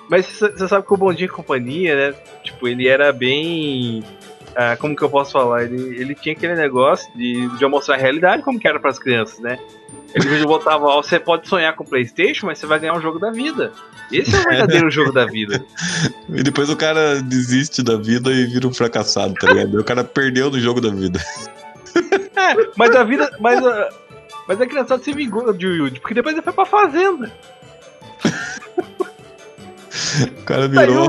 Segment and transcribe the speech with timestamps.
[0.09, 2.16] Mas você sabe que o Bom Dia e Companhia, né?
[2.43, 4.02] Tipo, ele era bem.
[4.57, 5.65] Ah, como que eu posso falar?
[5.65, 8.98] Ele, ele tinha aquele negócio de, de mostrar a realidade como que era para as
[8.98, 9.59] crianças, né?
[10.14, 13.30] Ele botava, ó, você pode sonhar com Playstation, mas você vai ganhar um jogo da
[13.30, 13.73] vida.
[14.10, 15.64] Esse é o verdadeiro jogo da vida.
[16.28, 19.78] E depois o cara desiste da vida e vira um fracassado, tá ligado?
[19.78, 21.20] o cara perdeu no jogo da vida.
[21.95, 23.30] É, mas a vida.
[23.38, 23.88] Mas a,
[24.48, 27.30] mas a criançada se vingou de Yuji, porque depois ele foi pra fazenda.
[30.40, 31.09] O cara virou.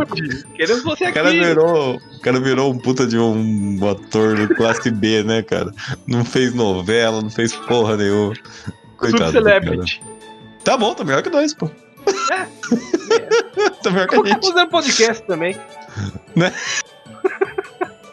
[0.56, 1.12] Queremos você aqui.
[1.12, 5.42] O cara virou, o cara virou um puta de um ator de classe B, né,
[5.42, 5.72] cara?
[6.06, 8.34] Não fez novela, não fez porra nenhuma.
[9.10, 10.02] Subcelebrity.
[10.64, 11.70] Tá bom, tá melhor que nós, pô.
[12.32, 12.36] É.
[12.36, 13.70] é.
[13.84, 14.48] tá melhor que a gente.
[14.48, 15.58] fazendo podcast também.
[16.36, 16.54] Né?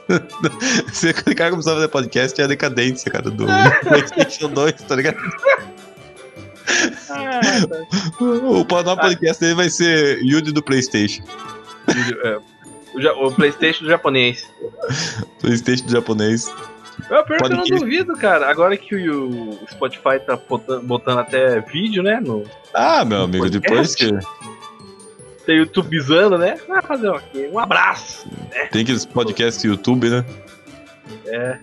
[0.92, 3.47] Se o cara começou a fazer podcast, é a decadência, cara, do
[3.86, 5.19] PlayStation 2, tá ligado?
[7.11, 8.25] Ah, tá.
[8.25, 11.22] o, o podcast dele vai ser Yuji do PlayStation.
[12.25, 12.39] É,
[12.94, 14.48] o, o, PlayStation do japonês.
[15.41, 16.53] PlayStation do japonês.
[17.10, 18.50] Eu, pior que eu não duvido, cara.
[18.50, 22.20] Agora que o Spotify tá botando, botando até vídeo, né?
[22.20, 23.60] No, ah, meu amigo, podcast.
[23.60, 26.56] depois que tem YouTubezando, né?
[26.69, 27.48] Vai fazer o quê?
[27.52, 28.28] Um abraço.
[28.50, 28.66] Né?
[28.66, 30.24] Tem aqueles podcasts YouTube, né?
[31.26, 31.58] É.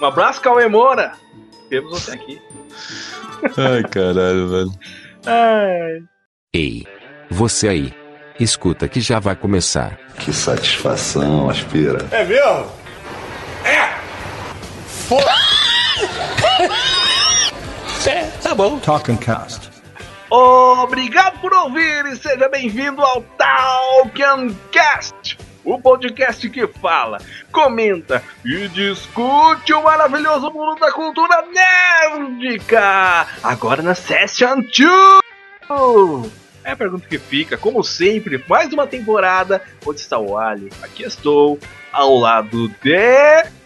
[0.00, 1.12] Um abraço, Cauê Moura.
[1.70, 2.40] Temos você aqui.
[3.56, 4.70] Ai, caralho, velho.
[5.26, 6.02] Ai.
[6.52, 6.84] Ei,
[7.30, 7.94] você aí.
[8.38, 9.98] Escuta que já vai começar.
[10.18, 12.06] Que satisfação, aspira.
[12.10, 12.79] É mesmo?
[15.10, 15.34] Foda!
[18.06, 18.78] é, tá bom.
[18.78, 19.68] Talking Cast.
[20.30, 27.18] Obrigado por ouvir e seja bem-vindo ao Talkancast, o podcast que fala,
[27.50, 31.44] comenta e discute o maravilhoso mundo da cultura
[32.12, 33.26] nerdica.
[33.42, 34.62] Agora na Session
[35.68, 36.32] 2.
[36.62, 39.60] É a pergunta que fica, como sempre, mais uma temporada.
[39.84, 40.70] Onde está o Ali?
[40.80, 41.58] Aqui estou,
[41.90, 43.58] ao lado de.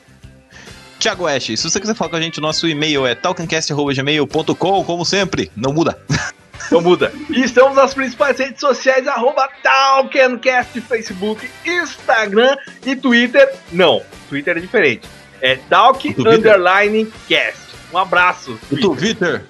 [1.05, 5.51] Tiago Ash, se você quiser falar com a gente, nosso e-mail é talkancast.gmail.com, como sempre,
[5.55, 5.99] não muda.
[6.67, 7.13] Então muda.
[7.29, 12.57] E estamos nas principais redes sociais, arroba Talkencast, Facebook, Instagram
[12.87, 13.53] e Twitter.
[13.71, 14.01] Não,
[14.31, 15.07] Twitter é diferente.
[15.43, 17.59] É Talk Underline Cast.
[17.93, 18.59] Um abraço.
[18.71, 19.45] O Twitter.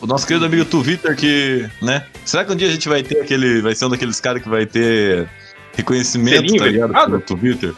[0.00, 2.06] O nosso querido amigo Twitter que, né?
[2.24, 3.60] Será que um dia a gente vai ter aquele.
[3.60, 5.28] Vai ser um daqueles caras que vai ter
[5.76, 7.20] reconhecimento, Selinho, tá ligado?
[7.20, 7.74] Twitter.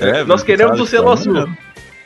[0.00, 1.48] É, Nós queremos o selo azul.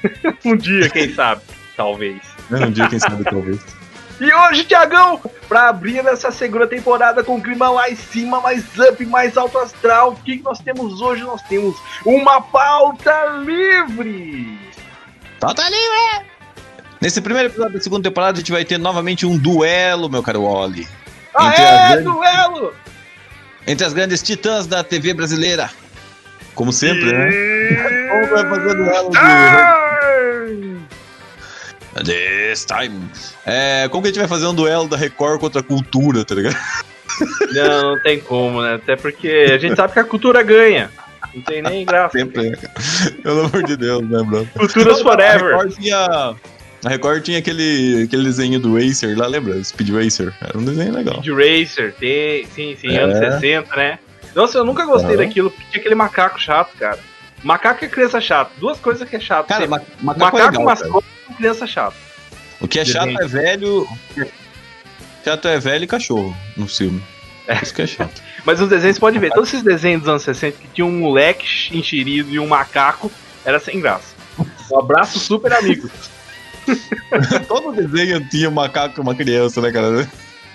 [0.45, 1.43] um dia, quem sabe?
[1.77, 2.21] Talvez.
[2.51, 3.61] É, um dia, quem sabe, talvez.
[4.21, 8.65] E hoje, Tiagão, pra abrir essa segunda temporada com o clima lá em cima, mais
[8.79, 11.23] up, mais alto astral, o que nós temos hoje?
[11.23, 13.13] Nós temos uma pauta
[13.45, 14.59] livre!
[15.41, 16.31] Pauta livre!
[17.01, 20.45] Nesse primeiro episódio da segunda temporada, a gente vai ter novamente um duelo, meu caro
[20.45, 20.87] Wally.
[21.35, 22.05] Ah, é, grandes...
[22.05, 22.75] duelo!
[23.67, 25.69] Entre as grandes titãs da TV brasileira.
[26.55, 27.13] Como sempre, e...
[27.13, 28.09] né?
[28.09, 29.19] Como vai fazer duelo de...
[32.05, 33.09] This time.
[33.45, 36.35] É, como que a gente vai fazer um duelo da Record contra a cultura, tá
[36.35, 36.57] ligado?
[37.53, 38.75] Não, não tem como, né?
[38.75, 40.91] Até porque a gente sabe que a cultura ganha.
[41.35, 42.19] Não tem nem graça.
[42.19, 42.57] Sempre, né,
[43.23, 44.47] Pelo amor de Deus, né, bro?
[44.57, 45.55] Culturas forever.
[45.55, 46.35] A Record tinha,
[46.85, 49.63] a Record tinha aquele, aquele desenho do Racer lá, lembra?
[49.63, 50.33] Speed Racer.
[50.41, 51.23] Era um desenho legal.
[51.23, 53.03] Speed Racer, tem, sim, sim, é.
[53.03, 53.99] anos 60, né?
[54.35, 56.99] Nossa, eu nunca gostei daquilo, porque tinha aquele macaco chato, cara.
[57.43, 58.53] Macaco e criança chato.
[58.59, 59.49] Duas coisas que é chato.
[59.49, 61.97] Cara, ma macaco, macaco é legal, mascote e criança chato.
[62.61, 63.89] O que é chato é velho.
[65.25, 67.03] Chato é velho e cachorro no filme.
[67.47, 67.61] É.
[67.63, 68.23] Isso que é chato.
[68.47, 70.99] Mas os desenhos você pode ver, todos esses desenhos dos anos 60 que tinha um
[71.01, 71.47] moleque
[71.77, 73.11] enxerido e um macaco,
[73.45, 74.15] era sem graça.
[74.71, 75.91] Um abraço super amigos.
[77.47, 80.09] Todo desenho tinha um macaco e uma criança, né, cara?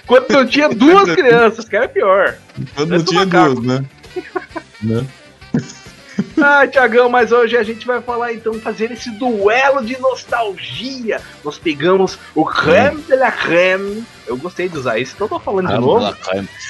[0.06, 2.38] Quando não tinha duas crianças, que era pior.
[2.76, 3.86] Quando não tinha duas, né?
[4.82, 5.06] né?
[6.42, 11.22] Ah, Tiagão, mas hoje a gente vai falar então, fazer esse duelo de nostalgia.
[11.44, 14.06] Nós pegamos o creme de la creme.
[14.26, 16.16] Eu gostei de usar isso, então tô falando creme de novo.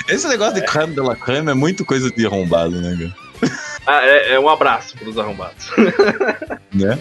[0.07, 3.27] Esse negócio de creme de la creme é muito coisa de arrombado, né, cara?
[3.85, 5.67] Ah, é, é um abraço pros arrombados.
[6.73, 6.99] né?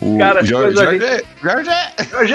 [0.00, 1.70] O Cara, Jorge, mas a Jorge, Jorge.
[2.10, 2.34] Jorge!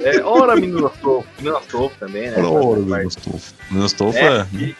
[0.00, 1.28] É, ora, menino Astolfo.
[1.38, 2.42] Menino Astolfo também, né?
[2.42, 3.54] Ora, Menino Astolfo.
[3.70, 4.46] Menino Astolfo É, é.
[4.52, 4.76] e,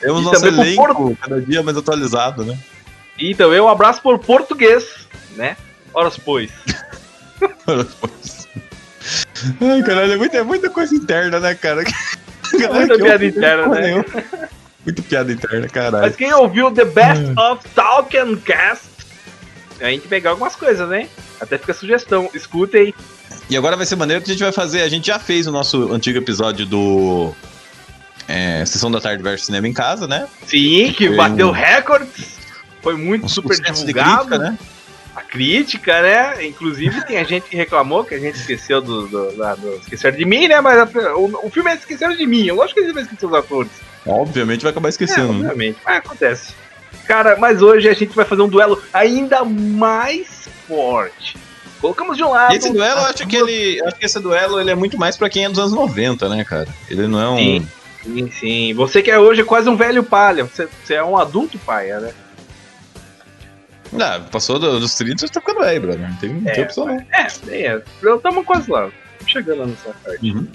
[0.00, 2.58] Temos e nosso elenco cada dia mais atualizado, né?
[3.20, 5.06] E também um abraço por português,
[5.36, 5.56] né?
[5.92, 6.50] Horas pois.
[9.60, 11.82] Ai, caralho, é muita, é muita coisa interna, né, cara?
[12.52, 13.80] Galera Muita piada interna, né?
[13.80, 14.04] nenhuma.
[14.84, 16.04] Muito piada interna, caralho.
[16.04, 18.86] Mas quem ouviu The Best of Talk Cast,
[19.80, 21.08] a gente pegar algumas coisas, né?
[21.40, 22.28] Até fica sugestão.
[22.34, 22.92] Escutem.
[23.48, 24.82] E agora vai ser maneiro que a gente vai fazer.
[24.82, 27.32] A gente já fez o nosso antigo episódio do.
[28.26, 30.26] É, Sessão da Tarde versus Cinema em Casa, né?
[30.46, 32.39] Sim, que Foi bateu um- recordes.
[32.82, 34.26] Foi muito Um super divulgado.
[34.28, 34.58] crítica, né?
[35.16, 36.46] A crítica, né?
[36.46, 39.08] Inclusive tem a gente que reclamou que a gente esqueceu do.
[39.08, 40.60] do, da- do- esqueceram de mim, né?
[40.60, 42.46] Mas a- o, o filme é esqueceram de mim.
[42.46, 43.70] Eu lógico que gente vai esquecer os atores.
[44.06, 45.48] Obviamente vai acabar É, esquecendo, né?
[45.48, 45.78] obviamente.
[45.84, 46.54] Mas acontece.
[47.06, 51.36] Cara, mas hoje a gente vai fazer um duelo ainda mais forte.
[51.80, 52.52] Colocamos de um lado.
[52.54, 53.82] E esse duelo, acho que ele.
[53.84, 56.44] Acho que esse duelo ele é muito mais pra quem é dos anos 90, né,
[56.44, 56.68] cara?
[56.88, 57.36] Ele não é um.
[57.36, 57.68] Sim.
[58.02, 58.74] Sim, sim.
[58.74, 60.44] Você que é hoje quase um velho palha.
[60.44, 62.12] Você, você é um adulto paia, né?
[63.98, 66.08] Ah, passou do- dos 30 você tá ficando velho, brother.
[66.08, 66.94] Não tem, não tem É, opção, não.
[67.12, 67.82] É, é.
[68.14, 68.86] Estamos quase lá.
[69.12, 70.30] Estamos chegando lá nessa parte.
[70.30, 70.46] Uhum.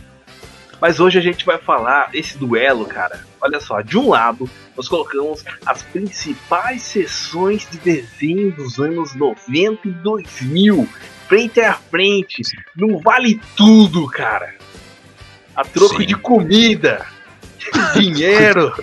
[0.81, 3.21] Mas hoje a gente vai falar esse duelo, cara.
[3.41, 9.87] Olha só, de um lado, nós colocamos as principais sessões de desenho dos anos 90
[9.87, 10.87] e 2000,
[11.27, 12.41] frente a frente.
[12.75, 14.53] Não vale tudo, cara.
[15.55, 16.05] A troco Sim.
[16.07, 17.05] de comida,
[17.95, 18.73] dinheiro,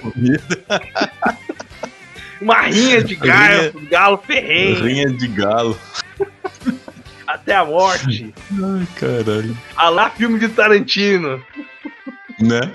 [2.43, 5.79] uma rinha de galo, galo ferrenho, Rinha de galo.
[7.27, 8.35] até a morte.
[8.53, 9.57] Ai, caralho.
[9.77, 11.43] A lá filme de Tarantino.
[12.41, 12.73] Né?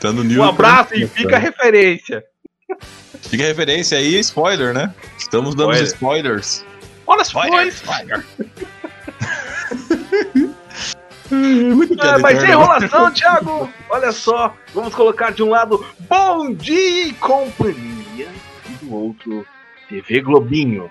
[0.00, 0.42] Tá no nível.
[0.42, 2.24] Um abraço e fica a referência.
[3.22, 4.94] Fica a referência aí, spoiler, né?
[5.18, 5.86] Estamos dando Spoiler.
[5.86, 6.64] spoilers.
[7.06, 8.24] Olha só, spoiler.
[11.30, 12.64] Muito Ah, mas sem interna.
[12.64, 13.72] enrolação, Thiago!
[13.88, 18.28] Olha só, vamos colocar de um lado Bom Dia e Companhia
[18.94, 19.46] outro
[19.88, 20.90] TV Globinho.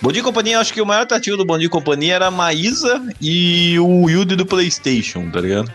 [0.00, 2.26] Bom Dia e Companhia, acho que o maior tativo do Bom Dia e Companhia era
[2.26, 5.72] a Maísa e o Yude do Playstation, tá ligado?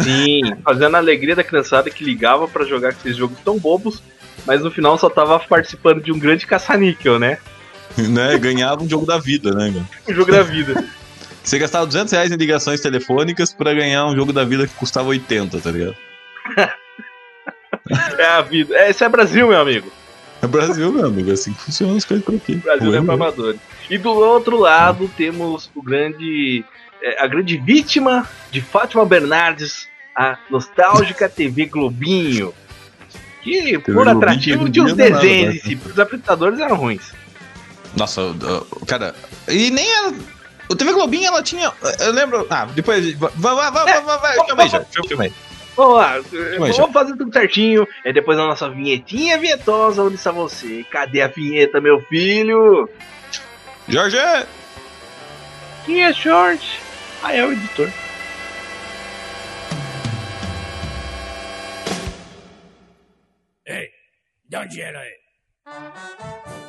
[0.00, 4.00] Sim, fazendo a alegria da criançada que ligava pra jogar aqueles jogos tão bobos,
[4.46, 7.38] mas no final só tava participando de um grande caça-níquel, né?
[7.98, 8.38] né?
[8.38, 9.86] Ganhava um jogo da vida, né, cara?
[10.06, 10.84] O jogo da vida.
[11.42, 15.08] Você gastava 200 reais em ligações telefônicas pra ganhar um jogo da vida que custava
[15.08, 15.96] 80, tá ligado?
[18.16, 18.74] É a vida.
[18.74, 19.92] É, isso é Brasil, meu amigo.
[20.44, 22.56] É Brasil, meu amigo, é assim que funciona as coisas por aqui.
[22.56, 23.60] Brasil é amadores.
[23.88, 26.64] E do outro lado temos o grande.
[27.02, 32.52] é, a grande vítima de Fátima Bernardes, a nostálgica TV Globinho.
[33.42, 35.56] Que, por atrativo, tinha os desenhos né?
[35.56, 37.12] em si, porque os apresentadores eram ruins.
[37.96, 38.22] Nossa,
[38.86, 39.14] cara,
[39.48, 40.14] e nem era.
[40.68, 41.70] O TV Globinho, ela tinha.
[42.00, 42.46] Eu lembro.
[42.48, 43.12] Ah, depois.
[43.14, 44.46] Vai, vai, vai, vai, vai, vai.
[44.46, 44.80] Filma aí, já.
[45.06, 45.32] Filma aí.
[45.76, 46.20] Vamos lá,
[46.60, 47.86] Mas vamos fazer tudo certinho.
[48.04, 50.84] É depois da nossa vinhetinha vietosa, onde está você?
[50.90, 52.88] Cadê a vinheta, meu filho?
[53.88, 54.16] Jorge!
[55.84, 56.78] Quem é George?
[57.22, 57.90] Ah, é o editor.
[64.54, 65.24] De onde era ele?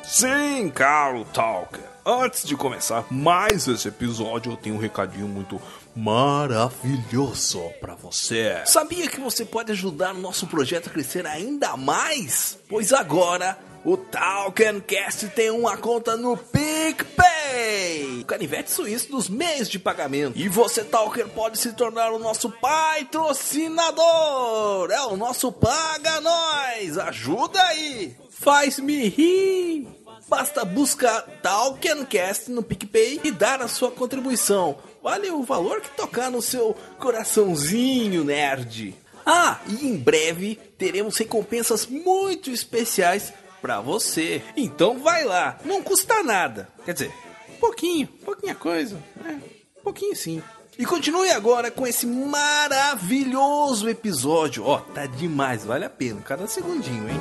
[0.02, 1.84] Sim, caro Talker.
[2.04, 5.60] Antes de começar mais esse episódio, eu tenho um recadinho muito
[5.96, 8.62] maravilhoso pra você.
[8.66, 12.58] Sabia que você pode ajudar o nosso projeto a crescer ainda mais?
[12.68, 19.78] Pois agora o Talkencast tem uma conta no PicPay, o canivete suíço dos meios de
[19.78, 20.36] pagamento.
[20.36, 24.90] E você, Talker, pode se tornar o nosso patrocinador.
[24.90, 26.98] É o nosso Paga Nós.
[26.98, 28.16] Ajuda aí.
[28.28, 29.86] Faz-me rir.
[30.28, 34.76] Basta buscar Talkencast no PicPay e dar a sua contribuição.
[35.06, 38.92] Vale o valor que tocar no seu coraçãozinho nerd.
[39.24, 43.32] Ah, e em breve teremos recompensas muito especiais
[43.62, 44.42] pra você.
[44.56, 46.68] Então vai lá, não custa nada.
[46.84, 47.14] Quer dizer,
[47.60, 49.40] pouquinho, pouquinha coisa, né?
[49.80, 50.42] Pouquinho sim.
[50.76, 54.64] E continue agora com esse maravilhoso episódio.
[54.64, 57.20] Ó, tá demais, vale a pena, cada segundinho, hein?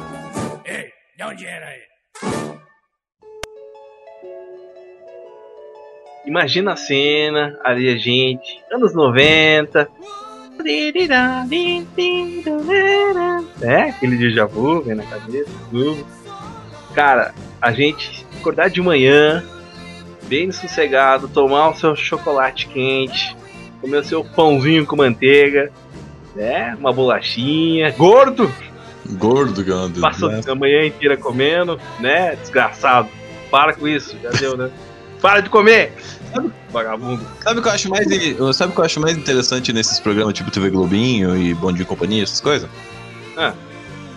[0.65, 2.55] Ei, de onde era ele?
[6.25, 9.88] Imagina a cena, ali a gente, anos 90.
[13.62, 16.05] É, aquele déjà vu, vem na cabeça, tudo.
[16.94, 19.44] Cara, a gente acordar de manhã,
[20.24, 23.36] bem sossegado, tomar o seu chocolate quente,
[23.82, 25.72] comer o seu pãozinho com manteiga,
[26.36, 26.75] né?
[26.79, 28.51] Uma bolachinha, gordo,
[29.08, 29.89] Gordo, cara.
[30.01, 32.36] passou a manhã inteira comendo, né?
[32.38, 33.08] Desgraçado.
[33.51, 34.72] Para com isso, já deu, né?
[35.25, 35.91] Para de comer!
[36.70, 37.25] Vagabundo.
[37.44, 38.05] Sabe o que eu acho mais,
[38.55, 41.82] sabe o que eu acho mais interessante nesses programas tipo TV Globinho e Bom Dia
[41.82, 42.70] e Companhia, essas coisas?
[43.36, 43.51] Ah.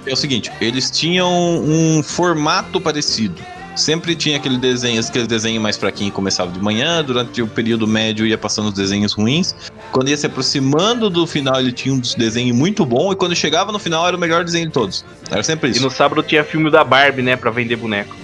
[0.04, 1.30] É o seguinte, eles tinham
[1.64, 3.40] um formato parecido.
[3.74, 8.26] Sempre tinha aquele desenho, aquele desenho mais fraquinho começava de manhã, durante o período médio
[8.26, 9.54] ia passando os desenhos ruins.
[9.90, 13.72] Quando ia se aproximando do final, ele tinha um desenho muito bom, e quando chegava
[13.72, 15.06] no final era o melhor desenho de todos.
[15.30, 15.82] Era sempre E isso.
[15.82, 17.34] no sábado tinha filme da Barbie, né?
[17.34, 18.14] Pra vender boneco.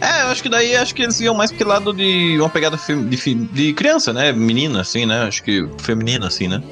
[0.00, 2.76] É, eu acho que daí acho que eles iam mais pro lado de uma pegada
[2.76, 4.32] de, de criança, né?
[4.32, 5.22] Menina, assim, né?
[5.22, 6.62] Acho que feminina, assim, né?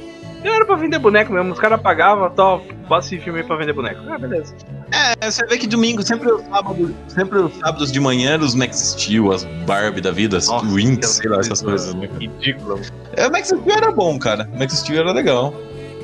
[0.45, 1.53] Era pra vender boneco mesmo.
[1.53, 4.01] Os caras pagavam, tal, bota esse filme aí pra vender boneco.
[4.09, 4.55] Ah, beleza.
[4.93, 8.55] É, você vê que domingo, sempre os sábados, sempre os sábados de manhã, eram os
[8.55, 12.09] Max Steel, as Barbie da vida, as Nossa, Winx, sei lá, essas coisas, né?
[12.21, 12.81] Ridículo.
[13.17, 14.49] É, o Max Steel era bom, cara.
[14.55, 15.53] O Max Steel era legal.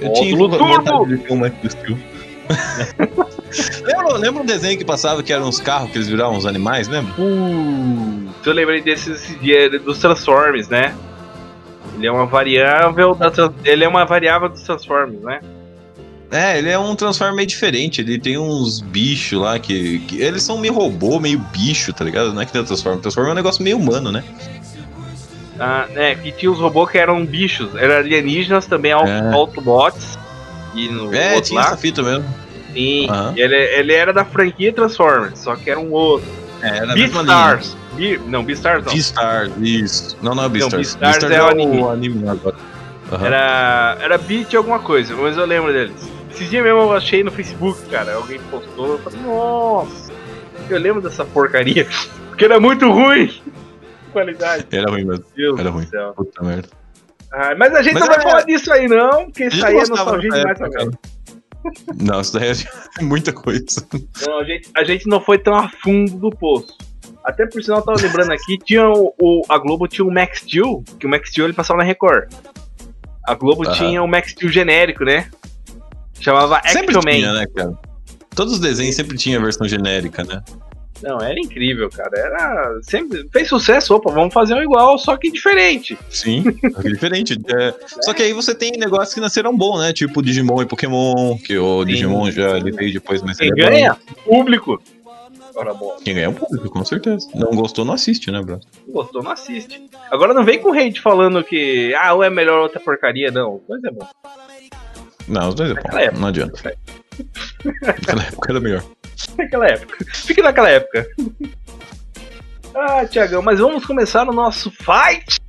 [0.01, 1.99] Eu Módulo tinha vontade de ver o Max Steel.
[3.85, 6.89] lembra, lembra um desenho que passava que eram uns carros que eles viravam uns animais,
[6.89, 7.13] lembra?
[7.21, 10.95] Uh, eu lembrei desse esse dia dos Transformers, né?
[11.97, 13.31] Ele é uma variável da,
[13.65, 15.41] ele é uma variável dos Transformers, né?
[16.31, 18.01] É, ele é um Transformer meio diferente.
[18.01, 22.33] Ele tem uns bichos lá que, que- Eles são meio robô, meio bicho, tá ligado?
[22.33, 23.03] Não é que tem o Transformer.
[23.03, 24.25] Transformer é um negócio meio humano, né?
[25.61, 29.33] Ah, é, que tinha os robôs que eram bichos, eram alienígenas também, É.
[29.35, 30.19] Autobots.
[30.75, 32.25] E no É, outro tinha lá, essa fita mesmo.
[32.73, 33.35] sim, Aham.
[33.37, 36.27] ele, ele era da franquia Transformers, só que era um outro.
[36.63, 36.95] É, era.
[36.95, 37.77] Beastars.
[37.95, 38.93] Be, não, Beastars não.
[38.93, 40.17] Beastars, isso.
[40.23, 40.95] Não, não é Beastars.
[40.95, 41.83] Beastars é o anime.
[41.83, 42.57] anime agora.
[43.13, 43.27] Aham.
[43.27, 45.93] Era, era Beat alguma coisa, mas eu lembro deles.
[46.33, 48.15] Esses dias mesmo eu achei no Facebook, cara.
[48.15, 50.11] Alguém postou, eu falei, nossa,
[50.71, 51.87] eu lembro dessa porcaria.
[52.31, 53.31] Porque era muito ruim.
[54.13, 54.67] Qualidade.
[54.73, 55.25] Era ruim mesmo.
[55.37, 55.87] Deus Era ruim.
[56.17, 56.69] Puta merda.
[57.33, 59.75] Ah, mas a gente Mas não vai é- falar disso aí, não, porque isso aí
[59.77, 60.99] é nostalgia demais época, também.
[62.01, 62.55] Não, isso daí é
[63.03, 63.65] muita coisa.
[64.27, 66.77] Não, a gente, a gente não foi tão a fundo do poço.
[67.25, 70.41] Até por sinal, eu tava lembrando aqui, tinha o, o- a Globo tinha o Max
[70.41, 72.31] Steel, que o Max Steel ele passava na Record.
[73.27, 73.73] A Globo Aham.
[73.77, 75.31] tinha o Max Steel genérico, né?
[76.21, 77.39] Chamava Sempre Action tinha, Man.
[77.41, 77.73] né, cara?
[78.35, 80.43] Todos os desenhos sempre tinha a versão genérica, né?
[81.03, 82.11] Não, era incrível, cara.
[82.17, 85.99] Era sempre fez sucesso, opa, vamos fazer um igual, só que diferente.
[86.09, 87.37] Sim, é diferente.
[87.49, 89.93] É, Só que aí você tem negócios que nasceram bom, né?
[89.93, 91.87] Tipo Digimon e Pokémon, que o Sim.
[91.87, 93.71] Digimon já ele veio depois, mas Quem ele é bom.
[93.71, 93.97] ganha?
[94.25, 94.83] Público.
[95.55, 97.29] Ora, bom, Quem ganha é o público, com certeza.
[97.35, 98.59] Não gostou, não assiste, né, bro?
[98.89, 99.83] gostou, não assiste.
[100.11, 103.57] Agora não vem com hate falando que ah, um é melhor outra porcaria, não.
[103.57, 104.09] Os dois é bom.
[105.29, 106.19] Não, os dois é bom.
[106.19, 106.75] Não adianta.
[107.83, 108.83] Naquela época era melhor.
[109.39, 110.05] Naquela época.
[110.13, 111.07] Fique naquela época.
[112.75, 115.41] ah, Tiagão, mas vamos começar o nosso fight.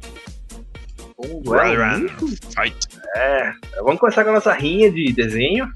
[1.18, 2.00] Vamos lá.
[2.56, 2.78] Fight.
[3.16, 3.52] É,
[3.82, 5.72] vamos começar com a nossa rinha de desenho.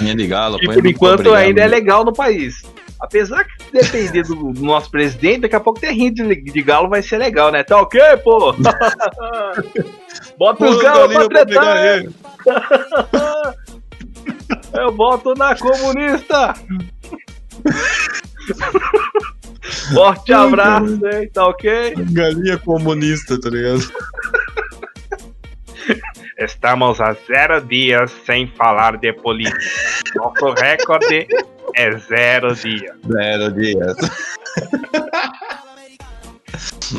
[0.00, 1.42] Minha de galo, põe por enquanto obrigado.
[1.42, 2.62] ainda é legal no país.
[3.00, 6.88] Apesar que depender do, do nosso presidente, daqui a pouco ter rinha de, de galo
[6.88, 7.62] vai ser legal, né?
[7.62, 8.54] Tá ok, pô?
[10.38, 11.94] Bota os Pô, galos galinha pra tretar.
[14.74, 16.54] Eu boto na comunista.
[19.92, 21.30] Forte abraço, hein?
[21.32, 21.94] Tá ok?
[22.12, 23.80] Galinha comunista, tá ligado?
[26.38, 29.58] Estamos a zero dias sem falar de política.
[30.16, 31.28] Nosso recorde
[31.76, 32.96] é zero dias.
[33.06, 33.96] Zero dias.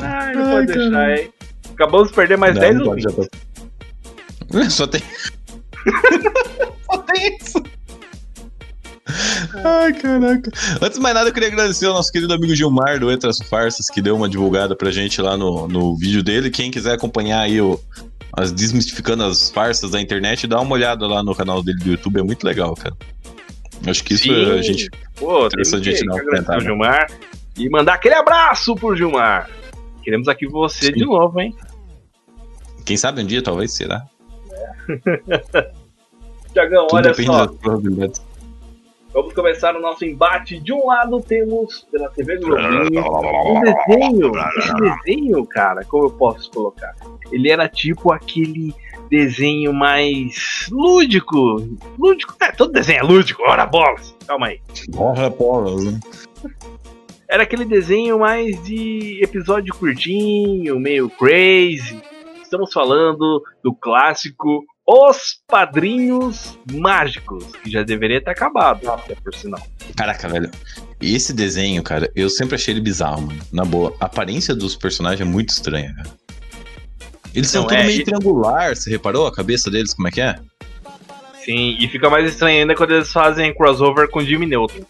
[0.01, 1.34] Ai, não pode deixar, hein?
[1.74, 3.29] Acabamos de perder mais 10 Não, pode, já ouvintes.
[4.51, 4.70] tá.
[4.70, 5.01] Só tem.
[6.86, 7.63] Só tem isso.
[9.63, 10.51] Ai, caraca.
[10.82, 13.38] Antes de mais nada, eu queria agradecer ao nosso querido amigo Gilmar do Entre as
[13.38, 16.50] Farsas, que deu uma divulgada pra gente lá no, no vídeo dele.
[16.50, 17.80] Quem quiser acompanhar aí o,
[18.34, 22.20] as desmistificando as farsas da internet, dá uma olhada lá no canal dele do YouTube,
[22.20, 22.96] é muito legal, cara.
[23.88, 24.51] Acho que isso Sim.
[24.51, 24.89] a gente.
[25.15, 26.62] Pô, Interessante temos a gente dar um comentário.
[26.62, 27.08] Gilmar
[27.58, 29.50] e mandar aquele abraço pro Gilmar.
[30.04, 30.94] Queremos aqui você Sim.
[30.94, 31.56] de novo, hein?
[32.84, 34.06] Quem sabe um dia, talvez, será?
[36.54, 37.48] Tiagão, olha só.
[39.15, 40.60] Vamos começar o nosso embate.
[40.60, 44.32] De um lado temos pela TV Globinho um desenho.
[44.58, 46.94] Esse desenho, cara, como eu posso colocar?
[47.32, 48.75] Ele era tipo aquele
[49.10, 51.38] desenho mais lúdico.
[51.98, 52.36] Lúdico?
[52.42, 53.42] É, todo desenho é lúdico.
[53.44, 54.13] Ora bolas.
[54.27, 54.60] Calma aí.
[54.92, 55.75] Porra, porra.
[55.75, 56.00] né?
[57.30, 62.01] Era aquele desenho mais de episódio curtinho, meio crazy.
[62.42, 69.62] Estamos falando do clássico Os Padrinhos Mágicos, que já deveria ter acabado, até por sinal.
[69.96, 70.51] Caraca, velho.
[71.01, 73.42] Esse desenho, cara, eu sempre achei ele bizarro, mano.
[73.51, 73.96] Na boa.
[74.00, 76.10] A aparência dos personagens é muito estranha, cara.
[77.34, 80.22] Eles são Não, tudo é, meio triangular, você reparou a cabeça deles, como é que
[80.22, 80.36] é?
[81.44, 84.86] Sim, e fica mais estranho ainda quando eles fazem crossover com Jimmy Neutron.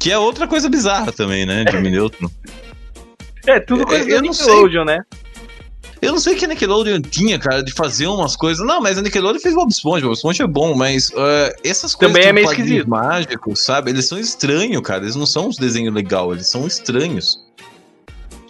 [0.00, 1.64] Que é outra coisa bizarra também, né?
[1.70, 2.28] Jimmy Neutron.
[3.46, 4.46] É, tudo coisa Eu da não sei.
[4.46, 4.98] Nickelodeon, né?
[6.02, 8.66] Eu não sei o que a Nickelodeon tinha, cara, de fazer umas coisas.
[8.66, 10.04] Não, mas a Nickelodeon fez Bob Esponja.
[10.04, 12.90] Bob Esponja é bom, mas eh, essas coisas Também é meio esquisito.
[12.90, 13.90] mágicos, sabe?
[13.92, 15.04] Eles são estranhos, cara.
[15.04, 17.38] Eles não são uns desenhos legais, eles são estranhos.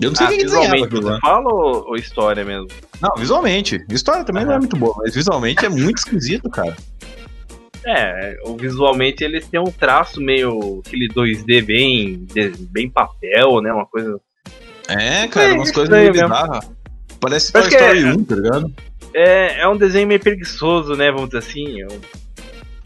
[0.00, 1.14] Eu não sei Ah, quem que desenhava visualmente aquilo lá.
[1.14, 2.68] você fala ou, ou história mesmo?
[3.02, 3.84] Não, visualmente.
[3.90, 6.74] História também não é muito boa, mas visualmente é muito esquisito, cara.
[7.84, 12.26] É, visualmente ele tem um traço meio aquele 2D bem,
[12.70, 13.72] bem papel, né?
[13.72, 14.18] Uma coisa.
[14.88, 16.70] É, cara, É, umas coisas meio bizarras.
[17.22, 18.72] Parece Toy é- Story 1, tá ligado?
[19.14, 21.10] É, é um desenho meio preguiçoso, né?
[21.10, 21.80] Vamos dizer assim.
[21.80, 22.00] É um-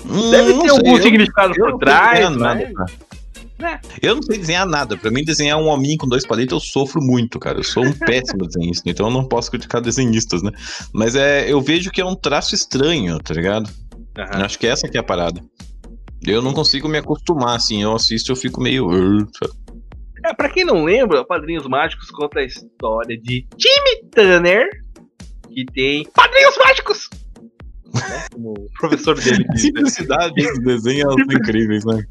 [0.08, 2.36] Hum, Deve ter sei, algum eu- significado eu por trás, né?
[2.36, 3.80] nada, cara.
[4.00, 4.96] Eu não sei desenhar nada.
[4.96, 7.58] Pra mim, desenhar um hominho com dois palitos, eu sofro muito, cara.
[7.58, 10.52] Eu sou um péssimo desenhista, então eu não posso criticar desenhistas, né?
[10.92, 13.68] Mas é, eu vejo que é um traço estranho, tá ligado?
[14.18, 14.44] Aham.
[14.44, 15.40] Acho que essa que é a parada.
[16.24, 17.82] Eu não consigo me acostumar, assim.
[17.82, 18.86] Eu assisto e eu fico meio.
[19.38, 19.52] Sabe?
[20.28, 24.68] É, pra quem não lembra, Padrinhos Mágicos conta a história de Timmy Turner,
[25.52, 27.10] que tem Padrinhos Mágicos!
[27.94, 28.24] Né?
[28.32, 29.52] Como o professor dele diz.
[29.52, 29.58] né?
[29.58, 32.04] simplicidade dos desenhos são incríveis, né?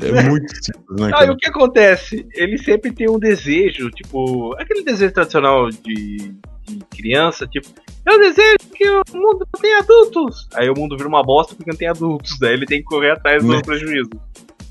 [0.00, 1.32] É muito simples, né, Ah, e cara?
[1.32, 2.26] o que acontece?
[2.34, 6.32] Ele sempre tem um desejo, tipo, aquele desejo tradicional de,
[6.62, 7.68] de criança, tipo,
[8.06, 10.48] eu desejo que o mundo não tenha adultos.
[10.54, 13.12] Aí o mundo vira uma bosta porque não tem adultos, daí ele tem que correr
[13.12, 13.62] atrás do Né?
[13.62, 14.10] prejuízo.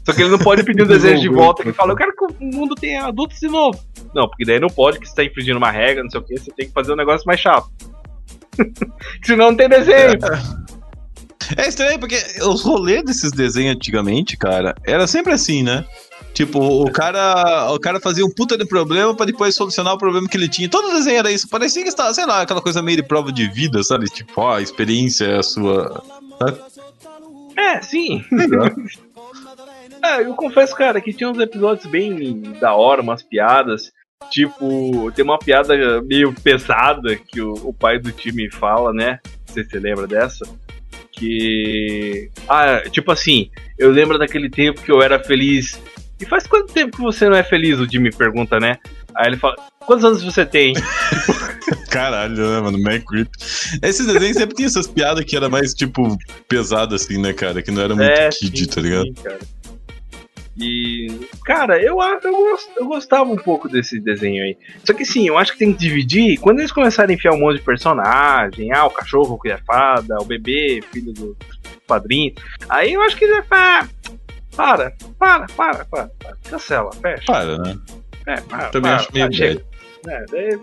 [0.05, 2.25] Só que ele não pode pedir um desejo de volta que fala, eu quero que
[2.25, 3.79] o mundo tenha adultos de novo.
[4.13, 6.37] Não, porque daí não pode, que você tá infringindo uma regra, não sei o que,
[6.37, 7.69] você tem que fazer um negócio mais chato.
[9.23, 10.13] Senão não tem desenho.
[11.57, 15.85] É estranho, porque os rolês desses desenhos antigamente, cara, era sempre assim, né?
[16.33, 20.27] Tipo, o cara, o cara fazia um puta de problema pra depois solucionar o problema
[20.27, 20.67] que ele tinha.
[20.67, 21.47] Todo desenho era isso.
[21.47, 24.05] Parecia que estava, sei lá, aquela coisa meio de prova de vida, sabe?
[24.05, 26.03] Tipo, ó, a experiência é a sua.
[27.55, 28.23] É, sim.
[30.03, 33.91] É, eu confesso, cara, que tinha uns episódios bem da hora, umas piadas.
[34.29, 39.19] Tipo, tem uma piada meio pesada que o, o pai do time fala, né?
[39.47, 40.45] Não sei se você lembra dessa.
[41.11, 42.29] Que.
[42.47, 45.79] Ah, tipo assim, eu lembro daquele tempo que eu era feliz.
[46.19, 47.79] E faz quanto tempo que você não é feliz?
[47.79, 48.77] O Jimmy pergunta, né?
[49.15, 50.73] Aí ele fala: Quantos anos você tem?
[51.89, 52.81] Caralho, né, mano?
[52.81, 53.29] Mac Creep.
[53.81, 57.61] Esses desenhos sempre tinha essas piadas que era mais, tipo, pesada, assim, né, cara?
[57.61, 59.05] Que não era muito kid, sim, tá ligado?
[59.05, 59.39] sim, cara.
[60.55, 61.07] E,
[61.43, 64.57] cara, eu, eu, eu gostava um pouco desse desenho aí.
[64.85, 66.39] Só que sim, eu acho que tem que dividir.
[66.39, 70.17] Quando eles começarem a enfiar um monte de personagem, ah, o cachorro que é fada,
[70.21, 71.35] o bebê, filho do
[71.87, 72.33] padrinho,
[72.69, 73.89] aí eu acho que ele vai falar.
[74.55, 76.37] Para, para, para, para, para.
[76.47, 77.25] Cancela, fecha.
[77.25, 77.75] Para, né?
[78.27, 79.65] É, para, Também para, acho meio para, chega.
[80.07, 80.59] É, daí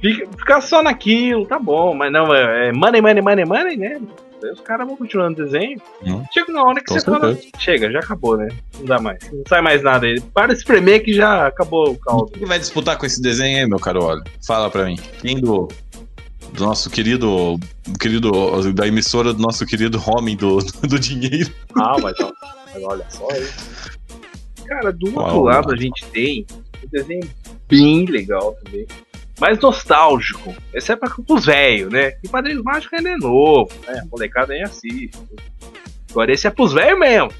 [0.00, 4.00] fica, ficar só naquilo, tá bom, mas não, é, é money, money, money, money, né?
[4.40, 5.80] Daí os caras vão continuando o desenho.
[6.04, 6.22] Hum.
[6.32, 7.50] Chega uma hora que Com você fala, certeza.
[7.58, 8.48] chega, já acabou, né?
[8.78, 9.18] Não dá mais.
[9.32, 10.20] Não sai mais nada aí.
[10.20, 12.32] Para de espremer que já acabou o caldo.
[12.32, 14.22] Quem vai disputar com esse desenho aí, meu caro Olho?
[14.46, 14.96] Fala pra mim.
[15.20, 15.68] Quem do,
[16.52, 17.58] do nosso querido,
[18.00, 18.30] querido.
[18.72, 21.52] da emissora do nosso querido homem do, do dinheiro?
[21.76, 22.16] Ah, mas,
[22.72, 23.46] mas olha só aí.
[24.66, 25.44] Cara, do outro Uau.
[25.44, 26.46] lado a gente tem
[26.84, 27.28] um desenho
[27.68, 28.86] bem legal também.
[29.38, 30.54] Mais nostálgico.
[30.72, 32.12] Esse é pra os velhos, né?
[32.22, 34.00] E Padrinhos Mágicos ainda é novo, né?
[34.00, 35.18] A molecada nem assiste.
[36.10, 37.30] Agora esse é pros velhos mesmo.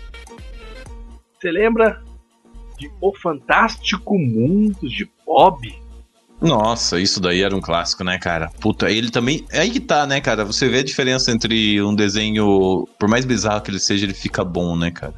[1.40, 2.02] Você lembra
[2.78, 5.74] de O Fantástico Mundo de Bob?
[6.40, 8.48] Nossa, isso daí era um clássico, né, cara?
[8.60, 9.44] Puta, ele também.
[9.50, 10.44] É aí que tá, né, cara?
[10.44, 14.44] Você vê a diferença entre um desenho, por mais bizarro que ele seja, ele fica
[14.44, 15.14] bom, né, cara?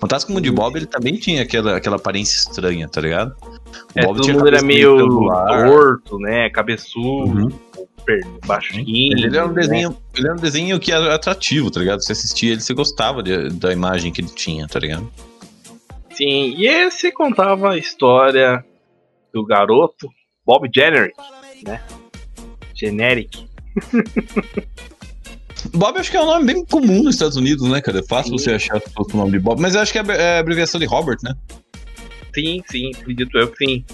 [0.00, 3.34] Fantástico Mundo de Bob, ele também tinha aquela, aquela aparência estranha, tá ligado?
[3.42, 4.96] O É, Bob todo tinha mundo era meio
[5.28, 6.48] torto, né?
[6.50, 7.48] Cabeçudo, Uhum.
[8.46, 8.84] baixinho.
[9.12, 9.60] Ele era um né?
[9.60, 12.02] desenho, ele era um desenho que era atrativo, tá ligado?
[12.02, 15.08] Você assistia ele, você gostava de- da imagem que ele tinha, tá ligado?
[16.12, 18.64] Sim, e esse contava a história
[19.32, 20.08] do garoto
[20.44, 21.14] Bob Generic,
[21.64, 21.80] né?
[22.74, 23.46] Generic.
[25.72, 28.00] Bob acho que é um nome bem comum nos Estados Unidos, né, cara?
[28.00, 28.44] É fácil Sim.
[28.44, 31.18] você achar o nome de Bob, mas eu acho que é é abreviação de Robert,
[31.22, 31.34] né?
[32.34, 33.84] Sim, sim, acredito eu que sim.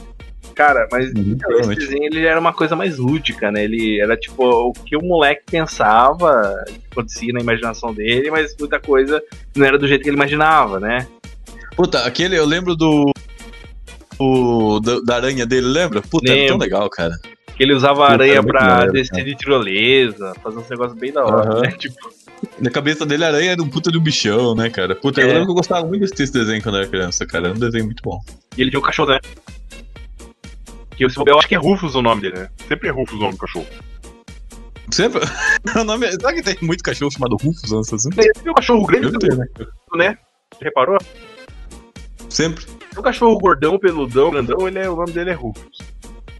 [0.54, 1.78] Cara, mas Uhum, esse provavelmente.
[1.80, 3.64] desenho ele era uma coisa mais lúdica, né?
[3.64, 8.80] Ele era tipo o que o moleque pensava, que acontecia na imaginação dele, mas muita
[8.80, 9.22] coisa
[9.54, 11.06] não era do jeito que ele imaginava, né?
[11.76, 13.10] Puta, aquele, eu lembro do.
[14.18, 16.00] o- da, da aranha dele, lembra?
[16.00, 16.58] Puta, era tão Lembro.
[16.64, 17.14] legal, cara.
[17.56, 19.24] Que ele usava Puta, aranha muito pra maneiro, descer cara.
[19.24, 21.70] de tirolesa, fazer uns negócios bem da hora, né?
[21.78, 21.96] Tipo,
[22.60, 24.94] Na cabeça dele, a aranha era um puta de um bichão, né, cara?
[24.94, 25.32] Puta, eu É.
[25.32, 27.46] lembro que eu gostava muito desse desenho quando eu era criança, cara.
[27.48, 28.18] Era um desenho muito bom.
[28.56, 29.18] E ele tinha um cachorro, né?
[30.96, 32.48] Que eu, eu acho que é Rufus o nome dele, né?
[32.68, 33.66] Sempre é Rufus o nome do cachorro.
[34.90, 35.20] Sempre.
[35.80, 36.12] o nome é...
[36.12, 38.10] Será que tem muito cachorro chamado Rufus antes assim?
[38.18, 39.46] Ele tem um cachorro grande, Eu tenho, né?
[39.94, 40.18] né?
[40.60, 40.98] Reparou?
[42.28, 42.64] Sempre.
[42.96, 45.78] O cachorro gordão, peludão, grandão, ele é, o nome dele é Rufus.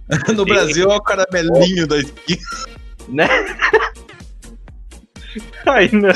[0.36, 2.40] No Brasil é o caramelinho da esquina.
[3.08, 3.26] Né?
[5.66, 6.08] Aí, né?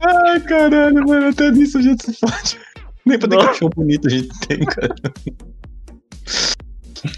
[0.00, 2.58] Ai, caralho, mano, até nisso a gente se fode.
[3.04, 3.48] Nem pra ter Nossa.
[3.48, 4.94] cachorro bonito a gente tem, cara.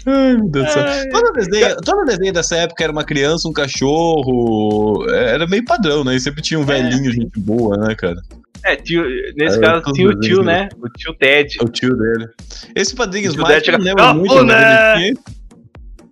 [0.05, 0.83] Ai, meu Deus do céu.
[0.83, 1.09] Ai.
[1.09, 5.09] Todo desenho, todo desenho dessa época era uma criança, um cachorro.
[5.09, 6.15] Era meio padrão, né?
[6.15, 8.17] E sempre tinha um velhinho, gente boa, né, cara?
[8.65, 9.05] É, tio,
[9.37, 10.67] nesse É, caso tinha o tio, né?
[10.81, 11.57] O tio Ted.
[11.61, 12.27] O tio dele.
[12.75, 15.13] Esse Padrinhos O tio Mágicos eu Dete não era lembro muito, tinha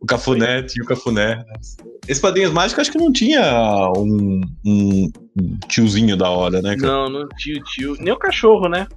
[0.05, 1.43] o Cafuné, tinha o Cafuné.
[2.07, 5.11] Esse Padrinhos Mágicos acho que não tinha um, um
[5.67, 6.93] tiozinho da hora, né, cara?
[6.93, 7.95] Não, não tinha o tio.
[7.99, 8.87] Nem o cachorro, né?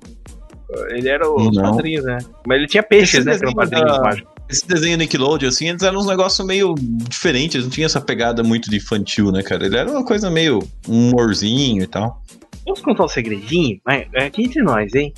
[0.90, 1.62] Ele era os Não.
[1.62, 2.18] padrinhos, né?
[2.46, 3.48] Mas ele tinha peixes, Esse né?
[3.48, 4.32] Que padrinhos da- mágicos.
[4.50, 8.42] Esse desenho Nickelodeon, assim, eles eram uns negócios meio diferentes, eles não tinham essa pegada
[8.42, 9.66] muito de infantil, né, cara?
[9.66, 12.22] Ele era uma coisa meio um humorzinho e tal.
[12.64, 13.78] Vamos contar um segredinho?
[13.84, 15.12] Mas é aqui entre nós, hein?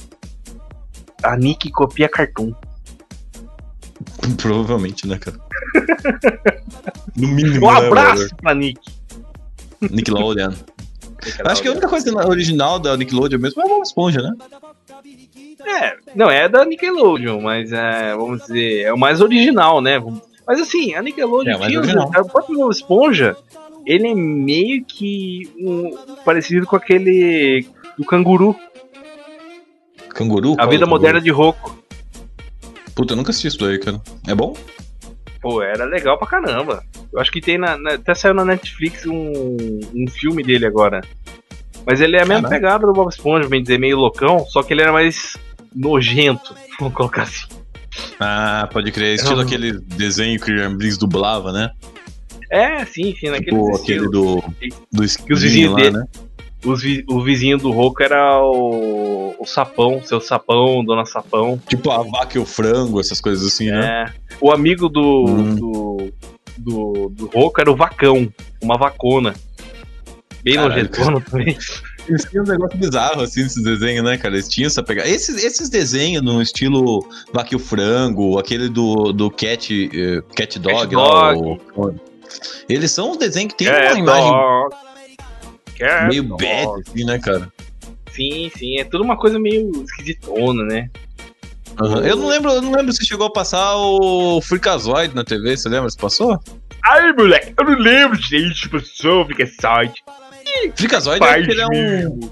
[1.23, 2.53] A Nick copia cartoon.
[4.37, 5.37] Provavelmente, né, cara?
[7.17, 8.81] No mínimo, Um né, abraço pra Nick.
[9.91, 10.53] Nickelodeon.
[11.45, 14.33] Acho que a única coisa original da Nickelodeon mesmo é a Bob Esponja, né?
[15.67, 20.03] É, não, é da Nickelodeon, mas é, vamos dizer, é o mais original, né?
[20.47, 23.37] Mas assim, a Nickelodeon É, o tinha próprio Bob Esponja,
[23.85, 27.67] ele é meio que um, parecido com aquele
[27.99, 28.57] do canguru,
[30.09, 30.53] Canguru?
[30.55, 31.71] a Qual vida é moderna de Rocco.
[31.71, 31.81] canguru?
[32.95, 34.01] Puta, eu nunca assisti isso daí, cara.
[34.27, 34.55] É bom?
[35.41, 36.83] Pô, era legal pra caramba.
[37.13, 41.01] Eu acho que tem na, na- até saiu na Netflix um, um filme dele agora.
[41.87, 42.49] Mas ele é a mesma Caramba.
[42.51, 45.37] pegada do Bob Esponja, bem dizer, meio loucão, só que ele era mais
[45.75, 47.47] nojento, vamos colocar assim.
[48.21, 49.15] Ah, pode crer.
[49.15, 49.43] Estilo Não.
[49.45, 51.71] aquele desenho que o Briggs dublava, né?
[52.51, 54.43] É, sim, sim, naquele Tipo aquele do,
[54.93, 56.05] do Que os vizinhos lá, dele- né?
[56.65, 61.61] Os vi- o vizinho do Roco era o, o Sapão, seu Sapão, Dona Sapão.
[61.69, 64.07] Tipo a vaca e o frango, essas coisas assim, né?
[64.09, 64.13] É.
[64.41, 65.55] O amigo do, Hum.
[65.55, 66.13] do,
[66.59, 68.31] do, do Roco era o Vacão,
[68.63, 69.35] uma vacona.
[70.43, 71.57] Bem nojentona também.
[72.09, 74.35] Eles tinham um negócio bizarro, assim, esses desenhos, né, cara?
[74.35, 75.09] Eles tinham essa pegada.
[75.09, 80.59] Esses, esses desenhos no estilo Vaca e o Frango, aquele do, do Cat, eh, Cat
[80.59, 81.61] Dog, Cat lá, Dog.
[81.77, 81.95] o-
[82.69, 84.75] eles são uns desenhos que tem Cat uma imagem Dog.
[85.81, 86.43] Cat meio Dog.
[86.45, 87.53] bad, assim, né, cara?
[88.13, 90.91] Sim, sim, é tudo uma coisa meio esquisitona, né?
[91.81, 92.01] Aham.
[92.07, 95.69] Eu não lembro, eu não lembro se chegou a passar o Freakazoid na TV, você
[95.69, 96.39] lembra se passou?
[96.85, 100.03] Ai, moleque, eu não lembro, gente, pessoa, fica site.
[100.75, 102.31] Freakazoid é que é um.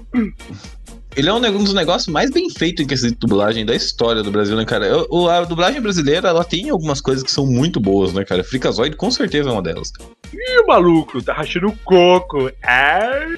[1.19, 4.23] Ele é um, um dos negócios mais bem feitos em questão de dublagem da história
[4.23, 4.85] do Brasil, né, cara?
[4.87, 8.41] Eu- a dublagem brasileira, ela tem algumas coisas que são muito boas, né, cara?
[8.43, 9.91] Freakazoid com certeza é uma delas.
[10.33, 12.49] Ih, maluco, tá rachando o coco.
[12.63, 13.37] Ai,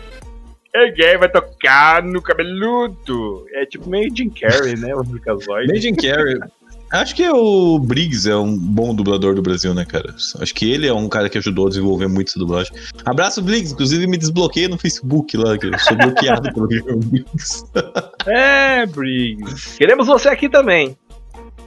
[0.75, 3.45] ninguém vai tocar no cabeludo.
[3.55, 4.93] É tipo meio Jim Carrey, né?
[4.95, 5.67] O Freakazoid.
[5.71, 6.37] Bem Jim Carrey.
[6.91, 10.13] Acho que o Briggs é um bom dublador do Brasil, né, cara?
[10.39, 12.73] Acho que ele é um cara que ajudou a desenvolver muito essa dublagem.
[13.05, 13.73] Abraço, Briggs.
[13.73, 17.63] Inclusive, me desbloqueia no Facebook lá, que eu sou bloqueado pelo Briggs.
[18.27, 19.77] É, Briggs.
[19.77, 20.95] Queremos você aqui também.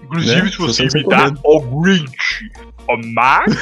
[0.05, 0.51] Inclusive, Né?
[0.51, 2.53] se você você imitar o Grinch,
[2.89, 3.57] o Max,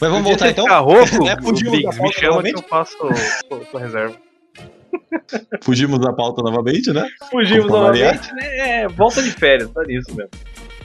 [0.00, 0.64] Mas vamos voltar então?
[0.64, 2.96] Ficar rouco, É, o fugimos Briggs, me chama que eu faço
[3.70, 4.16] sua reserva.
[5.62, 7.06] Fugimos da pauta novamente, né?
[7.30, 8.82] Fugimos Como novamente, né?
[8.82, 10.30] É, volta de férias, tá nisso mesmo.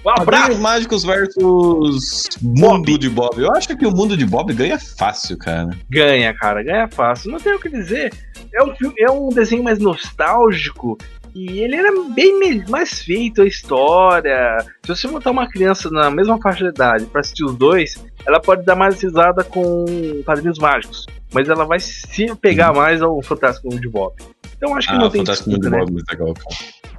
[0.05, 0.57] Um abraço!
[0.59, 3.37] Mágicos versus Mundo de Bob.
[3.37, 5.69] Eu acho que o Mundo de Bob ganha fácil, cara.
[5.89, 7.31] Ganha, cara, ganha fácil.
[7.31, 8.13] Não tem o que dizer.
[8.53, 10.97] É um, filme, é um desenho mais nostálgico.
[11.35, 14.57] E ele era bem mais feito, a história.
[14.83, 18.39] Se você botar uma criança na mesma faixa de idade pra assistir os dois, ela
[18.39, 19.85] pode dar mais risada com
[20.25, 21.05] Padrinhos Mágicos.
[21.33, 24.13] Mas ela vai se pegar mais ao Fantástico Mundo de Bob.
[24.57, 25.77] Então acho que Ah, não tem Fantástico Mundo de né?
[25.79, 26.33] Bob é muito legal.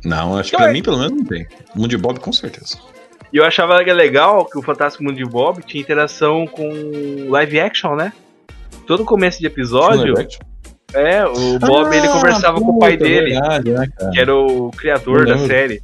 [0.05, 1.47] Não, acho que Então pra é- mim, pelo menos, não tem.
[1.75, 2.79] Mundo de Bob, com certeza.
[3.33, 7.61] E eu achava que legal que o Fantástico Mundo de Bob tinha interação com live
[7.61, 8.13] action, né?
[8.87, 10.41] Todo começo de episódio, Live action.
[10.95, 13.31] É, o Bob ele Ah, conversava com o pai puta, dele.
[13.31, 15.83] Verdade, né, que era o criador da série.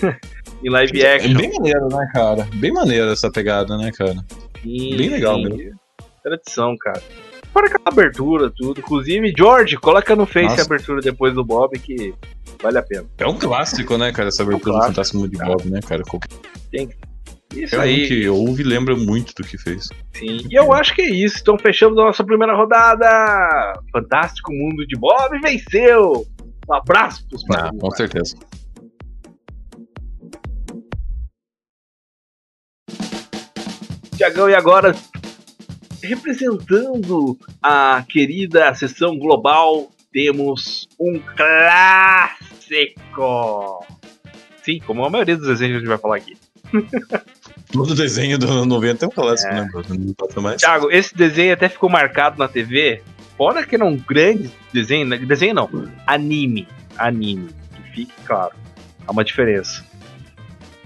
[0.64, 1.34] em live É action.
[1.34, 2.48] bem maneiro, né, cara?
[2.54, 4.16] Bem maneiro essa pegada, né, cara?
[4.62, 5.78] Sim, bem legal mesmo.
[6.22, 7.02] Tradição, cara.
[7.52, 8.80] Fora aquela abertura, tudo.
[8.80, 10.62] Inclusive, George, coloca no Face Nossa.
[10.62, 12.14] a abertura depois do Bob que
[12.62, 13.06] vale a pena.
[13.18, 14.28] É um clássico, né, cara?
[14.28, 15.38] Essa abertura do clássico, Fantástico Mundo de.
[15.38, 16.02] Bob, né, cara?
[16.02, 16.28] Qualquer
[17.54, 19.88] Isso um aí, que ouve lembra muito do que fez.
[20.14, 20.46] sim.
[20.50, 21.38] E eu acho que é isso.
[21.40, 23.80] Então fechamos a nossa primeira rodada.
[23.90, 26.26] Fantástico Mundo de Bob venceu.
[26.68, 28.36] Um abraço pros Ah, com certeza.
[34.18, 34.94] Tiagão, e agora,
[36.02, 42.36] representando a querida sessão global, temos um clássico.
[44.62, 46.36] Sim, como a maioria dos desenhos que a gente vai falar aqui.
[47.72, 49.60] Todo desenho do 90 é um clássico, É.
[49.60, 49.68] né?
[49.90, 50.56] Não passa mais.
[50.60, 53.02] Thiago, esse desenho até ficou marcado na TV.
[53.36, 55.16] Fora que era um grande desenho, né?
[55.18, 55.70] desenho não,
[56.06, 58.52] anime, anime, que fique claro,
[59.06, 59.84] há uma diferença.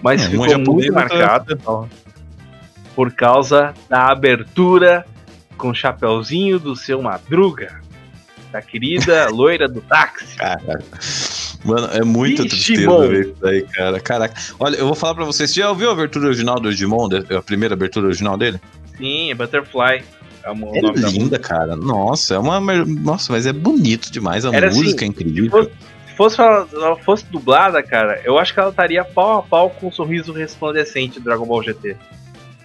[0.02, 1.88] Mas É, ficou muito outro é marcado
[2.94, 5.06] por causa da abertura
[5.56, 7.80] com o chapeuzinho do seu Madruga,
[8.50, 10.36] da querida loira do táxi.
[10.36, 10.82] Caraca.
[11.64, 12.98] Mano, é muita Digimon.
[13.00, 14.00] tristeza ver isso daí, cara.
[14.00, 14.40] Caraca.
[14.58, 15.50] Olha, eu vou falar pra vocês.
[15.50, 17.08] Você já ouviu a abertura original do Digimon?
[17.36, 18.60] A primeira abertura original dele?
[18.96, 20.02] Sim, é Butterfly.
[20.44, 21.76] É É linda, cara.
[21.76, 22.60] Nossa, é uma.
[22.60, 24.44] Nossa, mas é bonito demais.
[24.44, 25.70] A Era assim, música é incrível.
[26.08, 29.70] Se fosse, se ela fosse dublada, cara, eu acho que ela estaria pau a pau
[29.70, 31.96] com o sorriso resplandecente do Dragon Ball GT.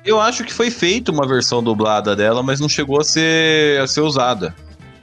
[0.03, 3.88] Eu acho que foi feita uma versão dublada dela, mas não chegou a ser, a
[3.88, 4.55] ser usada.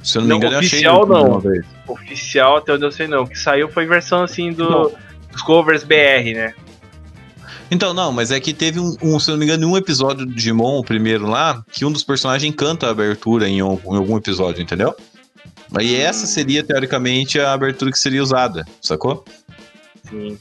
[0.05, 1.95] Se eu não, Não, me engano, oficial, eu achei no não.
[1.95, 3.23] Oficial, até onde eu sei não.
[3.23, 4.93] O que saiu foi versão assim do, Não.
[5.33, 6.55] dos covers BR, né?
[7.71, 10.27] Então, não, mas é que teve um, um, se eu não me engano, um episódio
[10.27, 13.97] do Digimon, o primeiro lá, que um dos personagens canta a abertura em, um- em
[13.97, 14.95] algum episódio, entendeu?
[15.77, 19.25] Aí essa seria, teoricamente, a abertura que seria usada, sacou?
[20.09, 20.38] Sim.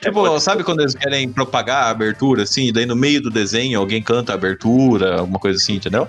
[0.00, 3.80] Tipo, É, sabe quando eles querem propagar a abertura, assim, daí no meio do desenho
[3.80, 6.06] alguém canta a abertura, alguma coisa assim, entendeu?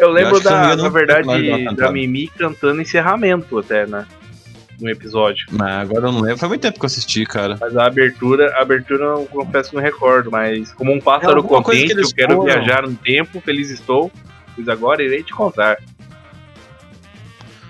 [0.00, 1.92] Eu lembro eu da, na personagem verdade, da cantava.
[1.92, 4.06] Mimi cantando encerramento até, né?
[4.80, 5.46] No episódio.
[5.50, 7.58] Mas agora eu não lembro, faz muito tempo que eu assisti, cara.
[7.60, 11.42] Mas a abertura, a abertura eu confesso que não recordo, mas como um pássaro É
[11.42, 12.44] contente, que eu quero foram.
[12.44, 14.10] viajar no tempo, feliz estou,
[14.54, 15.76] pois agora irei te contar.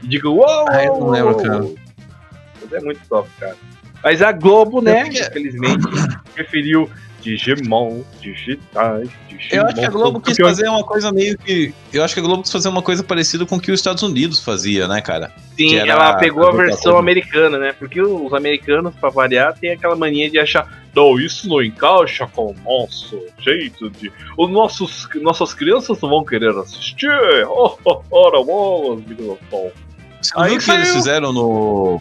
[0.02, 0.66] E digo, uou!
[0.68, 1.64] Ah, eu não lembro, cara.
[2.62, 3.56] Mas é muito top, cara.
[4.04, 5.84] Mas a Globo, né, infelizmente,
[6.32, 6.88] preferiu
[7.20, 9.62] Digimon, digitais, Digimon.
[9.62, 11.72] Eu acho que a Globo quis Campeões- fazer uma coisa meio que.
[11.92, 14.02] Eu acho que a Globo quis fazer uma coisa parecida com o que os Estados
[14.02, 15.32] Unidos fazia, né, cara?
[15.56, 17.74] Sim, era ela pegou a a versão americana, né?
[17.78, 22.52] Porque os americanos, pra variar, tem aquela mania de achar, não, isso não encaixa com
[22.52, 24.10] o nosso jeito de.
[24.36, 27.10] Os nossos, nossas crianças não vão querer assistir.
[27.46, 28.96] Oh, oh, ora, oh.
[30.20, 32.00] Você não Aí viu o que eles fizeram no.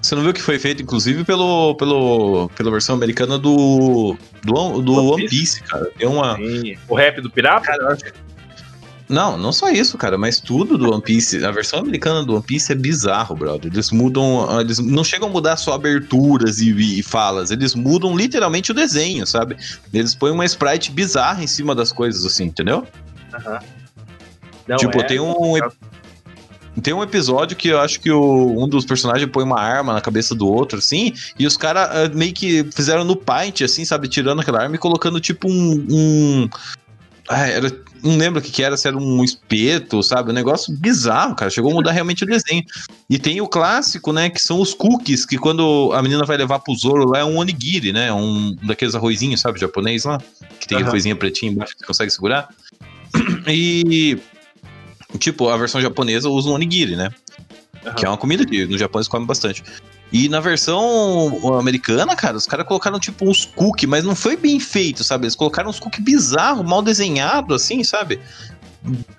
[0.00, 4.16] Você não viu que foi feito, inclusive, pelo, pelo, pela versão americana do.
[4.44, 5.90] do, do One One Piece, cara.
[5.98, 6.36] Tem uma.
[6.36, 6.76] Sim.
[6.88, 7.66] O rap do pirata?
[7.66, 7.98] Cara,
[9.08, 11.44] Não, não só isso, cara, mas tudo do One Piece.
[11.44, 13.72] A versão americana do One Piece é bizarro, brother.
[13.72, 14.60] Eles mudam.
[14.60, 19.26] Eles não chegam a mudar só aberturas e, e falas, eles mudam literalmente o desenho,
[19.26, 19.56] sabe?
[19.92, 22.86] Eles põem uma sprite bizarra em cima das coisas, assim, entendeu?
[23.34, 23.58] Aham.
[24.68, 25.56] Não, tipo, é- tem um.
[26.82, 30.00] Tem um episódio que eu acho que o, um dos personagens põe uma arma na
[30.00, 34.40] cabeça do outro, assim, e os caras meio que fizeram no paint, assim, sabe, tirando
[34.40, 35.86] aquela arma e colocando tipo um.
[35.90, 36.48] um
[37.28, 37.70] ah, era,
[38.02, 40.30] não lembro o que, que era, se era um espeto, sabe?
[40.30, 41.50] Um negócio bizarro, cara.
[41.50, 42.64] Chegou a mudar realmente o desenho.
[43.10, 44.30] E tem o clássico, né?
[44.30, 47.36] Que são os cookies, que quando a menina vai levar pro Zoro lá é um
[47.36, 48.12] onigiri, né?
[48.12, 49.60] Um daqueles arrozinhos, sabe?
[49.60, 50.18] Japonês lá.
[50.60, 50.86] Que tem Aham.
[50.86, 52.48] a coisinha pretinha embaixo que você consegue segurar.
[53.48, 54.18] E.
[55.18, 57.10] Tipo, a versão japonesa usa um onigiri, né?
[57.84, 57.94] Aham.
[57.94, 59.62] Que é uma comida que no Japão eles comem bastante.
[60.12, 64.58] E na versão americana, cara, os caras colocaram tipo uns cookies, mas não foi bem
[64.58, 65.24] feito, sabe?
[65.24, 68.18] Eles colocaram uns cookies bizarros, mal desenhados, assim, sabe?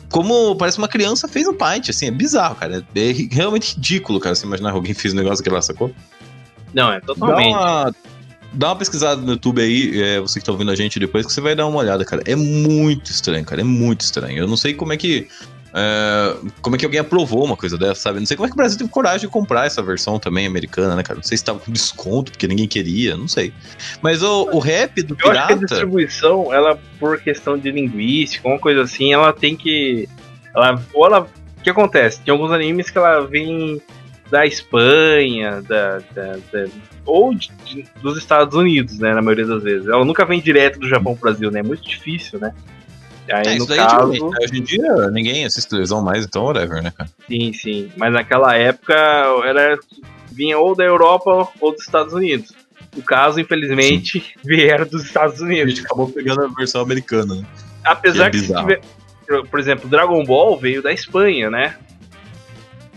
[0.09, 2.83] Como parece uma criança fez um paint, assim, é bizarro, cara.
[2.95, 4.33] É realmente ridículo, cara.
[4.33, 5.93] Você imaginar que alguém fez um negócio que lá, sacou?
[6.73, 7.49] Não, é Dá totalmente.
[7.49, 7.95] uma,
[8.53, 11.31] dá uma pesquisada no YouTube aí, é, você que tá ouvindo a gente depois, que
[11.31, 12.23] você vai dar uma olhada, cara.
[12.25, 13.61] É muito estranho, cara.
[13.61, 14.39] É muito estranho.
[14.39, 15.27] Eu não sei como é que.
[15.73, 18.19] É, como é que alguém aprovou uma coisa dessa, sabe?
[18.19, 20.95] Não sei como é que o Brasil teve coragem de comprar essa versão também americana,
[20.95, 21.17] né, cara?
[21.17, 23.53] Não sei se tava com desconto, porque ninguém queria, não sei.
[24.01, 25.65] Mas o, o rap do Eu acho que a pirata.
[25.65, 30.07] distribuição, ela, por questão de linguística, uma coisa assim, ela tem que.
[30.55, 31.21] Ela, ou ela.
[31.57, 32.21] O que acontece?
[32.21, 33.81] Tem alguns animes que ela vem
[34.31, 35.99] da Espanha, da.
[36.15, 36.65] da- da-
[37.05, 39.13] ou de- de- dos Estados Unidos, né?
[39.13, 39.87] Na maioria das vezes.
[39.87, 41.59] Ela nunca vem direto do Japão pro Brasil, né?
[41.59, 42.53] É muito difícil, né?
[43.31, 44.11] Aí, É, no isso daí caso?
[44.25, 47.09] Hoje em dia ninguém assiste televisão mais, então whatever, né, cara?
[47.27, 47.91] sim, sim.
[47.97, 48.93] Mas naquela época
[49.45, 49.77] era
[50.31, 52.51] vinha ou da Europa ou dos Estados Unidos.
[52.95, 55.73] No caso, infelizmente, vieram dos Estados A Unidos.
[55.75, 57.45] gente acabou pegando a versão americana, né?
[57.83, 58.81] Apesar Que é que, tiver,
[59.27, 61.75] por- por exemplo, Dragon Ball veio da Espanha, né?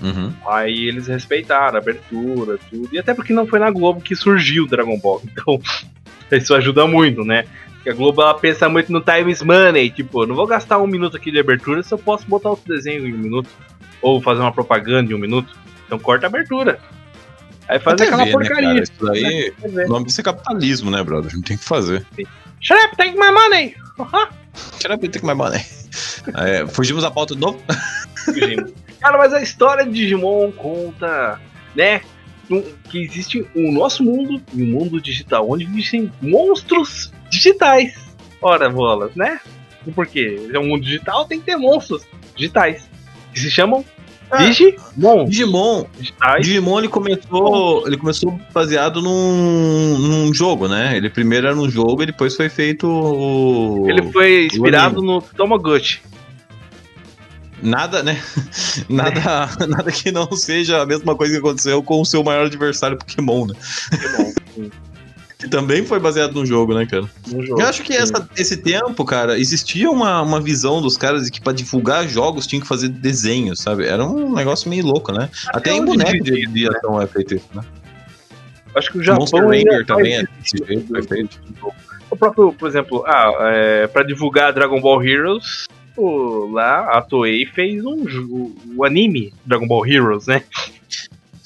[0.00, 0.32] Uhum.
[0.46, 2.88] Aí eles respeitaram a abertura, tudo.
[2.92, 5.22] E até porque não foi na Globo que surgiu o Dragon Ball.
[5.32, 5.60] Então,
[6.38, 7.44] isso ajuda muito, né?
[7.82, 9.90] Porque a Globo ela pensa muito no times money.
[9.90, 13.08] Tipo, não vou gastar um minuto aqui de abertura se eu posso botar outro desenho
[13.08, 13.50] em um minuto.
[14.00, 15.52] Ou fazer uma propaganda em um minuto.
[15.84, 16.78] Então corta a abertura.
[17.68, 18.68] Aí faz TV, aquela né, porcaria.
[18.68, 18.82] cara?
[18.82, 21.34] Isso daí, o nome disso é capitalismo, né, brother?
[21.34, 22.06] Não tem o que fazer.
[22.60, 23.74] Shut up, take my money!
[24.78, 25.60] Tira tem que mais money.
[26.36, 27.60] É, fugimos da pauta de novo?
[28.24, 28.72] Fugimos.
[29.00, 31.40] Cara, mas a história de Digimon conta,
[31.74, 32.00] né?
[32.90, 37.94] que existe o nosso mundo e o mundo digital, onde existem monstros digitais.
[38.40, 39.40] Ora, bolas, né?
[39.86, 40.48] E por quê?
[40.52, 42.02] É um mundo digital, tem que ter monstros
[42.36, 42.88] digitais.
[43.32, 43.84] Que se chamam
[44.30, 44.44] Ah.
[44.44, 45.24] Digimon.
[45.26, 46.46] Digimon, Digitais.
[46.46, 50.96] Digimon ele começou, ele começou baseado num, num jogo, né?
[50.96, 53.86] Ele primeiro era um jogo e depois foi feito o...
[53.88, 56.00] Ele foi inspirado no Tamagotchi.
[57.62, 58.20] Nada, né?
[58.88, 62.98] Nada, nada que não seja a mesma coisa que aconteceu com o seu maior adversário
[62.98, 63.54] Pokémon, né?
[63.90, 64.70] Pokémon.
[65.42, 67.04] Que também foi baseado no jogo, né, cara?
[67.26, 67.60] jogo.
[67.60, 71.40] Eu acho que essa- esse tempo, cara, existia uma, uma visão dos caras de que
[71.40, 73.84] pra divulgar jogos tinha que fazer desenhos, sabe?
[73.86, 75.28] Era um negócio meio louco, né?
[75.48, 77.62] Até, em hoje boneco de, de ação é feito isso, né?
[78.74, 81.40] Acho que o Japão Monster Ranger também é faz desse jeito, foi feito.
[82.10, 87.44] O próprio, por exemplo, ah, é, pra divulgar Dragon Ball Heroes, o, lá a Toei
[87.46, 90.42] fez um jo- o anime Dragon Ball Heroes, né?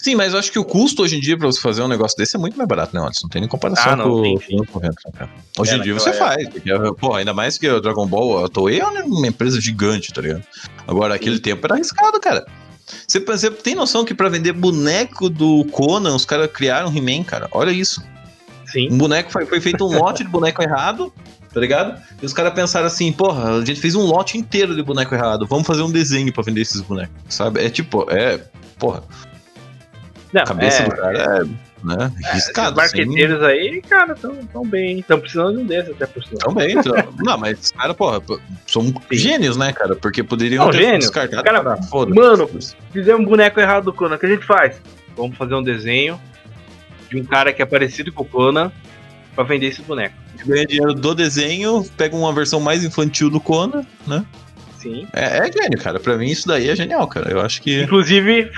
[0.07, 2.17] Sim, mas eu acho que o custo hoje em dia pra você fazer um negócio
[2.17, 3.25] desse é muito mais barato, né, Anderson?
[3.25, 5.29] Não tem nem comparação Ah, não, com o né, cara?
[5.59, 8.49] Hoje É, em dia você faz, porque, pô, ainda mais que o Dragon Ball, a
[8.49, 10.45] Toei é uma empresa gigante, tá ligado?
[10.87, 12.47] Agora, aquele tempo era arriscado, cara.
[12.87, 17.25] Você, você tem noção que pra vender boneco do Conan, os caras criaram um He-Man,
[17.25, 17.49] cara?
[17.51, 18.01] Olha isso.
[18.67, 18.89] Sim.
[18.93, 21.13] Um boneco foi, foi feito um lote de boneco errado,
[21.53, 22.01] tá ligado?
[22.23, 25.49] E os caras pensaram assim, porra, a gente fez um lote inteiro de boneco errado,
[25.49, 27.65] vamos fazer um desenho pra vender esses bonecos, sabe?
[27.65, 28.41] É tipo, é,
[28.79, 29.03] porra,
[30.37, 31.45] Não, a cabeça é, do cara é,
[31.85, 32.97] né, esses arriscado, assim.
[32.99, 34.99] marqueteiros aí, cara, tão, tão bem.
[34.99, 36.39] Estão precisando de um desses até por cima.
[36.39, 36.75] Também,
[37.25, 38.23] não, mas os caras, porra,
[38.67, 39.95] são gênios, né, cara?
[39.97, 40.99] Porque poderiam Não, ter gênio.
[40.99, 41.43] descartado.
[41.43, 41.63] Cara.
[42.15, 42.51] Mano,
[42.93, 44.81] fizemos um boneco errado do Conan, o que a gente faz?
[45.17, 46.21] Vamos fazer um desenho
[47.09, 48.71] de um cara que é parecido com o Conan
[49.35, 50.15] pra vender esse boneco.
[50.45, 54.25] ganha dinheiro do desenho, pega uma versão mais infantil do Conan, né?
[54.79, 55.07] Sim.
[55.13, 55.99] É, é gênio, cara.
[55.99, 57.31] Pra mim isso daí é genial, cara.
[57.31, 58.51] Eu acho que, Inclusive,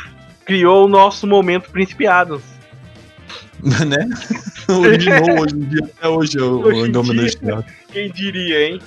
[0.49, 2.43] criou o nosso momento Principiados.
[3.61, 4.09] né?
[4.69, 7.39] Originou hoje em dia, até hoje, o, Hoje o em Indominus.
[7.93, 8.81] Quem diria, hein?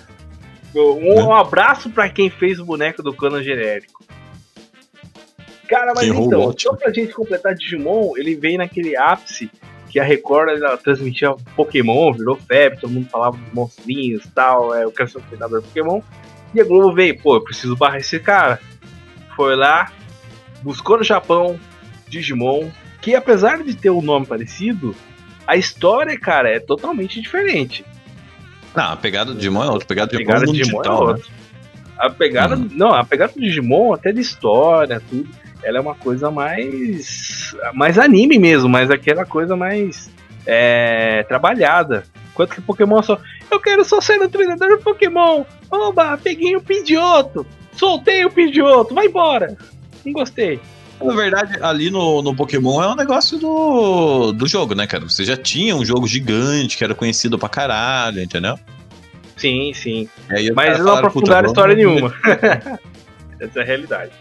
[0.74, 4.04] Um, um abraço pra quem fez o boneco do Conan genérico.
[5.67, 6.63] Cara, mas então, lote.
[6.63, 9.50] só pra gente completar Digimon, ele veio naquele ápice
[9.89, 14.74] que a Record ela transmitia Pokémon, virou febre, todo mundo falava dos monstrinhos e tal,
[14.74, 16.02] é, eu quero ser um treinador Pokémon.
[16.54, 18.60] E a Globo veio, pô, eu preciso barrar esse cara.
[19.36, 19.91] Foi lá,
[20.62, 21.60] buscou no Japão
[22.08, 22.69] Digimon,
[23.02, 24.95] que apesar de ter um nome parecido,
[25.47, 27.86] a história, cara, é totalmente diferente.
[28.76, 29.84] Não, a pegada do Digimon é outra.
[29.84, 31.12] A pegada do A Digimon é pegada de Digimon digital, é né?
[31.13, 31.41] outra.
[31.97, 32.56] A pegada.
[32.56, 32.69] Hum.
[32.71, 35.30] Não, a pegada do Digimon, até de história, tudo.
[35.63, 37.56] Ela é uma coisa mais.
[37.74, 40.10] mais anime mesmo, mas aquela coisa mais.
[40.45, 42.04] É, trabalhada.
[42.32, 43.19] Enquanto que Pokémon só.
[43.52, 45.43] Eu quero só ser um treinador de Pokémon!
[45.69, 47.45] Oba, peguei o Pidgeotto!
[47.74, 48.95] Soltei o Pidgeotto!
[48.95, 49.56] Vai embora!
[50.06, 50.60] Não gostei.
[51.04, 55.04] Na verdade, ali no, no Pokémon é um negócio do, do jogo, né, cara?
[55.04, 58.58] Você já tinha um jogo gigante que era conhecido pra caralho, entendeu?
[59.36, 60.08] Sim, sim.
[60.30, 62.14] Mas não falaram, "Puta, aprofundaram história nenhuma.
[63.40, 64.12] Essa é a realidade.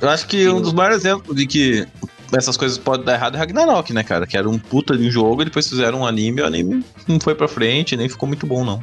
[0.00, 1.86] Eu acho que um dos maiores exemplos de que
[2.32, 4.26] essas coisas podem dar errado é Ragnarok, né, cara?
[4.26, 6.82] Que era um puta de um jogo, e depois fizeram um anime, e o anime
[7.06, 8.82] não foi pra frente, nem ficou muito bom, não.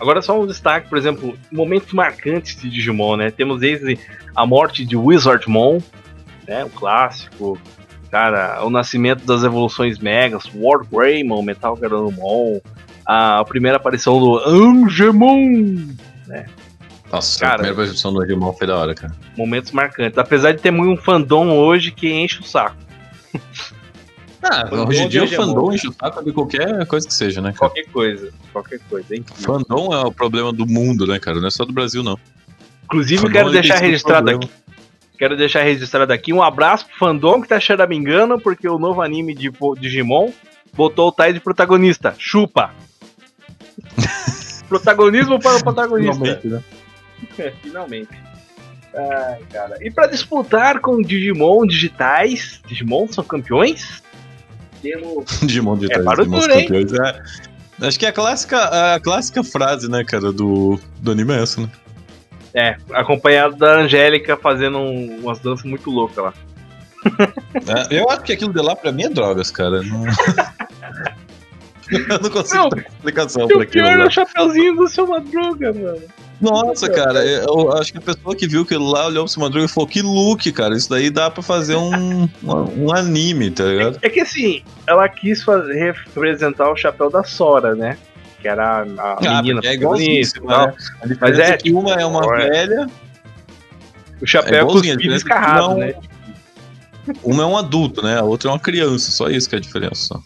[0.00, 3.30] Agora só um destaque, por exemplo, momentos marcantes de Digimon, né?
[3.30, 3.98] Temos desde
[4.34, 5.78] a morte de Wizardmon,
[6.46, 6.64] né?
[6.64, 7.58] O clássico.
[8.10, 12.60] Cara, o nascimento das evoluções megas, War Greymon, Metal Garurumon,
[13.04, 15.94] a primeira aparição do Angemon.
[17.10, 17.52] Nossa, Cara.
[17.52, 19.14] a primeira percepção do Digimon foi da hora, cara.
[19.36, 20.18] Momentos marcantes.
[20.18, 22.76] Apesar de ter muito um fandom hoje que enche o saco.
[24.44, 25.74] Ah, hoje em dia o Digimon, fandom né?
[25.74, 27.58] enche o saco de qualquer coisa que seja, né, cara?
[27.70, 28.32] Qualquer coisa.
[28.52, 29.24] Qualquer coisa, hein?
[29.34, 31.40] Fandom é o problema do mundo, né, cara?
[31.40, 32.18] Não é só do Brasil, não.
[32.84, 34.50] Inclusive, Fandom, quero tem deixar registrado aqui.
[35.16, 39.34] Quero deixar registrado aqui um abraço pro fandom que tá choramingando, porque o novo anime
[39.34, 40.30] de Digimon
[40.74, 42.14] botou o Tai de protagonista.
[42.18, 42.70] Chupa!
[44.68, 46.14] Protagonismo para o protagonista.
[46.14, 46.62] Finalmente, né?
[47.38, 48.08] É, Finalmente.
[48.94, 49.76] Ai, cara.
[49.80, 54.02] E pra disputar com Digimon digitais, Digimon são campeões?
[54.84, 55.24] Temos.
[55.42, 56.66] Digimon de É, trás, para o Digimon duro, hein?
[56.66, 56.92] campeões.
[57.80, 61.42] É, acho que é a clássica, a clássica frase, né, cara, do, do anime é
[61.42, 61.68] essa, né?
[62.52, 66.34] É, acompanhado da Angélica fazendo um- umas danças muito loucas lá.
[67.90, 69.82] É, eu acho que aquilo de lá pra mim é drogas, cara.
[69.82, 70.04] Não...
[71.90, 73.84] eu não consigo Não, ter explicação pra o aquilo.
[73.86, 76.02] pior é o chapeuzinho do seu Madruga, mano.
[76.40, 79.64] Nossa, cara, eu acho que a pessoa que viu aquilo lá olhou pro seu Madruga
[79.66, 80.76] e falou: que look, cara.
[80.76, 83.98] Isso daí dá pra fazer um, um, um anime, tá ligado?
[84.02, 87.96] É que assim, ela quis fazer, representar o chapéu da Sora, né?
[88.42, 90.74] Que era a, a Ah, menina porque é igualzinho, e né?
[91.06, 92.50] Diferença é, é que uma é uma é.
[92.50, 92.86] velha.
[94.20, 95.94] O chapéu É é é que escarrado, não- né?
[97.22, 98.18] Uma é um adulto, né?
[98.18, 100.18] A outra é uma criança, só isso que é a diferença.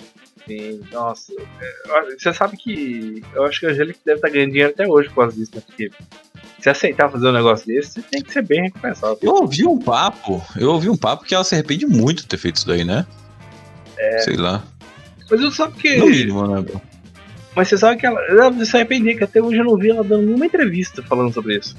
[0.49, 1.33] Sim, nossa.
[1.61, 5.09] É, Você sabe que eu acho que a Angélica deve estar ganhando dinheiro até hoje
[5.11, 5.63] por causa disso, né?
[5.65, 5.91] Porque
[6.59, 9.19] se aceitar fazer um negócio desse, você tem que ser bem recompensado.
[9.23, 12.39] Eu ouvi um papo, eu ouvi um papo que ela se arrepende muito de ter
[12.39, 13.07] feito isso daí, né?
[13.99, 14.19] É.
[14.21, 14.65] Sei lá.
[15.31, 15.97] Mas eu sabe que.
[15.97, 16.63] No mínimo, né?
[16.63, 16.81] bro?
[17.55, 18.21] Mas você sabe que ela.
[18.29, 21.59] Ela se arrependia, que até hoje eu não vi ela dando nenhuma entrevista falando sobre
[21.59, 21.77] isso.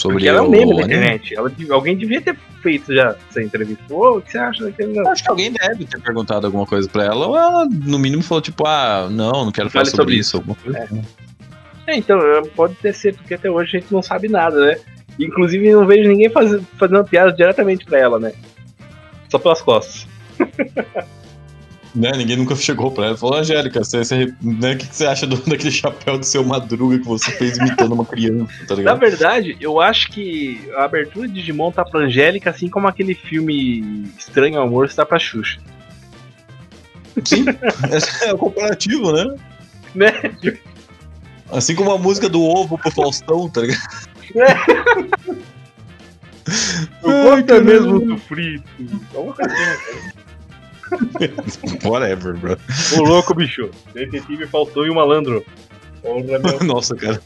[0.00, 0.94] Sobre Porque ela é um o meme na anime.
[0.94, 1.34] internet.
[1.34, 3.82] Ela, alguém devia ter feito já essa entrevista.
[3.90, 5.12] Ô, o que você acha daquele negócio?
[5.12, 8.40] acho que alguém deve ter perguntado alguma coisa pra ela, ou ela, no mínimo, falou
[8.40, 10.36] tipo, ah, não, não quero falar sobre, sobre isso.
[10.38, 10.78] Alguma coisa.
[10.78, 11.02] assim.
[11.86, 14.78] É, então, é, pode ter sido, porque até hoje a gente não sabe nada, né?
[15.18, 18.32] Inclusive, não vejo ninguém faz, fazendo piada diretamente pra ela, né?
[19.28, 20.06] Só pelas costas.
[21.94, 22.12] Né?
[22.16, 25.06] Ninguém nunca chegou pra ela e falou, Angélica, você, você, né, o que, que você
[25.06, 28.76] acha do, daquele chapéu do seu madruga que você fez imitando uma criança, tá Na
[28.76, 29.00] ligado?
[29.00, 34.08] verdade, eu acho que a abertura de Digimon tá pra Angélica, assim como aquele filme
[34.16, 35.60] Estranho Amor está pra Xuxa.
[37.24, 37.44] Sim,
[38.22, 39.34] é o comparativo, né?
[39.94, 40.12] Né?
[41.50, 43.80] Assim como a música do ovo pro Faustão, tá ligado?
[47.04, 48.64] Ai, gosto é mesmo do frito.
[49.14, 50.10] Alguma coisa assim,
[51.84, 52.56] Whatever, bro.
[52.98, 53.70] Ô louco, bicho.
[53.94, 55.44] Detetive Faustão e o malandro.
[56.64, 57.20] Nossa, cara.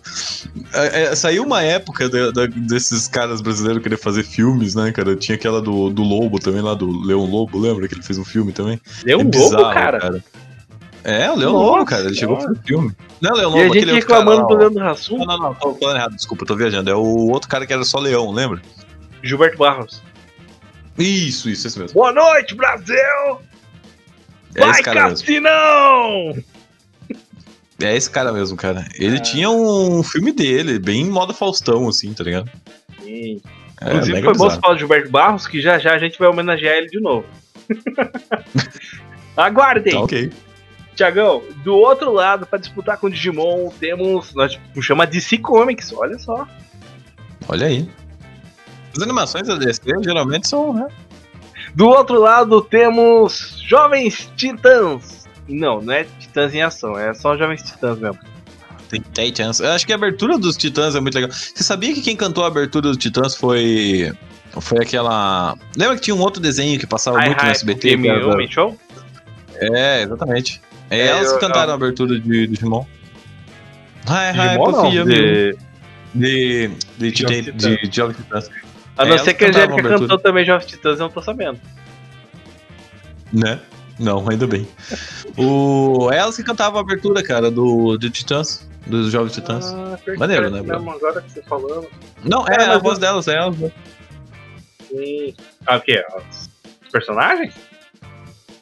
[0.72, 5.14] É, é, saiu uma época da- da- desses caras brasileiros querer fazer filmes, né, cara?
[5.14, 8.24] Tinha aquela do, do Lobo também, lá do Leão Lobo, lembra que ele fez um
[8.24, 8.80] filme também?
[9.06, 10.24] Um é lobo, bizarro, cara.
[11.04, 12.06] É, o Leão Nossa Lobo, cara.
[12.06, 12.92] Ele chegou a fazer filme.
[13.20, 14.54] Não é o Leão E a Lobo, gente cara reclamando do.
[14.56, 16.90] Leandro Hassum, Não, não, não, tô falando errado, desculpa, tô viajando.
[16.90, 18.60] É o outro cara que era só leão, lembra?
[19.22, 20.02] Gilberto Barros.
[20.98, 21.94] Isso, isso, esse mesmo.
[21.94, 22.96] Boa noite, Brasil!
[24.54, 25.26] É Vai, esse cara mesmo.
[25.26, 26.44] Cassinão!
[27.82, 28.86] É esse cara mesmo, cara.
[28.94, 32.50] Ele tinha um filme dele, bem moda Faustão, assim, tá ligado?
[33.02, 33.42] Sim.
[33.80, 36.28] É, Inclusive, foi bom você falar de Gilberto Barros, que já já a gente vai
[36.28, 37.26] homenagear ele de novo.
[39.36, 39.92] Aguardem!
[39.92, 40.32] Tá ok.
[40.94, 44.32] Tiagão, do outro lado, pra disputar com o Digimon, temos.
[44.34, 46.46] Nós puxamos a DC Comics, olha só.
[47.48, 47.88] Olha aí.
[48.96, 50.86] As animações da DC geralmente são, né?
[51.74, 55.24] Do outro lado, temos Jovens Titãs.
[55.48, 58.18] Não, não é Titãs em ação, é só Jovens Titãs mesmo.
[58.88, 59.60] Tem Titans.
[59.60, 61.30] Eu acho que a abertura dos Titãs é muito legal.
[61.32, 64.12] Você sabia que quem cantou a abertura dos Titãs foi.
[64.60, 65.56] Foi aquela.
[65.76, 67.88] Lembra que tinha um outro desenho que passava muito no SBT?
[67.96, 68.78] Game era- Show?
[69.56, 70.60] É, exatamente.
[70.90, 72.84] É, É, elas eu- que cantaram eu- a abertura de Digimon.
[74.06, 75.56] Hi, hi, Digimon Puffy, de-
[76.14, 78.48] De, de, de, de, de Jovens Titãs.
[78.96, 81.20] A não elas ser que a Angélica a cantou também Jovens Titãs, eu não tô
[81.22, 81.60] sabendo.
[83.32, 83.60] Né?
[83.98, 84.66] Não, ainda bem.
[85.36, 86.08] O...
[86.12, 89.72] É elas que cantavam a abertura, cara, do, do Titãs, dos Jovens Titãs.
[89.72, 91.88] Ah, Maneiro, né, mesmo Agora que você falando.
[92.24, 93.56] Não, é, É, a mas voz delas, é elas.
[93.58, 93.70] né?
[94.88, 95.34] Sim.
[95.66, 96.04] Ah, o quê?
[96.84, 97.54] Os personagens?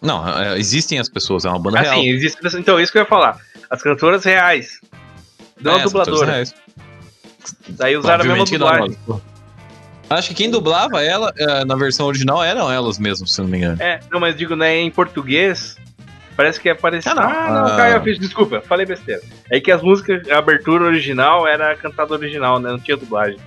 [0.01, 1.95] Não, é, existem as pessoas, é uma banda Ah, real.
[1.97, 2.39] sim, existe.
[2.59, 3.39] Então, isso que eu ia falar.
[3.71, 4.81] As cantoras reais.
[5.61, 6.33] Não É, a as cantoras dubladora.
[6.33, 6.55] reais.
[7.71, 8.99] Daí usaram a mesma Obviamente que não, dublagem.
[9.09, 9.32] mas, pô.
[10.15, 13.59] Acho que quem dublava ela é, na versão original eram elas mesmas, se não me
[13.59, 13.81] engano.
[13.83, 15.77] É, não, mas digo, né, em português.
[16.35, 17.19] Parece que é parecido.
[17.21, 17.31] Ah, não.
[17.31, 17.77] Ah, não, Ah.
[17.77, 19.21] Caio, eu fiz, desculpa, falei besteira.
[19.51, 22.71] É que as músicas, a abertura original era cantada original, né?
[22.71, 23.39] Não tinha dublagem.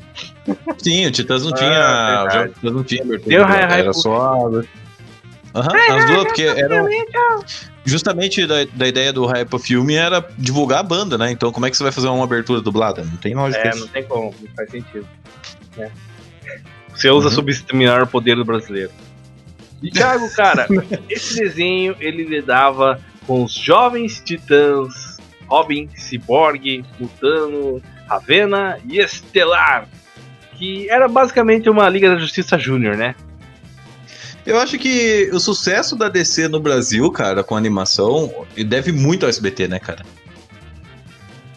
[0.77, 1.69] Sim, o Titãs não Ah, tinha.
[2.23, 2.37] verdade.
[2.49, 3.29] O Titãs não tinha abertura.
[3.37, 4.49] Deu hi, hi, Era só.
[5.55, 6.87] Aham, as duas, porque eram.
[7.85, 11.31] Justamente da, da ideia do Hype of Filme era divulgar a banda, né?
[11.31, 13.03] Então, como é que você vai fazer uma abertura dublada?
[13.03, 13.63] Não tem lógica.
[13.67, 13.79] É, isso.
[13.79, 15.07] não tem como, não faz sentido.
[15.77, 15.91] né?
[16.95, 17.33] Você usa Uhum.
[17.35, 18.91] subestimar o poder do brasileiro.
[19.83, 20.67] E Thiago, cara,
[21.09, 25.17] esse desenho ele lidava com os jovens titãs
[25.47, 29.87] Robin, Cyborg, Mutano, Ravena e Estelar.
[30.57, 33.13] Que era basicamente uma Liga da Justiça Júnior, né?
[34.45, 39.29] Eu acho que o sucesso da DC no Brasil, cara, com animação, deve muito ao
[39.29, 40.05] SBT, né, cara?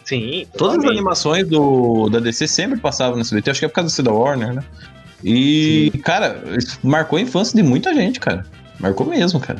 [0.03, 3.75] Sim, Todas as animações do, da DC sempre passavam no SBT, acho que é por
[3.75, 4.63] causa do C da Warner, né?
[5.23, 8.45] E, cara, isso marcou a infância de muita gente, cara.
[8.79, 9.59] Marcou mesmo, cara.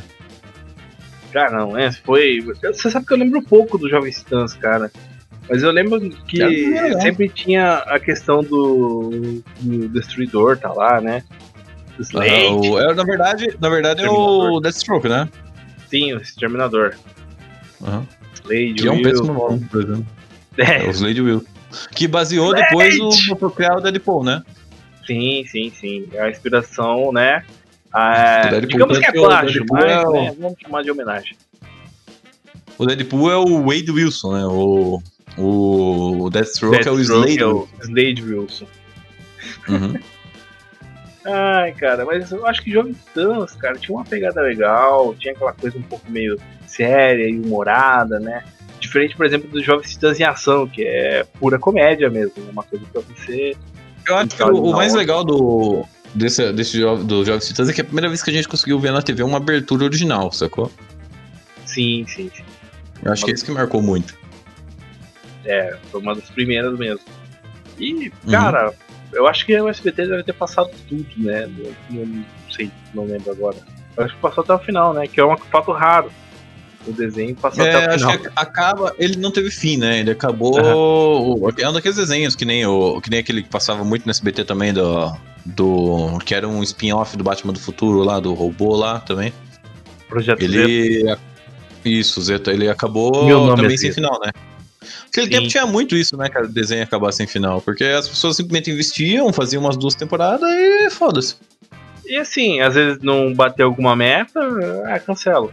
[1.32, 2.39] Cara, não, é, foi.
[2.41, 4.91] Você sabe que eu lembro pouco do Jovens Titãs, cara.
[5.49, 11.24] Mas eu lembro que É, sempre tinha a questão do, do Destruidor, tá lá, né?
[11.99, 14.60] Slade, Ah, o- é, na verdade, na verdade é o.
[14.62, 15.28] Deathstroke, né?
[15.89, 16.93] sim, o Exterminador.
[17.82, 18.05] Uhum.
[18.36, 20.05] Slade, Que é um péssimo nome, por exemplo.
[20.57, 21.43] É É, o Slade Will.
[21.91, 24.41] Que baseou depois o, o o Deadpool, né?
[25.16, 26.07] Sim, sim, sim.
[26.14, 27.43] É a inspiração, né?
[27.91, 30.36] Ah, O Deadpool digamos que é tanto que o plágio, Deadpool mas é o- né,
[30.39, 31.36] vamos chamar de homenagem.
[32.78, 34.45] O Deadpool é o Wade Wilson, né?
[34.45, 35.01] O,
[35.38, 37.39] o Deathstroke é o Slade.
[37.39, 38.66] é o Slade Wilson.
[39.68, 39.93] Uhum.
[41.26, 45.51] Ai, cara, mas eu acho que Jovem Titãs, cara, tinha uma pegada legal, tinha aquela
[45.53, 48.43] coisa um pouco meio séria e humorada, né?
[48.80, 52.49] Diferente, por exemplo, dos Jovens Titãs em Ação, que é pura comédia mesmo, né?
[52.51, 53.55] uma coisa pra você.
[54.10, 55.86] Eu acho que o, o mais legal do,
[56.16, 58.47] desse, desse jo- do Jogos Titãs é que é a primeira vez que a gente
[58.47, 60.72] conseguiu ver na TV uma abertura original, sacou?
[61.66, 62.43] Sim, sim, sim.
[63.03, 64.18] Eu acho que é isso que marcou muito.
[65.45, 67.01] É, foi uma das primeiras mesmo.
[67.80, 68.74] E, cara,
[69.14, 71.47] eu acho que o SBT deve ter passado tudo, né?
[71.89, 73.55] Não, não sei, não lembro agora.
[73.95, 75.07] Eu acho que passou até o final, né?
[75.07, 76.12] Que é um fato raro.
[76.88, 78.19] O desenho passou É, até o acho final.
[78.19, 78.95] que acaba.
[78.97, 79.99] Ele não teve fim, né?
[79.99, 80.53] Ele acabou.
[80.59, 84.11] o- É um daqueles desenhos que nem, o, que nem aquele que passava muito no
[84.11, 85.11] SBT também, do.
[85.45, 89.34] do que era um spin-off do Batman do Futuro lá, do robô lá também.
[90.07, 90.53] Projeto Zeta.
[90.57, 91.15] Ele.
[91.86, 93.95] Isso, Zeta, ele acabou nome também é sem Zeta.
[93.95, 94.32] final, né?
[95.05, 95.32] Naquele Sim.
[95.32, 96.45] tempo tinha muito isso, né, cara?
[96.45, 97.61] O desenho acabar sem final.
[97.61, 101.36] Porque as pessoas simplesmente investiam, faziam umas duas temporadas e foda-se.
[102.05, 104.39] E assim, às vezes não bateu alguma meta,
[104.88, 105.51] ah, cancela.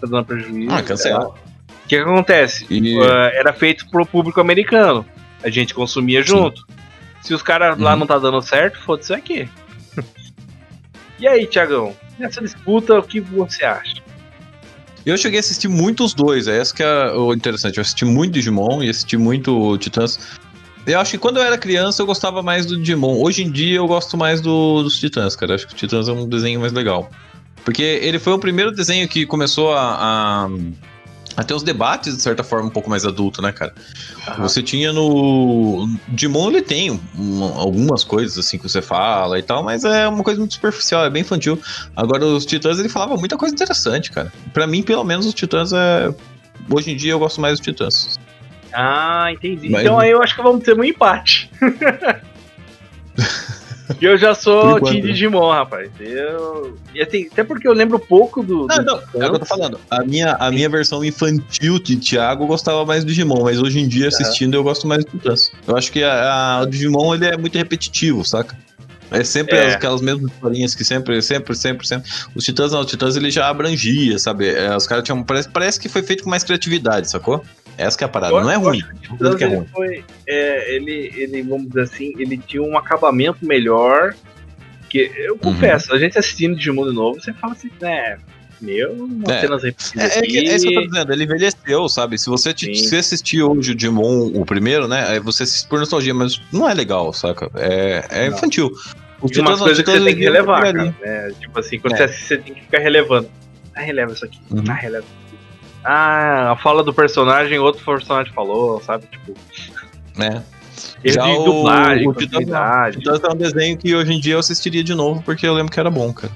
[0.00, 0.70] Tá dando prejuízo.
[0.74, 1.28] Ah, cancela.
[1.28, 1.34] O
[1.88, 2.66] que, que acontece?
[2.70, 5.04] E- Ah, era feito pro público americano.
[5.42, 6.64] A gente consumia junto.
[7.22, 8.00] Se os caras lá Uhum.
[8.00, 9.48] não tá dando certo, foda-se aqui.
[11.18, 11.94] e aí, Tiagão?
[12.18, 13.96] Nessa disputa, o que você acha?
[15.04, 17.78] Eu cheguei a assistir muito os dois, é esse que é o interessante.
[17.78, 20.18] Eu assisti muito Digimon e assisti muito Titãs.
[20.86, 23.18] Eu acho que quando eu era criança eu gostava mais do Digimon.
[23.22, 25.52] Hoje em dia eu gosto mais do- dos Titãs, cara.
[25.52, 27.10] Eu acho que o Titãs é um desenho mais legal.
[27.64, 29.96] Porque ele foi o primeiro desenho que começou a,
[30.46, 30.48] a,
[31.36, 33.72] a ter os debates, de certa forma, um pouco mais adulto, né, cara?
[34.26, 34.42] Aham.
[34.42, 35.86] Você tinha no.
[36.08, 40.22] Digimon ele tem um- algumas coisas assim que você fala e tal, mas é uma
[40.24, 41.60] coisa muito superficial, é bem infantil.
[41.94, 44.32] Agora os Titãs ele falava muita coisa interessante, cara.
[44.52, 46.12] Pra mim, pelo menos, os Titãs é.
[46.72, 48.18] Hoje em dia eu gosto mais dos Titãs.
[48.72, 49.68] Ah, entendi.
[49.68, 51.50] Mas- Então aí eu acho que vamos ter um empate.
[54.00, 55.00] E eu já sou Team né?
[55.00, 55.90] Digimon, rapaz.
[55.98, 56.76] Eu...
[56.94, 58.66] E assim, até porque eu lembro pouco do.
[58.66, 59.80] Não, do não, é o que eu tô falando.
[59.90, 63.88] A minha, a minha versão infantil de Thiago gostava mais do Digimon, mas hoje em
[63.88, 65.50] dia, assistindo, eu gosto mais do Titãs.
[65.66, 68.56] Eu acho que a, a- o Digimon ele é muito repetitivo, saca?
[69.10, 69.74] É sempre É.
[69.74, 72.08] aquelas mesmas historinhas que sempre, sempre, sempre, sempre.
[72.34, 74.48] Os Titãs não, os Titãs ele já abrangia, sabe?
[74.48, 75.22] É, os caras tinham.
[75.24, 77.42] Parece, parece que foi feito com mais criatividade, sacou?
[77.80, 78.40] Essa que é a parada.
[78.40, 78.80] Não é ruim.
[79.02, 79.66] que Não o tô dizendo Titãs, que é ele ruim.
[79.72, 80.04] foi.
[80.26, 84.14] é, ele, ele, vamos dizer assim, ele tinha um acabamento melhor.
[84.88, 85.38] Que eu Uhum.
[85.38, 88.18] confesso, a gente assistindo Digimon de novo, você fala assim, né?
[88.60, 89.40] Meu, É.
[89.40, 92.18] cenas repetidas É, é, é isso que eu tô dizendo, ele envelheceu, sabe?
[92.18, 95.06] Se você te- se assistir hoje o Digimon, o primeiro, né?
[95.08, 97.48] Aí você assiste por nostalgia, mas não é legal, saca?
[97.54, 98.36] É, é Não.
[98.36, 98.70] infantil.
[99.22, 100.72] Os Tem umas coisas que você tem que eles relevar, cara.
[101.00, 101.32] né?
[101.40, 101.96] Tipo assim, quando É.
[101.98, 103.30] você assiste, você tem que ficar relevando.
[103.74, 104.40] Ah, releva isso aqui.
[104.50, 104.64] Uhum.
[104.68, 105.04] Ah, releva.
[105.82, 109.06] Ah, a fala do personagem, outro personagem falou, sabe?
[109.06, 109.34] Tipo,
[110.16, 110.42] né?
[111.02, 112.98] ele Já de o- dublagem, o Titãs continuidade.
[112.98, 115.72] Titãs é um desenho que hoje em dia eu assistiria de novo, porque eu lembro
[115.72, 116.32] que era bom, cara.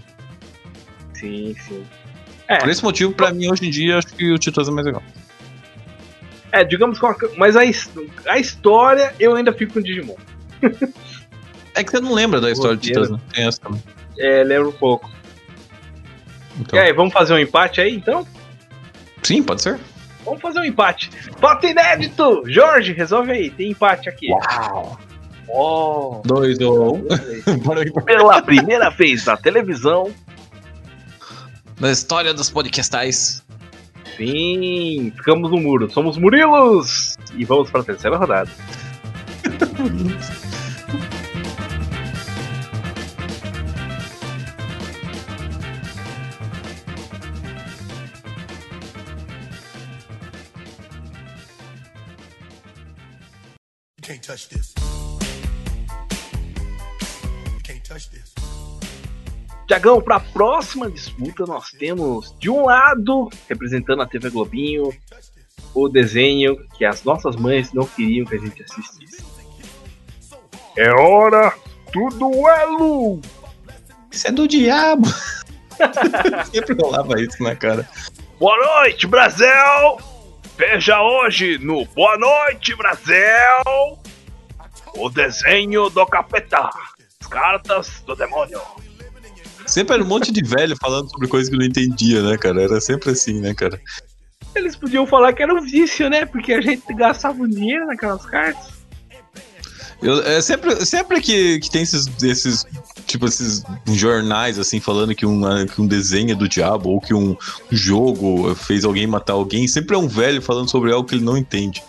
[1.14, 1.84] Sim, sim.
[2.49, 4.86] É, Por esse motivo, pra mim, hoje em dia, acho que o Titãs é mais
[4.86, 5.03] legal.
[6.53, 7.05] é, digamos que.
[7.05, 7.61] uma- Mas a,
[8.30, 10.14] a história, eu ainda fico com o Digimon.
[11.74, 13.03] É que você não lembra da história do Roteiro.
[13.03, 13.24] Titãs, né?
[13.34, 13.82] Tem essa também.
[14.18, 15.11] É, lembro um pouco.
[16.61, 18.26] Então, E aí, vamos fazer um empate aí, então?
[19.25, 19.81] Sim, pode ser.
[20.25, 21.11] Vamos fazer um empate.
[21.41, 22.43] Fato inédito!
[22.47, 24.29] Jorge, resolve aí, tem empate aqui.
[24.31, 24.99] Uau!
[25.49, 27.05] Oh, Dois ou um.
[28.07, 30.11] Pela primeira vez na televisão,
[31.79, 33.45] Na história dos podcastais.
[34.16, 35.91] sim, ficamos no muro.
[35.91, 37.16] Somos Murilos!
[37.35, 38.51] E vamos para a terceira rodada.
[54.35, 54.74] touch this.
[57.53, 58.35] You can't touch this.
[59.68, 64.93] Tiagão, para a próxima disputa, nós temos de um lado, representando a TV Globinho,
[65.72, 69.24] o desenho que as nossas mães não queriam que a gente assistisse.
[70.76, 71.55] É hora
[71.93, 73.20] do duelo!
[74.11, 75.07] Isso é do diabo.
[76.53, 77.89] Sempre rolava isso na cara.
[78.39, 79.47] Boa noite, Brasil!
[80.57, 84.04] Veja hoje no Boa Noite, Brasil!
[84.97, 86.70] O desenho do capeta.
[87.20, 88.61] As cartas do demônio.
[89.66, 92.62] Sempre era um monte de velho falando sobre coisas que não entendia, né, cara?
[92.62, 93.80] Era sempre assim, né, cara?
[94.55, 96.26] Eles podiam falar que era um vício, né?
[96.26, 98.74] Porque a gente gastava um dinheiro naquelas cartas.
[100.03, 102.66] Eu, é sempre, sempre que, que tem esses, esses,
[103.07, 107.14] tipo, esses jornais, assim, falando que um, que um desenho é do diabo ou que
[107.14, 107.34] um
[107.70, 111.38] jogo fez alguém matar alguém, sempre é um velho falando sobre algo que ele não
[111.38, 111.82] entende.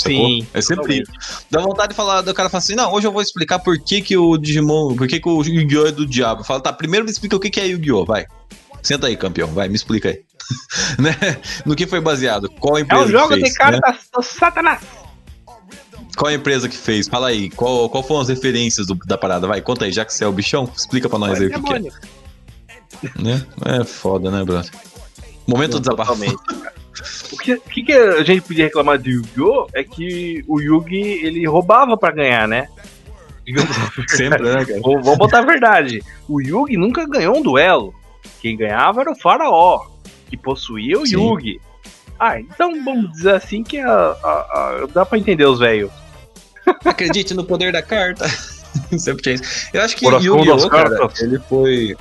[0.00, 0.26] Sacou?
[0.26, 1.12] Sim, É sempre isso.
[1.50, 4.00] Dá vontade de falar, do cara fala assim, não, hoje eu vou explicar por que,
[4.02, 5.86] que o Digimon, por que, que o Yu-Gi-Oh!
[5.86, 6.44] é do diabo.
[6.44, 8.04] Fala, tá, primeiro me explica o que, que é Yu-Gi-Oh!
[8.04, 8.26] Vai.
[8.82, 10.20] Senta aí, campeão, vai, me explica aí.
[10.98, 11.16] né?
[11.64, 12.48] No que foi baseado?
[12.60, 13.52] Qual a É empresa um jogo que fez?
[13.52, 14.00] de cartas né?
[14.14, 14.80] do Satanás.
[16.16, 17.08] Qual a empresa que fez?
[17.08, 19.46] Fala aí, qual, qual foram as referências do- da parada?
[19.46, 21.60] Vai, conta aí, já que você é o bichão, explica pra nós aí o que,
[21.60, 21.80] que é.
[23.22, 23.46] Né?
[23.64, 24.70] É foda, né, brother?
[25.46, 26.12] Momento do desabafo.
[26.14, 26.42] Totalmente.
[26.46, 26.72] cara.
[27.32, 29.66] O que, o que que a gente podia reclamar de Yu-Gi-Oh!
[29.74, 32.68] é que o Yugi ele roubava pra ganhar, né?
[34.08, 34.80] Sempre, né, cara?
[34.82, 36.02] Vamos botar a verdade.
[36.28, 37.94] O Yugi nunca ganhou um duelo.
[38.40, 39.86] Quem ganhava era o Faraó,
[40.28, 41.14] que possuía o Sim.
[41.16, 41.60] Yugi.
[42.18, 45.90] Ah, então vamos dizer assim que a, a- a- dá pra entender os velhos.
[46.84, 48.26] Acredite no poder da carta.
[48.98, 49.68] Sempre tinha isso.
[49.72, 51.96] Eu acho que das Yu-Gi-Oh, cara, ele foi.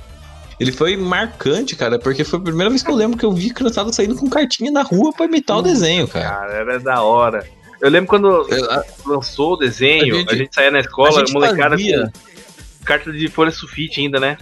[0.60, 3.50] Ele foi marcante, cara, porque foi a primeira vez que eu lembro que eu vi
[3.50, 6.30] criançada saindo com cartinha na rua pra imitar o desenho, cara.
[6.30, 7.46] Cara, era da hora.
[7.82, 10.82] Eu lembro quando Eu- a- lançou o desenho, A a gente- gente, saía na a
[10.82, 12.12] escola, gente molecada fazia-
[12.80, 14.38] com carta de folha sulfite ainda, né?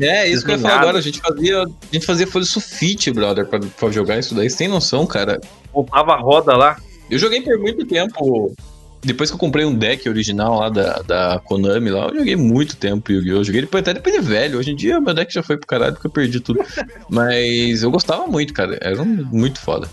[0.00, 0.98] É, isso que eu ia falar agora.
[0.98, 4.48] A gente fazia, a gente fazia folha sulfite, brother, pra, pra jogar isso daí.
[4.48, 5.38] Você tem noção, cara?
[5.74, 6.78] Botava a roda lá.
[7.10, 8.54] Eu joguei por muito tempo.
[9.02, 12.76] Depois que eu comprei um deck original lá da, da Konami lá, eu joguei muito
[12.76, 13.38] tempo Yu-Gi-Oh!
[13.38, 14.58] Eu Joguei depois, até depois de velho.
[14.58, 16.60] Hoje em dia meu deck já foi pro caralho porque eu perdi tudo.
[17.08, 18.78] Mas eu gostava muito, cara.
[18.80, 19.88] Era um, muito foda.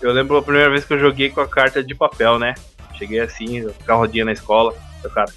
[0.00, 2.54] Eu lembro a primeira vez que eu joguei com a carta de papel, né?
[2.98, 4.74] Cheguei assim, ficar rodinha na escola.
[5.02, 5.32] O cara.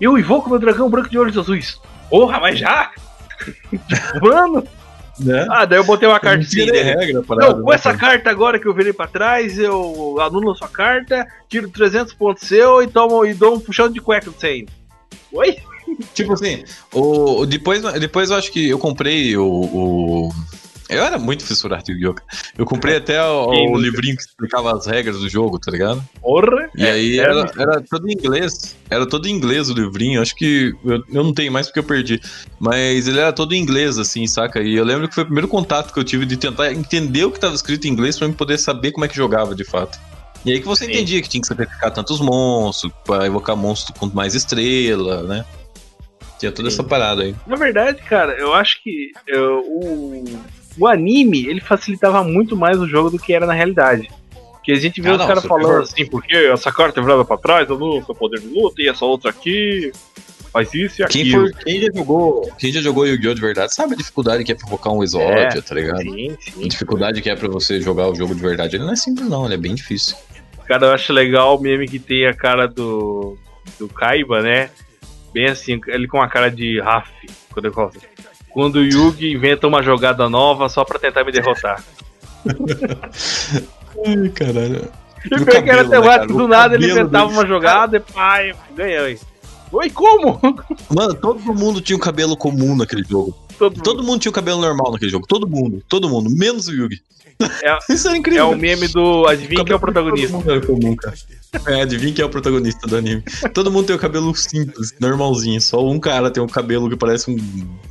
[0.00, 1.78] Eu invoco meu dragão branco de olhos azuis.
[2.08, 2.90] Porra, mas já?
[4.22, 4.66] Mano!
[5.18, 5.46] Né?
[5.50, 6.94] Ah, daí eu botei uma carta Não tinha nem né?
[6.94, 10.16] regra, a parada, Não, com né, essa carta agora que eu virei pra trás, eu
[10.20, 14.00] anulo a sua carta, tiro 300 pontos seu e, tomo, e dou um puxão de
[14.00, 14.70] cueca ainda.
[15.32, 15.56] Oi?
[16.14, 19.46] Tipo assim, o- depois, depois eu acho que eu comprei o.
[19.46, 20.30] o-
[20.88, 22.14] Eu era muito fissurado Yu-Gi-Oh!
[22.14, 22.28] cara.
[22.56, 26.02] Eu comprei até o, o livrinho que explicava as regras do jogo, tá ligado?
[26.20, 26.70] Porra!
[26.76, 28.76] E É, aí é, era, era todo em inglês.
[28.88, 30.22] Era todo em inglês o livrinho.
[30.22, 32.20] Acho que eu, eu não tenho mais porque eu perdi.
[32.60, 34.60] Mas ele era todo em inglês, assim, saca?
[34.60, 37.30] E eu lembro que foi o primeiro contato que eu tive de tentar entender o
[37.30, 39.98] que estava escrito em inglês pra eu poder saber como é que jogava de fato.
[40.44, 40.92] E aí que você Sim.
[40.92, 45.44] entendia que tinha que sacrificar tantos monstros, pra evocar monstros com mais estrela, né?
[46.38, 46.74] Tinha toda Sim.
[46.76, 47.34] essa parada aí.
[47.46, 50.24] Na verdade, cara, eu acho que eu, o,
[50.78, 54.10] o anime ele facilitava muito mais o jogo do que era na realidade.
[54.52, 57.68] Porque a gente vê Ah, os caras falando assim, porque essa carta virada pra trás,
[57.70, 59.92] eu não seu poder de luta, e essa outra aqui
[60.52, 61.48] faz isso e Quem, aquilo.
[61.52, 63.34] for, quem já jogou, quem já jogou Yu-Gi-Oh!
[63.34, 66.00] de verdade sabe a dificuldade que é pra invocar um exódio, tá ligado?
[66.02, 66.68] Sim, A sim.
[66.68, 68.74] dificuldade que é pra você jogar o jogo de verdade.
[68.76, 70.16] Ele não é simples, não, ele é bem difícil.
[70.66, 73.38] Cara, eu acho legal o meme que tem a cara do,
[73.78, 74.68] do Kaiba, né?
[75.32, 77.08] Bem assim, ele com a cara de Raf,
[77.52, 78.00] quando eu falo assim,
[78.56, 81.84] Quando o Yugi inventa uma jogada nova só pra tentar me derrotar.
[84.06, 84.90] Ai, caralho.
[85.30, 86.26] E o pior que era né, temático, cara?
[86.26, 87.38] do nada ele inventava dele.
[87.38, 89.20] uma jogada e pai, ganhei.
[89.70, 90.40] Oi, como?
[90.88, 93.36] Mano, todo mundo tinha um cabelo comum naquele jogo.
[93.58, 95.26] Todo, Todo mundo tinha um cabelo normal naquele jogo.
[95.26, 95.82] Todo mundo.
[95.88, 96.30] Todo mundo.
[96.30, 97.00] Menos o Yugi.
[97.62, 98.50] É- Isso é É incrível.
[98.50, 100.32] o meme do Adivinha quem é o protagonista.
[100.36, 100.96] Mundo comum.
[101.66, 103.22] É, adivinha quem é o protagonista do anime.
[103.54, 105.60] Todo mundo tem o cabelo simples, normalzinho.
[105.60, 107.36] Só um cara tem um cabelo que parece um,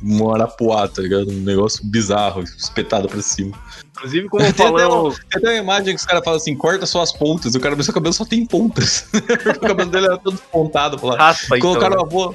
[0.02, 1.30] um arapuá, tá ligado?
[1.30, 3.56] Um negócio bizarro, espetado pra cima.
[3.96, 5.16] Inclusive, como falamos.
[5.16, 7.54] tem até uma imagem que os caras falam assim, corta só as pontas.
[7.54, 9.06] E o cara, mas seu cabelo só tem pontas.
[9.14, 10.38] o cabelo dele era todo
[11.02, 11.16] lá.
[11.16, 11.70] Raspa, então.
[11.70, 12.34] Colocaram o avô.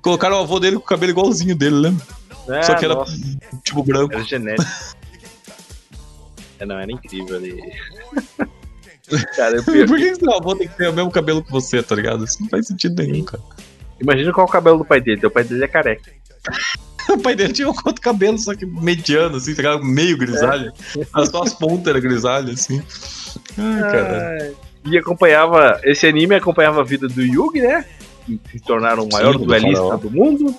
[0.00, 2.04] Colocaram o avô dele com o cabelo igualzinho dele, lembra?
[2.04, 2.14] né?
[2.62, 3.12] Só que era Nossa,
[3.64, 4.14] tipo branco.
[4.14, 4.70] era genético.
[6.58, 7.60] É, não, era incrível ali.
[9.36, 11.94] Cara, eu, Por que seu avô tem que ter o mesmo cabelo que você, tá
[11.94, 12.24] ligado?
[12.24, 13.42] Isso não faz sentido nenhum, cara.
[14.00, 15.26] imagina qual é o cabelo do pai dele.
[15.26, 16.10] O pai dele é careca.
[17.08, 19.76] O pai dele tinha um outro cabelo, só que mediano, assim, tá?
[19.78, 20.72] Meio grisalho.
[21.12, 22.80] As Só as pontas eram grisalhas, assim.
[23.58, 24.56] Ai, caralho.
[24.84, 25.80] E acompanhava.
[25.82, 27.84] Esse anime acompanhava a vida do Yugi, né?
[28.24, 30.54] Que se tornaram o maior Sim, duelista do mundo.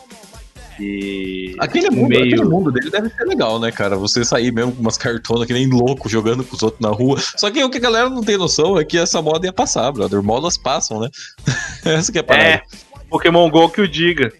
[0.79, 1.55] E.
[1.59, 2.23] Aquele mundo, meio.
[2.23, 3.95] aquele mundo dele deve ser legal, né, cara?
[3.95, 7.17] Você sair mesmo com umas cartonas que nem louco jogando com os outros na rua.
[7.37, 9.91] Só que o que a galera não tem noção é que essa moda ia passar,
[9.91, 10.21] brother.
[10.23, 11.09] Modas passam, né?
[11.85, 12.49] Essa que é a parada.
[12.49, 12.61] É,
[13.09, 14.31] Pokémon GO que o diga.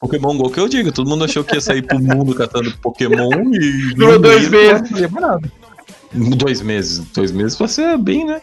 [0.00, 3.30] Pokémon GO que eu digo, todo mundo achou que ia sair pro mundo catando Pokémon
[3.52, 3.94] e.
[3.96, 4.90] Durou dois meses.
[6.12, 6.98] Dois meses.
[7.12, 8.40] Dois meses pra ser bem, né?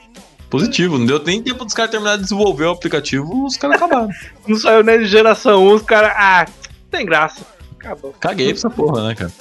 [0.50, 0.98] Positivo.
[0.98, 4.10] Não deu nem tempo dos caras terminarem de desenvolver o aplicativo, os caras acabaram.
[4.48, 6.12] Não saiu nem de geração 1, os caras.
[6.16, 6.46] Ah,
[6.96, 7.46] tem graça.
[7.80, 8.14] Acabou.
[8.20, 9.32] Caguei pra essa porra, né, cara?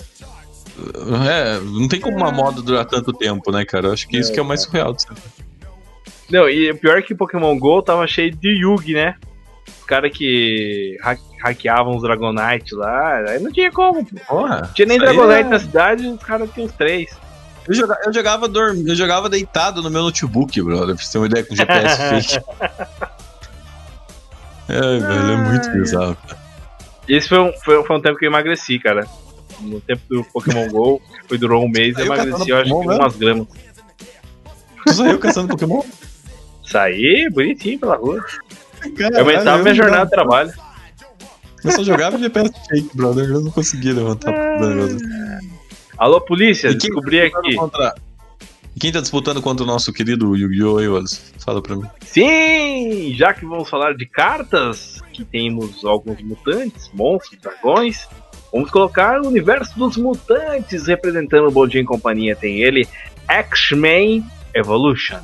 [1.30, 3.86] É, não tem como uma moda durar tanto tempo, né, cara?
[3.88, 4.92] Eu acho que isso que é o mais surreal.
[4.92, 5.08] de ser.
[6.30, 9.14] Não, e o pior é que Pokémon GO tava cheio de Yugi, né?
[9.78, 14.04] Os caras que ha- hackeavam os Dragonite lá, aí não tinha como.
[14.26, 14.62] Porra.
[14.62, 17.10] Não tinha nem Dragonite é- na cidade, os caras tinham os três.
[17.68, 18.84] Eu jogava, eu jogava, dorm...
[18.86, 21.96] eu jogava deitado no meu notebook, brother, pra você ter uma ideia com GPS
[22.36, 22.44] fake.
[24.68, 26.43] É, velho, é muito bizarro, cara.
[27.08, 29.06] Esse foi um, foi, foi um tempo que eu emagreci, cara.
[29.60, 32.70] No tempo do Pokémon GO, que foi, durou um mês, eu emagreci, eu acho que
[32.70, 33.46] Pokémon umas gramas.
[34.86, 35.82] Tu saiu caçando Pokémon?
[36.64, 38.24] Saí bonitinho pela rua.
[38.96, 40.22] Caralho, Eu aumentava minha não jornada de dava.
[40.22, 40.52] trabalho.
[41.64, 43.24] Eu só jogava GPS fake, brother.
[43.30, 44.98] Eu não conseguia levantar negócio.
[45.96, 47.56] Alô, polícia, E descobri aqui.
[48.78, 51.04] Quem tá disputando contra o nosso querido Yu-Gi-Oh!
[51.38, 51.84] Fala pra mim.
[52.02, 53.14] Sim!
[53.14, 58.08] Já que vamos falar de cartas, que temos alguns mutantes, monstros, dragões,
[58.52, 62.34] vamos colocar o universo dos mutantes representando o Bondinho e companhia.
[62.34, 62.88] Tem ele,
[63.28, 65.20] X-Men Evolution.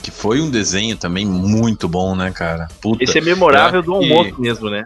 [0.00, 2.68] Que foi um desenho também muito bom, né, cara?
[2.80, 3.02] Puta.
[3.02, 4.84] Esse é memorável do almoço mesmo, né?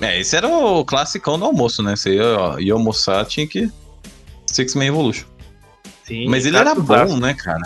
[0.00, 1.96] É, esse era o classicão do almoço, né?
[1.96, 3.70] Você ia, ia almoçar, tinha que.
[4.46, 5.33] Six-Man Evolution.
[6.04, 7.62] Sim, Mas ele era clássico, bom, né, cara?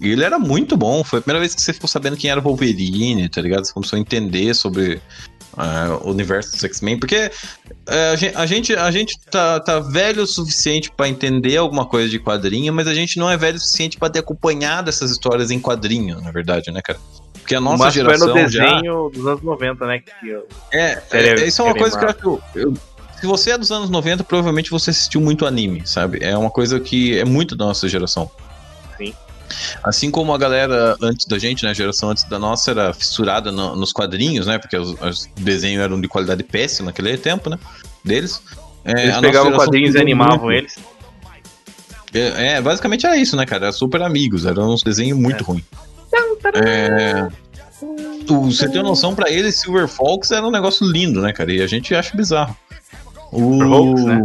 [0.00, 1.04] Ele era muito bom.
[1.04, 3.64] Foi a primeira vez que você ficou sabendo quem era o Wolverine, tá ligado?
[3.64, 5.00] Você começou a entender sobre
[5.56, 6.98] ah, o universo dos X-Men.
[6.98, 7.30] Porque
[7.86, 12.18] eh, a gente, a gente, tá, tá velho o suficiente pra entender alguma coisa de
[12.18, 15.60] quadrinho, mas a gente não é velho o suficiente pra ter acompanhado essas histórias em
[15.60, 16.98] quadrinho, na verdade, né, cara?
[17.34, 18.64] Porque a O nossa máximo foi geração no já...
[18.74, 19.98] desenho dos anos 90, né?
[20.00, 22.42] Que eu- É, Série- é, isso é uma coisa que eu acho.
[22.56, 22.74] eu-
[23.22, 26.18] se você é dos anos 90, provavelmente você assistiu muito anime, sabe?
[26.20, 28.28] É uma coisa que é muito da nossa geração.
[28.98, 29.14] Sim.
[29.84, 31.70] Assim como a galera antes da gente, né?
[31.70, 34.58] A geração antes da nossa era fissurada no- nos quadrinhos, né?
[34.58, 37.56] Porque os, os desenhos eram de qualidade péssima naquele tempo, né?
[38.04, 38.42] Deles.
[38.84, 40.58] É, Eles pegavam quadrinhos e animavam muito.
[40.58, 40.78] eles.
[42.12, 43.66] É, é, basicamente era isso, né, cara?
[43.66, 45.62] Era super amigos, eram uns desenhos muito ruins.
[46.54, 47.28] É,
[48.28, 51.52] o- você tem noção, pra eles, Silver Fox era um negócio lindo, né, cara?
[51.52, 52.56] E a gente acha bizarro.
[53.32, 54.24] O, Silverhawks, né?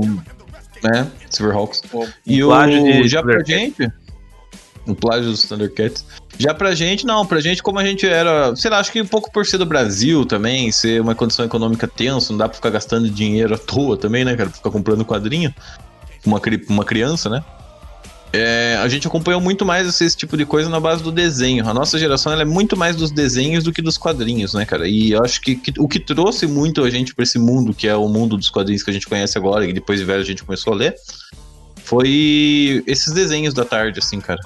[0.83, 1.11] né?
[1.29, 1.81] Silverhawks.
[1.93, 3.91] Um E plágio o, de já pra gente.
[4.85, 6.05] Um plágio dos Thundercats.
[6.37, 7.25] Já pra gente, não.
[7.25, 8.55] Pra gente, como a gente era.
[8.55, 11.87] Sei lá, acho que um pouco por ser do Brasil também, ser uma condição econômica
[11.87, 14.49] tensa, não dá pra ficar gastando dinheiro à toa também, né, cara?
[14.49, 15.53] Pra ficar comprando quadrinho.
[16.25, 17.43] Uma, uma criança, né?
[18.33, 21.67] É, a gente acompanhou muito mais esse, esse tipo de coisa na base do desenho.
[21.67, 24.87] A nossa geração é muito mais dos desenhos do que dos quadrinhos, né, cara?
[24.87, 27.87] E eu acho que, que o que trouxe muito a gente pra esse mundo, que
[27.87, 30.25] é o mundo dos quadrinhos que a gente conhece agora, e depois de velho a
[30.25, 30.95] gente começou a ler,
[31.83, 34.41] foi esses desenhos da tarde, assim, cara.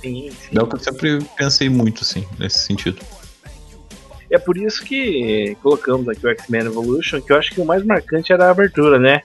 [0.00, 0.58] Sim, sim.
[0.58, 3.02] É o que eu sempre pensei muito, assim, nesse sentido.
[4.30, 7.84] É por isso que colocamos aqui o X-Men Evolution, que eu acho que o mais
[7.84, 9.22] marcante era a abertura, né?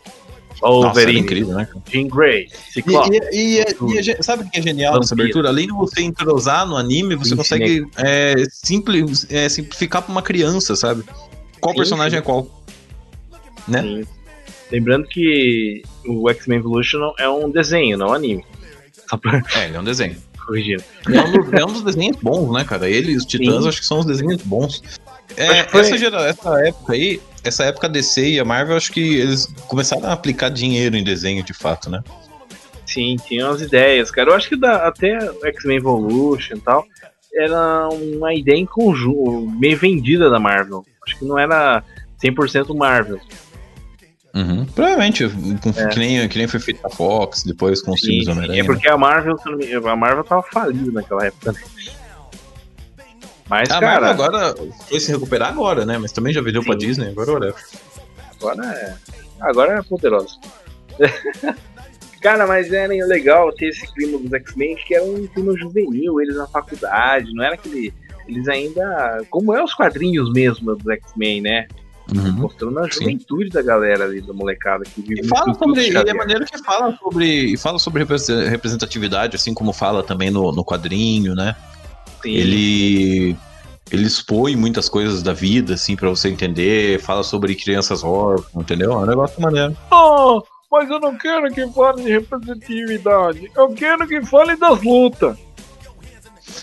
[0.61, 1.67] Wolverine, incrível, né?
[1.91, 3.09] Jean Grey, E, Ciclope.
[3.31, 5.21] e- e- e a gente- sabe o que é genial nessa Vampiro.
[5.23, 5.49] abertura?
[5.49, 10.75] Além de você entrosar no anime, você consegue é, simpli- é, simplificar pra uma criança,
[10.75, 11.03] sabe?
[11.59, 12.17] Qual Sim, personagem sim.
[12.17, 12.63] é qual?
[13.67, 13.81] Né?
[13.81, 14.03] Sim.
[14.71, 18.43] Lembrando que o X-Men Evolution é um desenho, não um anime.
[19.21, 20.15] Pra É, ele é um desenho.
[20.45, 20.83] corrigir.
[21.11, 22.89] É um, dos, é um dos desenhos bons, né, cara?
[22.89, 23.69] Ele e os Titãs Sim.
[23.69, 24.81] acho que são os desenhos bons.
[25.37, 29.47] É, essa, gera- essa época aí, essa época DC e a Marvel, acho que eles
[29.67, 32.01] começaram a aplicar dinheiro em desenho de fato, né?
[32.85, 34.29] Sim, tinha umas ideias, cara.
[34.29, 36.85] Eu acho que da- até X-Men Evolution e tal
[37.33, 40.85] era uma ideia em conjunto, meio vendida da Marvel.
[41.05, 41.83] Acho que não era
[42.23, 43.19] 100% Marvel.
[44.33, 44.65] Uhum.
[44.65, 45.87] Provavelmente, com- É.
[45.87, 48.31] que, nem, que nem foi feito a Fox, depois com os filmes do.
[48.31, 48.59] Homem-Aranha.
[48.59, 48.67] é né?
[48.67, 49.35] porque a Marvel,
[49.89, 51.53] a Marvel tava falida naquela época.
[51.53, 51.59] né?
[53.49, 54.55] Mas, A cara, Marvel agora
[54.89, 55.97] foi se recuperar agora, né?
[55.97, 56.79] Mas também já vendeu pra Sim.
[56.79, 57.63] Disney, agora whatever.
[58.41, 58.95] agora é.
[59.41, 60.39] Agora é poderoso.
[62.21, 66.35] Cara, mas era legal ter esse clima dos X-Men, que era um clima juvenil, eles
[66.35, 67.93] na faculdade, não era aquele.
[68.27, 69.21] Eles ainda.
[69.29, 71.67] Como é os quadrinhos mesmo dos X-Men, né?
[72.15, 72.31] Uhum.
[72.33, 72.99] Mostrando a Sim.
[73.01, 75.87] juventude da galera ali, da molecada que vive E fala sobre.
[75.91, 77.25] E é maneiro que fala sobre.
[77.53, 81.55] E fala sobre represe- representatividade, assim como fala também no, no quadrinho, né?
[82.25, 82.35] Sim.
[82.35, 83.35] Ele.
[83.91, 86.99] Ele expõe muitas coisas da vida, assim, pra você entender.
[86.99, 88.93] Fala sobre crianças órfãs, entendeu?
[88.93, 89.77] É um negócio maneiro.
[89.91, 93.51] Oh, mas eu não quero que fale de representatividade.
[93.55, 95.37] Eu quero que fale das lutas.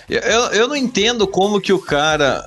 [0.09, 2.45] Eu, eu não entendo como que o cara,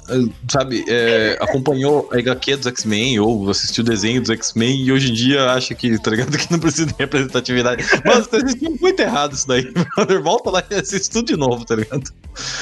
[0.49, 5.11] sabe, é, acompanhou a HQ dos X-Men ou assistiu o desenho dos X-Men e hoje
[5.11, 7.83] em dia acha que, tá ligado, que não precisa de representatividade.
[8.05, 10.21] Mano, você assistiu muito errado isso daí, brother.
[10.21, 12.03] Volta lá e assiste tudo de novo, tá ligado?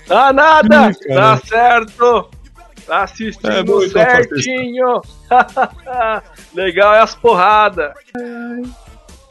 [0.07, 2.30] Tá nada, Ih, tá certo.
[2.86, 5.01] Tá assistindo É bom, certinho.
[6.53, 7.93] Legal é as porradas.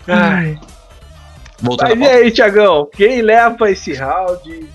[0.09, 0.59] Ai.
[1.61, 2.89] Voltando Mas e aí, Tiagão?
[2.93, 4.69] Quem leva esse round?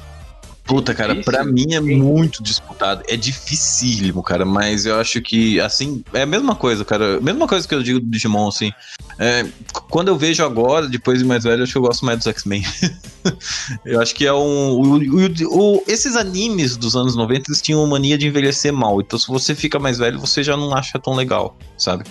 [0.68, 3.01] Puta, cara, Difícil, pra mim é muito disputado.
[3.07, 7.22] É dificílimo, cara, mas eu acho que, assim, é a mesma coisa, cara.
[7.22, 8.74] Mesma coisa que eu digo do Digimon, assim.
[9.18, 9.45] É,
[9.89, 12.28] quando eu vejo agora, depois de mais velho, eu acho que eu gosto mais dos
[12.28, 12.63] X-Men.
[13.86, 14.72] eu acho que é um.
[14.72, 18.99] o- o- o- esses animes dos anos 90 eles tinham mania de envelhecer mal.
[18.99, 22.03] Então, se você fica mais velho, você já não acha tão legal, sabe?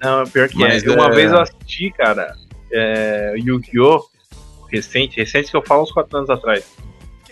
[0.00, 0.90] Não, pior que Mas é.
[0.90, 2.32] Uma é- vez eu assisti, cara,
[2.72, 4.04] é, Yu-Gi-Oh!
[4.70, 6.64] Recente, recente que eu falo uns 4 anos atrás.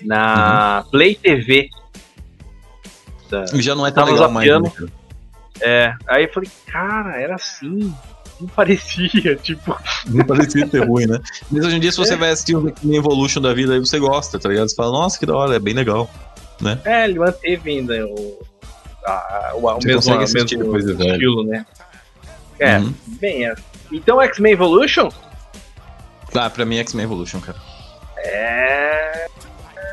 [0.07, 0.91] Na Uhum.
[0.91, 1.69] Play TV.
[3.31, 4.49] Da- Já não é tão legal mais.
[4.49, 4.73] né?
[5.61, 7.93] É, aí eu falei, cara, era assim.
[8.41, 9.77] Não parecia, tipo.
[10.07, 11.19] Não parecia ser ruim, né?
[11.51, 14.39] Mas hoje em dia, se você vai assistir X-Men Evolution da vida, aí você gosta,
[14.39, 14.69] tá ligado?
[14.69, 16.09] Você fala, nossa, que da hora, é bem legal.
[16.85, 18.39] É, ele manteve ainda o,
[19.07, 21.13] a- o, o mesmo, o assistir mesmo velho.
[21.13, 21.67] estilo, né?
[22.61, 22.95] É, Uhum.
[23.21, 23.55] bem, é.
[23.93, 25.09] Então X-Men Evolution
[26.35, 27.59] Ah, pra mim é X-Men Evolution, cara.
[28.19, 29.27] é.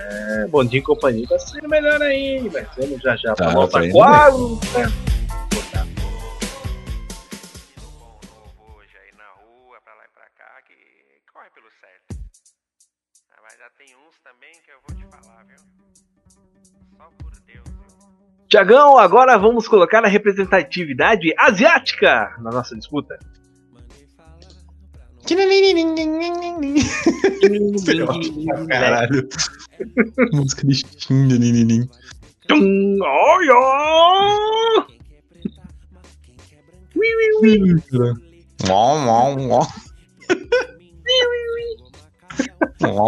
[0.09, 3.89] É Bondinho e companhia tá sendo melhor aí, mas vamos já já Tá, pra tá
[3.91, 4.49] quadro.
[4.55, 4.85] né?
[8.75, 10.73] hoje aí na rua, pra lá pra cá, que
[11.31, 12.23] corre pelo certo.
[13.41, 15.57] Mas já tem uns também que eu vou te falar, viu?
[16.97, 18.47] Só por Deus, viu?
[18.49, 23.17] Tiagão, agora vamos colocar a representatividade asiática na nossa disputa.
[28.67, 29.29] Caralho.
[30.33, 31.87] Música de Xinda, nininim.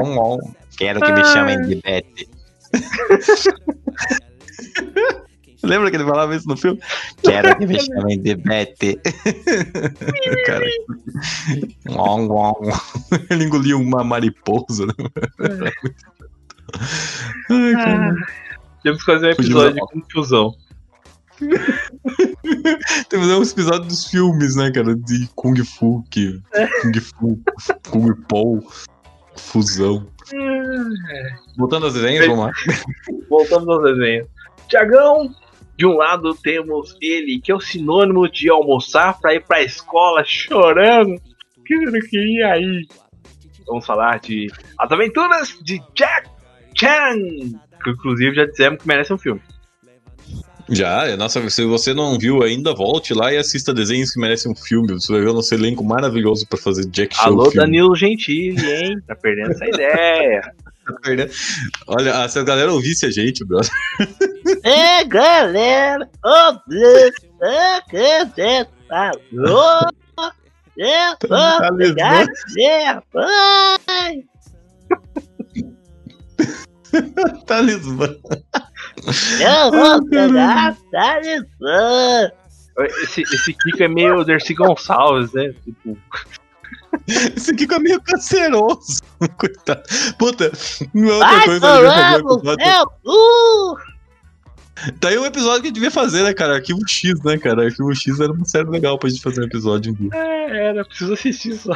[0.01, 0.39] Uau.
[0.77, 2.29] Quero que me chamem de Betty.
[5.65, 6.79] Lembra que ele falava isso no filme?
[7.23, 8.99] Quero que me chamem de Betty.
[10.45, 10.65] Cara,
[11.89, 12.61] uau.
[13.29, 14.85] Ele engoliu uma mariposa.
[14.85, 14.93] Né?
[17.49, 18.15] Ai, cara.
[18.83, 20.55] Temos que fazer um episódio de confusão.
[23.09, 24.95] Temos um episódio dos filmes, né, cara?
[24.95, 26.41] De Kung Fu, que.
[26.81, 27.39] Kung Fu,
[27.89, 28.63] Kung Po,
[29.35, 30.07] Fusão.
[31.57, 32.51] Voltando aos desenhos, vamos lá.
[33.29, 34.27] Voltamos aos desenhos.
[34.67, 35.33] Tiagão,
[35.77, 40.23] de um lado temos ele, que é o sinônimo de almoçar pra ir pra escola
[40.25, 41.19] chorando.
[41.65, 42.87] Que eu não queria ir.
[43.67, 44.47] Vamos falar de
[44.77, 46.29] As Aventuras de Jack
[46.75, 47.17] Chan.
[47.83, 49.41] Que inclusive já dissemos que merece um filme.
[50.69, 54.55] Já, nossa, se você não viu ainda, volte lá e assista desenhos que merecem um
[54.55, 54.93] filme.
[54.93, 57.23] Você vai ver o nosso elenco maravilhoso pra fazer Jack Chan.
[57.25, 57.51] Alô.
[57.51, 58.97] Danilo Gentili, hein?
[59.07, 60.41] Tá perdendo essa ideia.
[60.85, 61.31] Tá perdendo.
[61.87, 63.69] Olha, ah, se a galera ouvisse a gente, brother.
[64.63, 66.73] É, galera, ô,
[67.43, 69.81] é que você falou?
[70.77, 72.31] Eu Tá lesmando.
[73.13, 74.23] pai.
[77.45, 78.15] Talismã.
[79.39, 82.31] Eu vou pegar talismã.
[83.03, 85.53] Esse, esse Kiko é meio Dercy Gonçalves, né?
[85.63, 85.97] Tipo,
[87.35, 89.01] Esse aqui é meio canceroso.
[89.37, 89.83] Coitado.
[90.17, 90.51] Puta,
[90.93, 92.63] não é outra vai coisa que eu fazer.
[92.71, 93.77] seu cu.
[94.99, 96.55] Tá aí um episódio que a gente devia fazer, né, cara?
[96.55, 97.63] Arquivo X, né, cara?
[97.65, 100.09] Arquivo X era uma série legal pra gente fazer um episódio um dia.
[100.13, 101.73] É, era, preciso assistir só.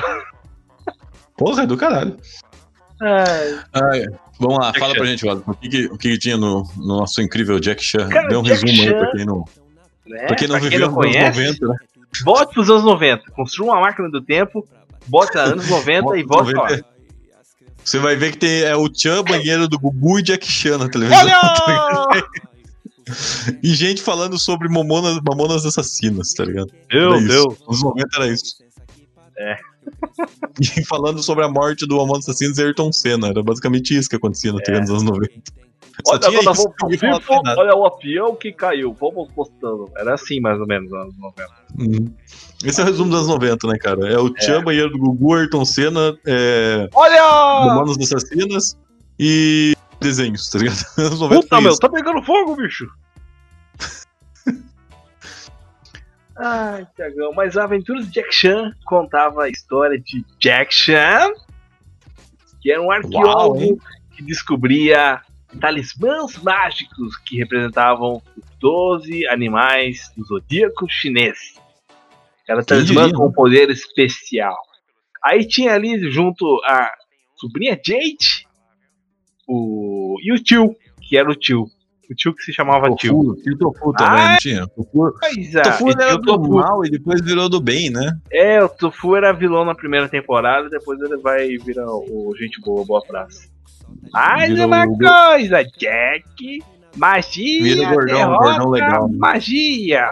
[1.37, 2.17] Porra, é do caralho.
[3.01, 4.05] Ai, Ai,
[4.39, 4.97] vamos lá, Jack fala Chan.
[4.99, 7.81] pra gente, Wado, o que, que, o que que tinha no, no nosso incrível Jack
[7.81, 8.09] Chan?
[8.09, 9.45] Cara, Dê um Jack resumo aí Chan- pra quem não,
[10.05, 10.25] né?
[10.27, 11.75] pra quem não pra viveu não nos anos conhece, 90, né?
[12.25, 13.31] volte pros anos 90.
[13.31, 14.67] Construa uma máquina do tempo,
[15.09, 16.79] bota anos 90 e lá.
[17.83, 20.89] Você vai ver que tem é, o Chan, banheiro do Gugu e Jack Chan na
[20.89, 21.25] televisão.
[21.25, 22.23] Olha!
[23.63, 26.71] E gente falando sobre mamonas, mamonas assassinas, tá ligado?
[26.93, 27.27] Meu Era.
[27.27, 27.55] Deus.
[27.67, 28.63] Nos 90 era isso.
[29.37, 29.57] É.
[30.77, 33.29] E falando sobre a morte do Mamonas Assassinos e Ayrton Senna.
[33.29, 35.33] Era basicamente isso que acontecia na TV nos anos 90.
[36.05, 37.41] Só Olha, tinha isso.
[37.43, 37.59] nada.
[37.59, 38.93] olha o avião que caiu.
[38.93, 39.89] Vamos postando.
[39.97, 41.49] Era assim, mais ou menos, nos anos 90.
[41.79, 42.13] Uhum.
[42.63, 44.11] Esse é o resumo dos anos 90, né, cara?
[44.11, 47.65] É o Chan, banheiro do Gugu, Ayrton Senna, é, Olha!
[47.67, 48.77] Mamonas Assassinas
[49.17, 50.77] e desenhos, tá ligado?
[50.97, 52.85] Anos 90 Puta, meu, tá pegando fogo, bicho!
[56.37, 61.31] Ai, Tiagão, mas a Aventuras de Jack Chan contava a história de Jack Chan,
[62.61, 63.77] que era um arqueólogo hein?
[64.15, 65.21] que descobria
[65.61, 71.55] talismãs mágicos que representavam os 12 animais do zodíaco chinês.
[72.49, 73.33] Era talismã com né?
[73.35, 74.57] poder especial.
[75.23, 76.91] Aí tinha ali junto a
[77.35, 78.47] sobrinha Jade
[79.47, 80.17] o...
[80.23, 81.67] e o tio, que era o tio.
[82.09, 83.13] O tio que se chamava tio.
[83.13, 84.31] Tofu, tinha o Tofu também, Ai.
[84.31, 84.67] não tinha?
[84.67, 86.53] Tofu, Pois é, Tofu era o do Tofu.
[86.55, 88.17] mal e depois virou do bem, né?
[88.31, 92.83] É, o Tofu era vilão na primeira temporada, depois ele vai virar o gente boa,
[92.83, 93.47] boa praça.
[94.11, 96.63] Mais uma coisa, Jack.
[96.95, 99.09] Magia, Vira gordão, derrota, gordão legal.
[99.09, 100.09] magia.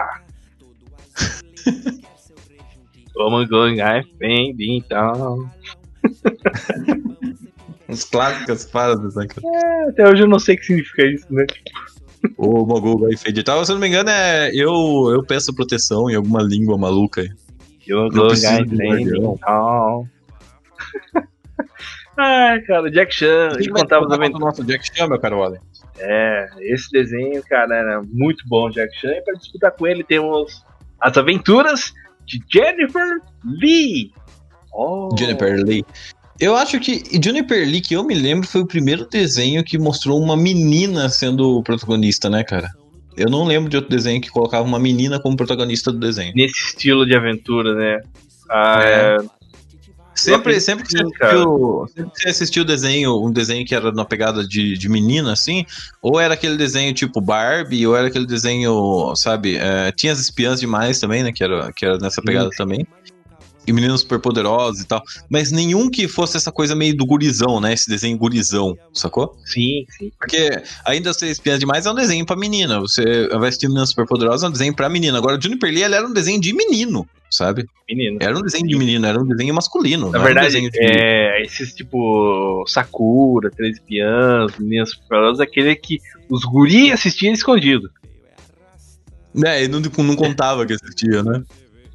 [3.18, 5.50] Vamos ganhar fende, então.
[7.88, 9.88] As clássicas frases, né, cara?
[9.88, 11.44] Até hoje eu não sei o que significa isso, né?
[12.36, 13.10] O Mogu vai.
[13.26, 17.26] Então, se eu não me engano, é eu, eu peço proteção em alguma língua maluca.
[17.84, 19.34] Eu vou ganhar gordão.
[19.34, 20.08] então.
[22.16, 24.32] Ai, cara, Jack Chan, ele vai contava aventuras.
[24.32, 25.58] do nosso Jack Chan, meu caro Wally?
[25.98, 29.10] É, esse desenho, cara, era muito bom, Jack Chan.
[29.10, 30.64] E pra disputar com ele temos
[31.00, 31.92] as aventuras
[32.28, 33.20] de Jennifer
[33.60, 34.12] Lee.
[34.72, 35.84] Oh, Juniper Lee.
[36.38, 40.22] Eu acho que Juniper Lee, que eu me lembro, foi o primeiro desenho que mostrou
[40.22, 42.70] uma menina sendo o protagonista, né, cara?
[43.16, 46.32] Eu não lembro de outro desenho que colocava uma menina como protagonista do desenho.
[46.36, 48.00] Nesse estilo de aventura, né?
[48.48, 49.16] Ah, É.
[49.16, 49.16] é,
[50.18, 54.04] Sempre, sempre, que você assistiu, sempre que você assistiu desenho, um desenho que era na
[54.04, 55.64] pegada de, de menina, assim,
[56.02, 60.58] ou era aquele desenho tipo Barbie, ou era aquele desenho, sabe, é, tinha as espiãs
[60.58, 62.86] demais também, né, que era, que era nessa pegada também.
[63.68, 65.02] E meninos superpoderosos e tal.
[65.28, 69.36] Mas nenhum que fosse essa coisa meio do gurizão, né, esse desenho gurizão, sacou?
[69.44, 70.10] sim, sim.
[70.18, 72.80] Porque ainda ser espiãs demais é um desenho pra menina.
[72.80, 75.18] Você vai assistir Meninas Superpoderosas, é um desenho pra menina.
[75.18, 77.66] Agora, o Juniper Lee, ele era um desenho de menino, sabe?
[77.88, 78.18] Menino.
[78.20, 80.10] Era um desenho de menino, era um desenho masculino.
[80.10, 85.98] Na um verdade, de é, esses tipo Sakura, Três Espiãs, Meninas Superpoderosas, aquele que
[86.30, 87.90] os guri assistiam escondido.
[89.44, 91.42] É, ele não, não contava que assistia, né?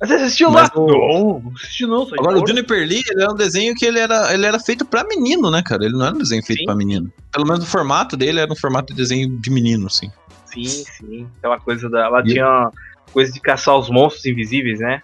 [0.04, 0.82] Mas você assistiu Mas lá?
[0.82, 2.01] o- Não, não assisti não.
[2.20, 5.06] Agora, o Juniper Lee, ele era um desenho que ele era, ele era feito pra
[5.06, 5.86] menino, né, cara?
[5.86, 6.66] Ele não era um desenho feito Sim.
[6.66, 7.10] pra menino.
[7.32, 10.12] Pelo menos o formato dele era um formato de desenho de menino, assim.
[10.45, 11.28] Sim, sim.
[11.39, 12.01] Aquela coisa da.
[12.06, 12.70] Ela E- tinha
[13.14, 15.01] coisa de caçar os monstros invisíveis, né?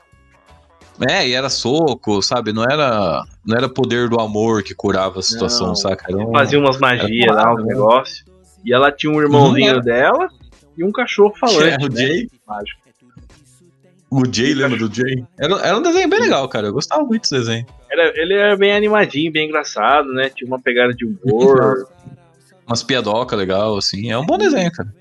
[1.09, 2.51] É, e era soco, sabe?
[2.51, 5.75] Não era, não era poder do amor que curava a situação, Não.
[5.75, 6.05] saca?
[6.09, 7.67] Era um- Fazia umas magias lá, uns né?
[7.73, 8.25] negócios.
[8.65, 9.81] E ela tinha um irmãozinho Uhum.
[9.81, 10.27] dela
[10.77, 11.63] e um cachorro falante.
[11.69, 12.01] era o né?
[12.01, 12.27] Jay.
[12.45, 12.81] Mágico.
[14.11, 15.23] O Jay, lembra do Jay?
[15.39, 16.67] Era, era um desenho bem legal, cara.
[16.67, 17.65] Eu gostava muito desse desenho.
[17.91, 20.29] Era- ele era bem animadinho, bem engraçado, né?
[20.29, 21.87] Tinha uma pegada de humor.
[22.67, 24.11] Umas piadoca legal, assim.
[24.11, 24.93] É um bom desenho, cara.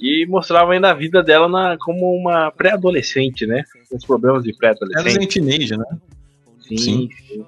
[0.00, 3.64] e mostrava ainda a vida dela na- como uma pré-adolescente, né?
[3.90, 5.04] Com os problemas de Era pré-adolescente.
[5.04, 5.84] desenho teenage, né?
[6.68, 7.08] Sim, Sim.
[7.26, 7.44] sim.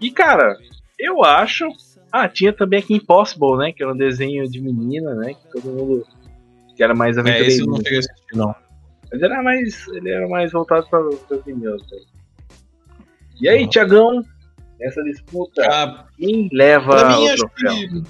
[0.00, 0.56] E, cara,
[0.98, 1.66] eu acho.
[2.12, 3.72] Ah, tinha também aqui Impossible, né?
[3.72, 5.32] Que era um desenho de menina, né?
[5.34, 6.06] Que todo mundo.
[6.76, 7.28] Que era mais É, esse
[7.60, 7.66] eu aventureiro.
[7.70, 8.54] não cheguei a assistir, não.
[9.12, 9.88] Mas era mais.
[9.88, 11.82] Ele era mais voltado para os meninos.
[11.90, 11.98] Né?
[13.40, 13.68] E aí, Ah.
[13.68, 14.24] Tiagão?
[14.80, 15.62] Essa disputa.
[15.70, 17.70] Ah, Quem leva mim, o troféu?
[17.74, 18.02] que.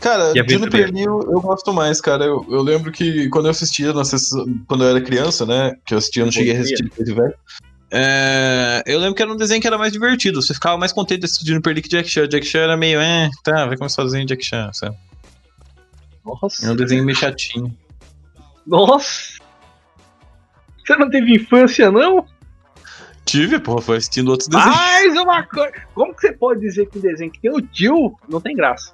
[0.00, 0.90] Cara, aventureira?
[0.92, 2.24] Lee eu, gosto mais, cara.
[2.24, 5.74] Eu, eu lembro que quando eu assistia, na sessão- quando eu era criança, né?
[5.86, 7.34] Que eu assistia, eu não cheguei a assistir depois de velho.
[7.90, 10.42] É, eu lembro que era um desenho que era mais divertido.
[10.42, 12.28] Você ficava mais contente de assistir Juniper Lee que Jack Chan.
[12.28, 14.96] Jack Chan era meio, é, tá, vai começar o desenho de Jack Chan, sabe?
[16.24, 16.64] Nossa.
[16.64, 17.74] Era um desenho meio chatinho.
[18.66, 19.33] Nossa!
[20.84, 22.26] Você não teve infância, não?
[23.24, 24.76] Tive, porra, foi assistindo outros desenhos.
[24.76, 25.72] Mais uma coisa.
[25.94, 28.92] Como que você pode dizer que um desenho que tem o tio não tem graça?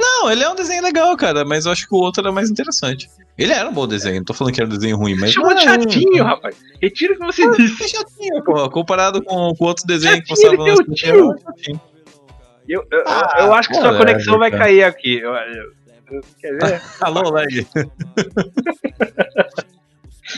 [0.00, 2.50] Não, ele é um desenho legal, cara, mas eu acho que o outro era mais
[2.50, 3.08] interessante.
[3.36, 5.32] Ele era um bom desenho, não tô falando que era um desenho ruim, mas.
[5.32, 6.56] Chamou de chatinho, rapaz.
[6.80, 7.88] Retira o que você É disse.
[7.88, 8.70] chatinho, porra.
[8.70, 11.80] Comparado com, com outros desenhos que Chatinho, passavam ele na tem SBT, o era chatinho.
[12.68, 15.18] Eu, eu, Ah, eu acho que sua conexão vai cair aqui.
[15.18, 16.82] Eu- eu- quer ver?
[17.00, 17.48] Alô, lag.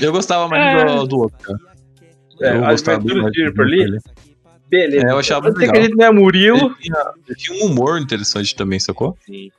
[0.00, 0.96] eu gostava mais É.
[0.96, 1.58] do, do outro, cara.
[2.40, 3.98] É, eu gostava de do Juniper Lee?
[4.68, 5.06] Beleza.
[5.06, 5.80] É, eu achava Pode ser que legal.
[5.82, 6.58] a gente não é Murilo.
[6.66, 9.16] Ele tinha, ele tinha um humor interessante também, sacou?
[9.24, 9.50] Sim.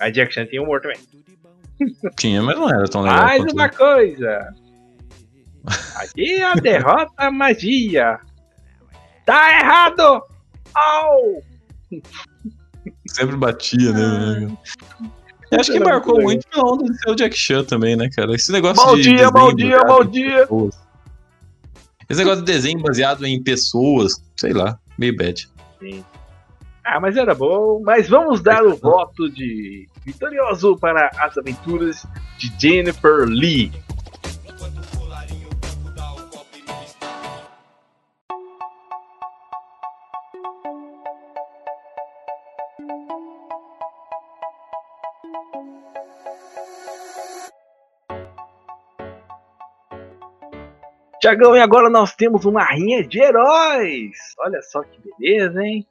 [0.00, 0.98] A Jack Chan tem humor também.
[2.16, 3.22] Tinha, mas não era tão legal.
[3.24, 4.52] Mais uma coisa.
[5.96, 8.18] Aqui a derrota a magia.
[9.24, 10.22] Tá errado!
[10.74, 11.42] Au!
[13.06, 14.48] Sempre batia, né?
[15.50, 18.34] Eu acho que marcou muito pela onda de ser o Jack Chan também, né, cara?
[18.34, 19.02] Esse negócio Bom de.
[19.02, 20.48] dia, desenho bom dia, baseado bom em dia.
[22.08, 25.48] Esse negócio de desenho baseado em pessoas, sei lá, meio bad.
[26.84, 27.80] Ah, mas era bom.
[27.84, 32.06] Mas vamos dar o voto de vitorioso para as aventuras
[32.38, 33.72] de Jennifer Lee.
[51.28, 54.16] Tiagão, e agora nós temos uma rinha de heróis.
[54.38, 55.86] Olha só que beleza, hein?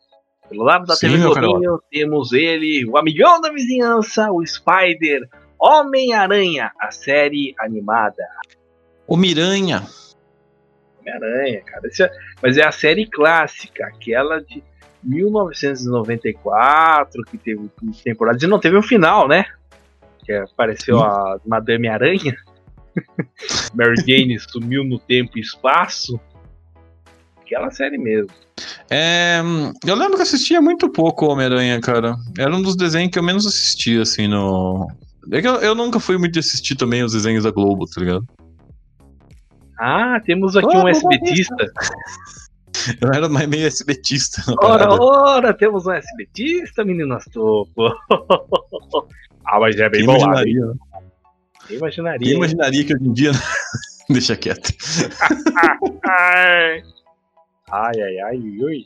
[0.49, 5.29] Pelo lado da Sim, TV Globinho, temos ele, o amigão da vizinhança, o Spider,
[5.59, 8.23] Homem-Aranha, a série animada.
[9.05, 9.83] O Miranha.
[11.01, 11.87] Homem-Aranha, cara.
[11.87, 12.11] É-
[12.41, 14.63] mas é a série clássica, aquela de
[15.03, 17.69] 1994, que teve
[18.03, 19.45] temporadas, e não teve um final, né?
[20.25, 22.35] Que apareceu a Madame Aranha.
[23.73, 26.19] Mary Jane sumiu no tempo e espaço.
[27.41, 28.29] Aquela série mesmo.
[28.89, 29.41] É,
[29.85, 32.15] eu lembro que assistia muito pouco Homem-Aranha, cara.
[32.37, 34.87] Era um dos desenhos que eu menos assistia, assim, no.
[35.31, 38.01] É que eu, eu nunca fui muito de assistir também os desenhos da Globo, tá
[38.01, 38.25] ligado?
[39.79, 41.55] Ah, temos aqui Ah, um SBTista.
[43.01, 44.41] Eu era mais meio SBTista.
[44.61, 45.01] Ora, parada.
[45.01, 47.87] ora, temos um SBTista, meninas topo.
[49.45, 50.25] ah, mas é bem Quem bolado.
[50.25, 50.73] imaginaria, né?
[51.67, 52.27] Quem imaginaria.
[52.27, 53.31] Quem imaginaria que hoje em dia.
[54.09, 54.71] Deixa quieto.
[57.69, 58.85] Ai, ai, ai, ui.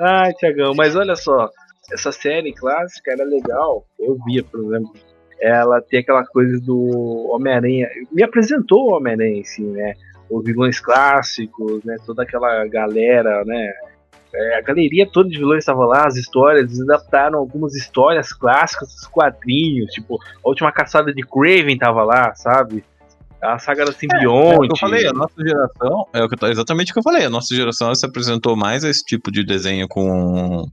[0.00, 1.48] Ai, Tiagão, mas olha só,
[1.92, 3.86] essa série clássica era legal.
[3.98, 4.92] Eu via, por exemplo,
[5.40, 7.88] ela tem aquela coisa do Homem-Aranha.
[8.10, 9.94] Me apresentou o Homem-Aranha, assim, né?
[10.28, 11.96] Os vilões clássicos, né?
[12.04, 13.72] Toda aquela galera, né?
[14.34, 18.92] É, a galeria toda de vilões estava lá, as histórias, eles adaptaram algumas histórias clássicas
[18.94, 22.84] dos quadrinhos, tipo, a última caçada de Craven tava lá, sabe?
[23.40, 24.56] A saga da É, simbionte.
[24.56, 27.24] o que eu falei, a nossa geração, é o que exatamente o que eu falei,
[27.24, 30.66] a nossa geração se apresentou mais a esse tipo de desenho com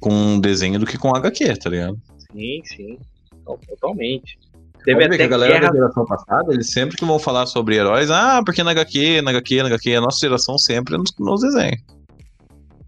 [0.00, 1.98] com desenho do que com HQ, tá ligado?
[2.32, 2.98] Sim, sim.
[3.44, 4.38] Totalmente.
[4.84, 5.66] Teve ver que até a galera guerra.
[5.72, 9.32] da geração passada, eles sempre que vão falar sobre heróis, ah, porque na HQ, na
[9.32, 11.82] HQ, na HQ, a nossa geração sempre é nos, nos desenhos.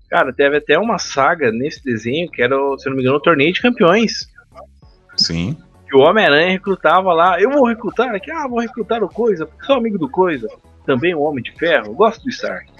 [0.08, 3.52] Cara, teve até uma saga nesse desenho que era, se não me engano, o torneio
[3.52, 4.28] de campeões.
[5.16, 5.56] Sim.
[5.86, 7.40] Que o Homem-Aranha recrutava lá.
[7.40, 10.48] Eu vou recrutar aqui, ah, vou recrutar o Coisa, porque sou amigo do Coisa.
[10.86, 12.70] Também o Homem de Ferro, gosto do Stark.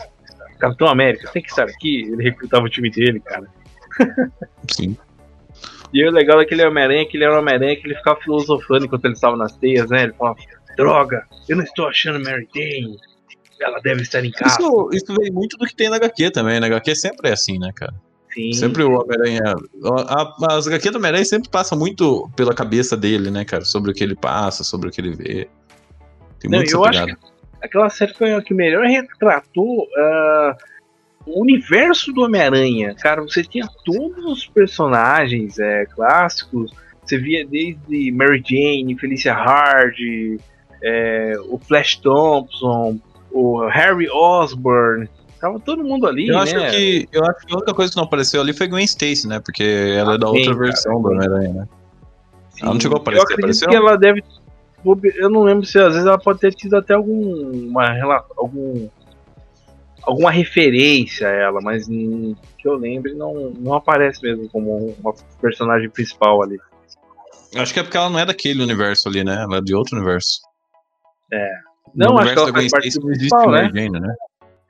[0.58, 2.02] Capitão América, tem que estar aqui.
[2.02, 3.46] Ele recrutava o time dele, cara.
[4.70, 4.96] Sim.
[5.92, 9.04] E o legal daquele Homem-Aranha é que ele era Homem-Aranha que ele ficava filosofando enquanto
[9.04, 10.04] ele estava nas teias, né?
[10.04, 10.38] Ele falava,
[10.76, 12.96] droga, eu não estou achando Mary Jane.
[13.61, 14.56] Ela deve estar em casa.
[14.61, 16.61] Isso, isso veio muito do que tem na HQ também.
[16.61, 17.94] Na HQ sempre é assim, né, cara?
[18.32, 18.52] Sim.
[18.52, 19.54] Sempre o Homem-Aranha.
[20.48, 23.64] As HQ do Homem-Aranha sempre passa muito pela cabeça dele, né, cara?
[23.64, 25.48] Sobre o que ele passa, sobre o que ele vê.
[26.38, 27.18] Tem Não, muito eu acho pegada.
[27.61, 30.56] aquela série foi a que melhor retratou ah,
[31.26, 32.94] o universo do Homem-Aranha.
[32.94, 36.72] Cara, você tinha todos os personagens é, clássicos.
[37.04, 40.38] Você via desde Mary Jane, Felicia Hardy,
[40.82, 43.00] é, o Flash Thompson,
[43.41, 45.09] o Harry Osborn.
[45.41, 46.41] Tava todo mundo ali, Eu né?
[46.43, 49.28] acho que eu acho que a única coisa que não apareceu ali foi Gwen Stacy,
[49.28, 49.39] né?
[49.39, 50.57] Porque ela é da Ah, outra cara.
[50.59, 51.68] versão do Homem-Aranha, né?
[52.51, 52.62] Sim.
[52.64, 53.68] ela não chegou a Eu aparecer, acredito apareceu?
[53.68, 54.24] que ela deve.
[55.16, 57.84] Eu não lembro se às vezes ela pode ter tido até alguma
[58.36, 58.89] algum
[60.03, 62.36] alguma referência a ela, mas que
[62.66, 66.57] eu lembre não, não aparece mesmo como uma personagem principal ali.
[67.53, 69.43] Eu Acho que é porque ela não é daquele universo ali, né?
[69.43, 70.41] Ela é de outro universo.
[71.32, 71.51] É.
[71.95, 73.70] No Não, acho que ela da faz parte do principal, né?
[73.74, 74.14] Jane, né?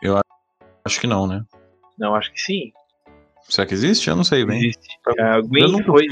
[0.03, 0.23] Eu a-
[0.85, 1.43] acho que não, né?
[1.99, 2.73] Não, acho que sim.
[3.49, 4.09] Será que existe?
[4.11, 4.59] Eu não sei bem.
[4.59, 4.89] Existe.
[5.21, 6.07] A Eu Gwen foi,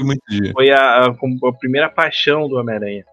[0.53, 3.05] foi a, a, a primeira paixão do Homem-Aranha.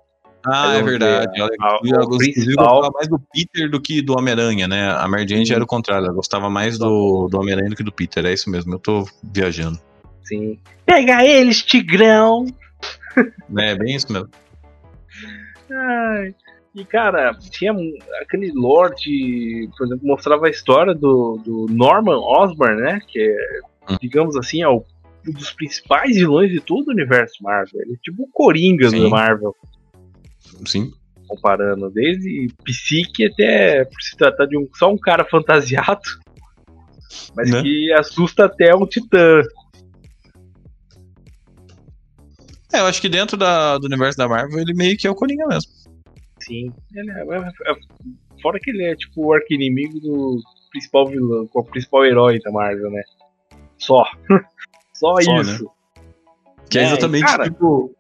[0.47, 1.41] Ah, é verdade.
[1.41, 4.91] Ela, a- ela, gostava mais do Peter do que do Homem-Aranha, né?
[4.93, 7.83] A Mary Jane já era o contrário, ela gostava mais do, do Homem-Aranha do que
[7.85, 8.25] do Peter.
[8.27, 9.79] É isso mesmo, eu tô viajando.
[10.23, 10.59] Sim.
[10.87, 12.47] Pega eles, Tigrão!
[13.59, 14.29] É bem isso mesmo.
[15.71, 16.35] Ai.
[16.75, 17.73] E cara, tinha
[18.21, 23.01] aquele lore por exemplo, mostrava a história do, do Norman Osborn, né?
[23.07, 23.97] Que é, Hum.
[24.01, 24.83] digamos assim, é o,
[25.29, 27.81] um dos principais vilões de todo o universo Marvel.
[27.83, 29.01] Ele é tipo o Coringa Sim.
[29.01, 29.55] do Marvel,
[30.67, 30.91] Sim.
[31.29, 36.01] comparando, desde psique até por se tratar de um, só um cara fantasiado,
[37.37, 37.63] mas Né?
[37.63, 39.43] que assusta até um titã.
[42.73, 45.15] É, eu acho que dentro da, do universo da Marvel ele meio que é o
[45.15, 45.71] Coringa mesmo.
[46.47, 46.73] Sim.
[46.95, 50.41] Ele é- é- é- fora que ele é tipo o arqui-inimigo do
[50.71, 53.03] principal vilão, o principal herói da Marvel, né?
[53.79, 54.05] Só.
[54.93, 55.71] Só, Só, isso.
[56.71, 57.95] Que é, É, exatamente cara- tipo.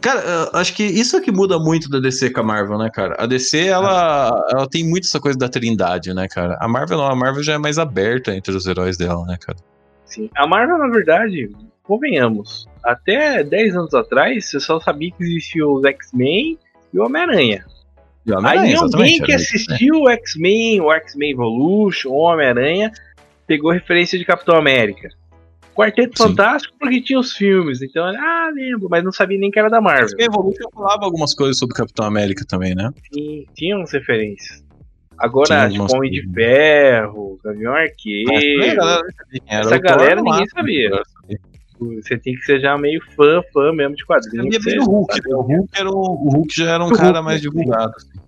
[0.00, 0.20] Cara,
[0.52, 3.14] eu acho que isso é que muda muito da DC com a Marvel, né, cara?
[3.16, 6.58] A DC, ela, ela tem muito essa coisa da trindade, né, cara?
[6.60, 9.56] A Marvel não, a Marvel já é mais aberta entre os heróis dela, né, cara?
[10.04, 10.28] Sim.
[10.36, 11.48] A Marvel, na verdade,
[11.84, 16.58] convenhamos, até 10 anos atrás, você só sabia que existiam os X-Men
[16.92, 17.64] e o Homem-Aranha.
[18.44, 19.34] Aí alguém que né?
[19.34, 22.90] assistiu o X-Men, o X-Men Evolution, o Homem-Aranha,
[23.46, 25.10] pegou referência de Capitão América.
[25.74, 26.28] Quarteto Sim.
[26.28, 29.80] Fantástico porque tinha os filmes, então, ah, lembro, mas não sabia nem que era da
[29.80, 30.04] Marvel.
[30.04, 32.90] X-Men Evolution falava algumas coisas sobre Capitão América também, né?
[33.12, 34.64] Sim, tinha umas referências.
[35.18, 36.28] Agora, tipo, Homem de.
[36.32, 38.76] Ferro, Gavião Arqueiro.
[38.76, 39.02] galera
[39.46, 39.60] era.
[39.60, 40.90] Essa galera ninguém sabia.
[41.80, 42.00] Né?
[42.02, 44.56] Você tem que ser já meio fã, fã mesmo de quadrinhos.
[44.62, 45.36] Você o Hulk, saber né?
[45.36, 47.42] O Hulk, era um, o Hulk já era um O cara Hulk, mais né?
[47.42, 47.92] divulgado.
[47.96, 48.18] assim.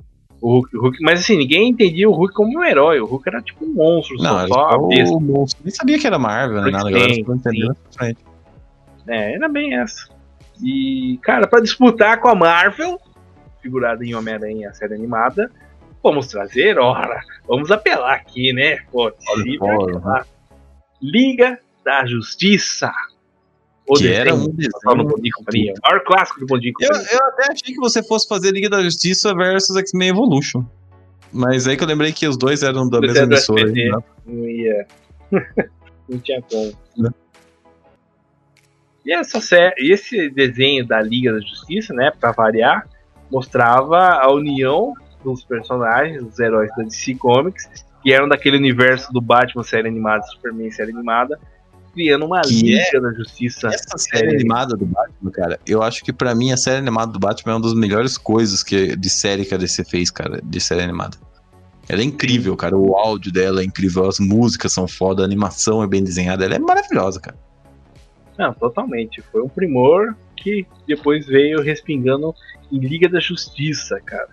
[0.40, 3.00] O O Hulk, o Hulk- mas assim, ninguém entendia o Hulk como um herói.
[3.00, 5.14] O Hulk era tipo um monstro, Não, só, besta.
[5.16, 5.62] o monstro.
[5.64, 6.88] Nem sabia que era Marvel, nem nada.
[6.88, 8.18] Agora tô entendendo frente.
[9.08, 10.08] É, era bem essa.
[10.62, 12.98] E, cara, pra disputar com a Marvel,
[13.62, 15.50] figurada em Homem-Aranha, a série animada,
[16.02, 18.78] vamos trazer, ora, vamos apelar aqui, né?
[18.92, 19.12] Pô,
[19.58, 20.26] fora, apelar.
[21.02, 22.90] Liga da Justiça.
[23.94, 24.72] Que era um no desenho.
[24.84, 25.74] Bom Companhia.
[25.74, 28.68] O maior clássico do Bom Dia Eu, eu até achei que você fosse fazer Liga
[28.68, 30.64] da Justiça versus X-Men Evolution.
[31.32, 33.62] Mas aí que eu lembrei que os dois eram da mesma emissora.
[33.62, 33.90] SBT.
[33.90, 33.98] né?
[34.26, 34.86] Não ia.
[36.08, 36.72] não tinha como.
[36.96, 37.10] Né?
[39.04, 42.88] E essa série, esse desenho da Liga da Justiça, né, pra variar,
[43.30, 47.68] mostrava a união dos personagens, dos heróis da DC Comics,
[48.02, 51.38] que eram daquele universo do Batman série animada, Superman série animada,
[51.96, 53.68] criando uma Que Liga da Justiça.
[53.68, 57.18] Essa série animada do Batman, cara, eu acho que pra mim a série animada do
[57.18, 60.60] Batman é uma das melhores coisas que, de série que a DC fez, cara, de
[60.60, 61.16] série animada.
[61.88, 62.76] Ela é incrível, cara.
[62.76, 66.56] O áudio dela é incrível, as músicas são foda, a animação é bem desenhada, ela
[66.56, 67.38] é maravilhosa, cara.
[68.38, 69.22] Não, totalmente.
[69.32, 72.34] Foi um primor que depois veio respingando
[72.70, 74.28] em Liga da Justiça, cara.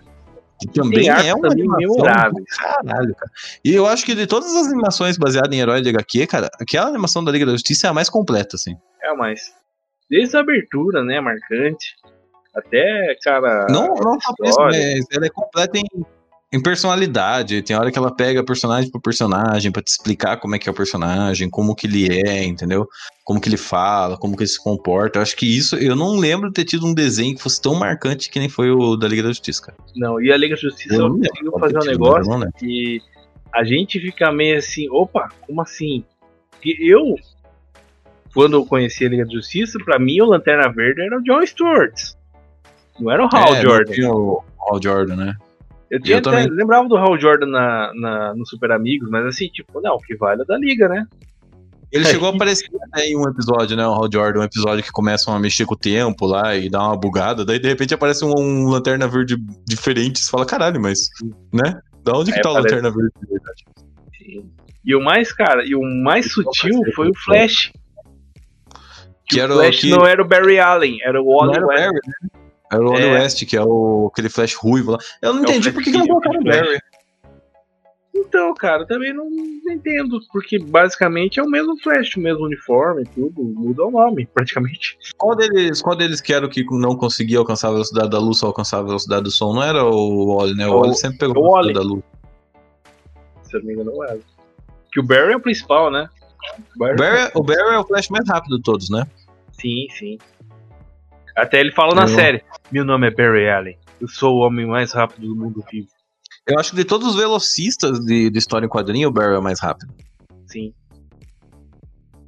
[0.64, 3.30] E também é uma também animação do caralho, cara.
[3.62, 6.88] E eu acho que de todas as animações baseadas em herói de HQ, cara, aquela
[6.88, 8.74] animação da Liga da Justiça é a mais completa, assim.
[9.02, 9.52] É, mas
[10.08, 11.94] desde a abertura, né, marcante,
[12.54, 15.84] até, cara, Não, não só por isso, mas ela é completa em,
[16.54, 17.62] em personalidade.
[17.62, 20.72] Tem hora que ela pega personagem por personagem pra te explicar como é que é
[20.72, 22.86] o personagem, como que ele é, entendeu?
[23.24, 25.18] Como que ele fala, como que ele se comporta.
[25.18, 27.74] Eu acho que isso, eu não lembro de ter tido um desenho que fosse tão
[27.74, 29.78] marcante que nem foi o da Liga da Justiça, cara.
[29.96, 32.54] não, e a Liga da Justiça Eu conseguiu fazer um negócio não lembro.
[32.58, 33.00] que
[33.52, 36.04] a gente fica meio assim, opa, como assim?
[36.60, 37.16] Que eu,
[38.34, 41.44] quando eu conheci a Liga da Justiça, pra mim o Lanterna Verde era o John
[41.46, 41.94] Stewart.
[43.00, 43.84] Não era o Hal É, Jordan.
[43.88, 45.34] não tinha o Hal Jordan, né?
[45.90, 46.48] Eu, tinha Eu até- também.
[46.50, 50.16] lembrava do Hal Jordan na, na- no Super Amigos, mas assim, tipo, não, o que
[50.16, 51.06] vale é da Liga, né?
[51.92, 52.08] Ele É.
[52.08, 53.86] chegou a aparecer né, em um episódio, né?
[53.86, 56.82] O Hal Jordan, um episódio que começam a mexer com o tempo lá e dá
[56.84, 57.44] uma bugada.
[57.44, 60.18] Daí, de repente, aparece um, um lanterna verde diferente.
[60.18, 61.08] Você fala, caralho, mas,
[61.52, 61.80] né?
[62.02, 63.64] Da onde que É, tá o parece- lanterna verde de verdade?
[64.84, 67.70] E o mais, cara, e o mais sutil foi o Flash.
[69.28, 71.54] Que Que era o o Flash que- não era o Barry Allen, era o Wally
[71.56, 71.80] era o West.
[71.80, 72.30] Barry, né?
[72.74, 73.12] Era o Wally É.
[73.14, 74.98] West, que é o, aquele flash ruivo lá.
[75.22, 76.44] Eu não É entendi por que, não colocaram o.
[76.44, 76.78] Barry.
[78.16, 79.26] Então, cara, eu também não
[79.68, 84.96] entendo, porque basicamente é o mesmo Flash, o mesmo uniforme, tudo, muda o nome, praticamente.
[85.18, 88.38] Qual deles, qual deles que era o que não conseguia alcançar a velocidade da luz,
[88.38, 89.52] só alcançava a velocidade do som?
[89.52, 90.66] Não era o Wally, né?
[90.68, 92.04] O O- Wally sempre pegou o a velocidade da luz.
[93.42, 94.18] Se eu não me engano, não era.
[94.92, 96.08] Que o Barry é o principal, né?
[96.76, 99.04] O Barry- O Barry, o Barry é o flash mais rápido de todos, né?
[99.60, 100.18] Sim, sim.
[101.36, 104.66] Até ele fala na Eu- série: Meu nome é Barry Allen, eu sou o homem
[104.66, 105.88] mais rápido do mundo vivo.
[106.46, 109.38] Eu acho que de todos os velocistas de, de história em quadrinho, o Barry é
[109.38, 109.92] o mais rápido.
[110.46, 110.72] Sim.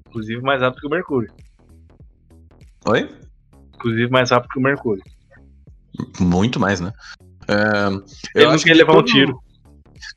[0.09, 1.33] Inclusive mais rápido que o Mercúrio.
[2.89, 3.11] Oi?
[3.75, 5.03] Inclusive mais rápido que o Mercúrio.
[6.21, 6.93] Muito mais, né?
[7.49, 7.89] É,
[8.35, 9.39] Ele não acho quer que levar um todo- tiro.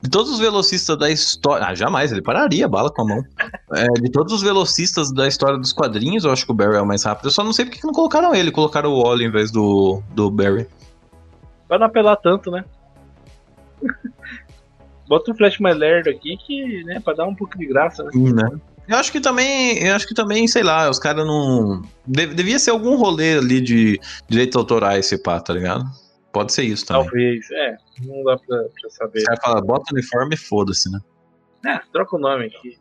[0.02, 1.66] De todos os velocistas da história.
[1.66, 3.22] Ah, jamais, ele pararia a bala com a mão.
[3.74, 6.80] É, de todos os velocistas da história dos quadrinhos, eu acho que o Barry é
[6.80, 7.26] o mais rápido.
[7.26, 10.02] Eu só não sei porque que não colocaram ele, colocaram o Wally em vez do,
[10.14, 10.66] do Barry.
[11.68, 12.64] Pra não apelar tanto, né?
[15.08, 18.10] Bota um flash mais lerdo aqui que, né, pra dar um pouco de graça, né?
[18.14, 18.48] né?
[18.86, 21.82] Eu acho que também, eu acho que também, sei lá, os caras não.
[22.06, 25.84] de- devia ser algum rolê ali de direitos autorais, esse pá, tá ligado?
[26.32, 27.02] Pode ser isso também.
[27.04, 29.18] Talvez, é, não dá pra, pra saber.
[29.18, 31.00] Os caras falam, bota uniforme e foda-se, né?
[31.66, 32.78] É, troca o nome aqui.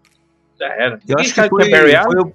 [0.60, 0.96] Já era.
[0.96, 2.12] Eu Ninguém acho que foi, é Barry Allen?
[2.12, 2.34] foi o-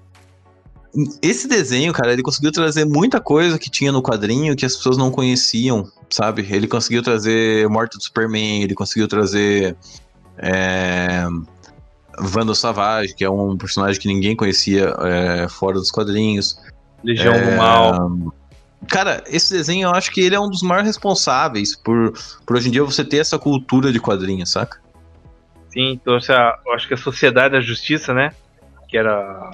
[1.22, 4.96] Esse desenho, cara, ele conseguiu trazer muita coisa que tinha no quadrinho que as pessoas
[4.96, 6.46] não conheciam, sabe?
[6.50, 9.76] Ele conseguiu trazer Morte do Superman, ele conseguiu trazer
[10.38, 11.24] é,
[12.54, 16.56] Savage, que é um personagem que ninguém conhecia é, fora dos quadrinhos.
[17.02, 18.32] Legião É, do Mal.
[18.88, 22.12] Cara, esse desenho eu acho que ele é um dos maiores responsáveis por,
[22.46, 24.80] por hoje em dia você ter essa cultura de quadrinhos, saca?
[25.70, 26.58] Sim, trouxe a.
[26.64, 28.30] eu Acho que a Sociedade da Justiça, né?
[28.88, 29.50] Que era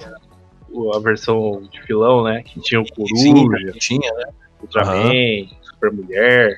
[0.93, 2.43] a versão de filão, né?
[2.43, 4.25] Que tinha o Coruja, tinha, né?
[4.61, 6.55] Ultraman, Supermulher.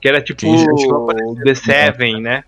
[0.00, 2.44] Que era tipo Que The Seven, né?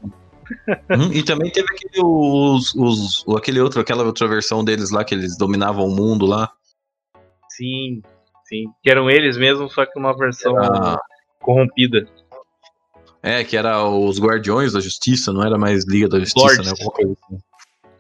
[0.91, 5.15] Hum, e também teve aquele, os, os, aquele outro, aquela outra versão deles lá, que
[5.15, 6.53] eles dominavam o mundo lá.
[7.61, 8.01] Sim,
[8.47, 8.65] sim.
[8.83, 10.99] Que eram eles mesmos, só que uma versão Era-
[11.41, 12.07] corrompida.
[13.23, 16.65] é, que era os Guardiões da Justiça, não era mais Liga da Justiça, Lords.
[16.67, 16.71] né?
[16.73, 17.39] Alguma coisa assim.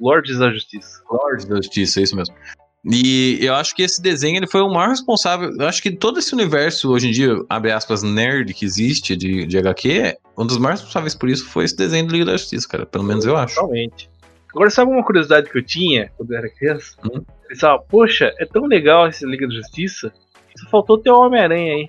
[0.00, 1.02] Lords da Justiça.
[1.10, 2.34] Lords da Justiça, é isso mesmo.
[2.82, 5.50] E eu acho que esse desenho ele foi o maior responsável.
[5.58, 9.44] Eu acho que todo esse universo, hoje em dia, abre aspas, nerd que existe de,
[9.44, 12.66] de HQ, um dos mais responsáveis por isso foi esse desenho do Liga da Justiça,
[12.66, 12.86] cara.
[12.86, 13.56] Pelo menos eu acho.
[13.56, 14.08] Totalmente.
[14.54, 16.96] Agora, sabe uma curiosidade que eu tinha quando eu era criança?
[17.04, 17.20] Hum.
[17.50, 20.12] Pensava, poxa, é tão legal esse Liga da Justiça,
[20.56, 21.88] só faltou ter o Homem-Aranha aí.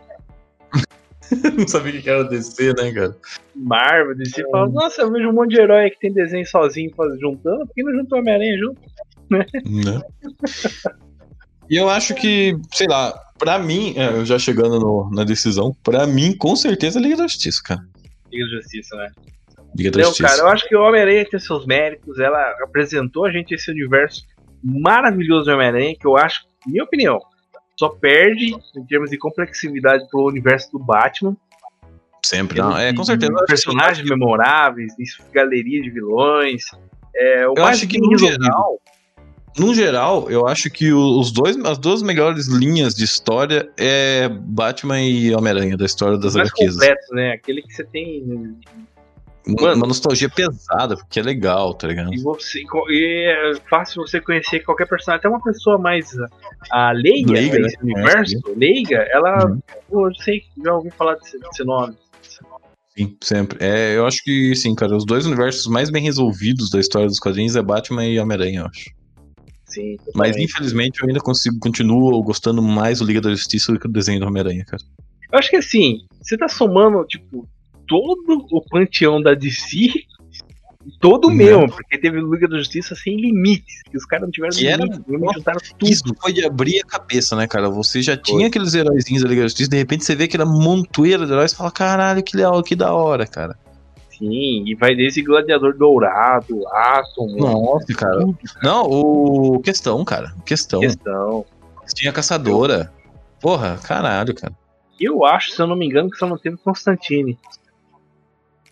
[1.56, 3.16] não sabia o que era DC, né, cara?
[3.56, 7.14] Marvel, DC, fala, nossa, eu vejo um monte de herói que tem desenho sozinho faz-
[7.20, 8.82] juntando, por que não juntou o Homem-Aranha junto?
[9.30, 9.46] Né?
[11.70, 15.76] E eu acho que, sei lá, pra mim, é, eu já chegando no- na decisão,
[15.84, 17.82] pra mim, com certeza, Liga da Justiça, cara.
[18.32, 19.10] Liga da Justiça, né?
[19.76, 20.28] Liga da Não, Justiça.
[20.28, 24.24] cara, eu acho que o Homem-Aranha tem seus méritos, ela apresentou a gente esse universo
[24.64, 27.20] maravilhoso do Homem-Aranha, que eu acho, minha opinião,
[27.78, 31.36] só perde em termos de complexidade pro universo do Batman.
[32.24, 32.78] Sempre, não.
[32.78, 33.32] É, com certeza.
[33.34, 34.94] acho que- Personagens memoráveis,
[35.34, 36.64] galeria de vilões.
[37.16, 38.80] É, Eu acho que, no geral,
[39.58, 45.02] no geral, eu acho que os dois, as duas melhores linhas de história é Batman
[45.02, 46.74] e Homem-Aranha, da história das mais HQs.
[46.74, 47.32] completo, né?
[47.34, 48.56] Aquele que você tem
[49.48, 49.76] Mano.
[49.76, 52.14] uma nostalgia pesada, porque é legal, tá ligado?
[52.14, 56.12] E, você, e é fácil você conhecer qualquer personagem, até uma pessoa mais
[56.70, 57.94] a leiga, Leiga, nesse né?
[57.94, 59.48] universo, leiga, ela.
[59.48, 59.60] Uhum.
[59.90, 61.96] Pô, eu sei, já ouvi falar desse, desse nome.
[62.96, 63.58] Sim, sempre.
[63.62, 67.20] É, eu acho que, sim, cara, os dois universos mais bem resolvidos da história dos
[67.20, 68.92] quadrinhos é Batman e Homem-Aranha, eu acho.
[69.66, 70.44] Sim, Mas, totalmente.
[70.44, 74.20] infelizmente, eu ainda consigo, continuo gostando mais do Liga da Justiça do que o desenho
[74.20, 74.84] do Homem-Aranha, cara.
[75.32, 77.48] Eu acho que assim, você tá somando, tipo,
[77.92, 79.92] todo o panteão da DC.
[81.00, 81.36] Todo Né?
[81.36, 83.84] mesmo, porque teve Liga da Justiça sem limites.
[83.92, 85.92] Que os caras não tiveram Que era- limites, limites juntaram tudo.
[85.92, 87.70] Isso foi de abrir a cabeça, né, cara?
[87.70, 91.26] Você já tinha aqueles heróizinhos da Liga da Justiça, de repente você vê aquela montoeira
[91.26, 93.56] de heróis e fala, caralho, que legal, que da hora, cara.
[94.18, 98.26] Sim, e vai desde Gladiador Dourado, Átomo, Nossa, cara.
[98.64, 100.34] Não, o questão, cara.
[100.46, 100.80] Questão.
[100.80, 101.46] questão.
[101.94, 102.92] Tinha caçadora.
[103.40, 104.54] Porra, caralho, cara.
[105.00, 107.38] Eu acho, se eu não me engano, que só não teve Constantine.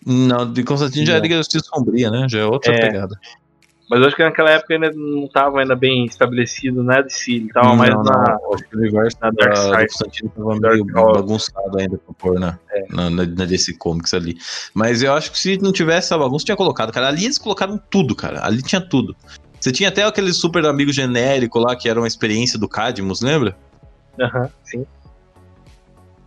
[0.06, 1.22] Não, de Constantino já é Não.
[1.22, 2.26] Liga da Justiça Sombria, né?
[2.28, 2.80] Já é outra É.
[2.80, 3.18] pegada.
[3.88, 7.34] Mas eu acho que naquela época ainda não tava ainda bem estabelecido nada de si.
[7.36, 8.38] Ele tava mais não, na.
[8.40, 8.54] não.
[8.54, 9.76] Acho que o universo na da, Dark do Side.
[9.88, 11.20] Constantino tava Dark meio Horse.
[11.20, 12.84] bagunçado ainda pra pôr na, É.
[12.88, 14.38] na, na, na DC Comics ali.
[14.72, 17.08] Mas eu acho que se não tivesse essa bagunça, tinha colocado, cara.
[17.08, 18.46] Ali eles colocaram tudo, cara.
[18.46, 19.16] Ali tinha tudo.
[19.60, 23.56] Você tinha até aquele super amigo genérico lá, que era uma experiência do Cadmus, lembra?
[24.20, 24.86] Aham, sim.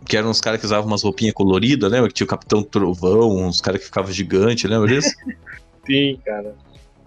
[0.06, 2.08] Que eram uns caras que usavam umas roupinhas coloridas, lembra?
[2.08, 5.14] Que tinha o Capitão Trovão, uns caras que ficavam gigantes, lembra disso?
[5.86, 6.54] Sim, cara.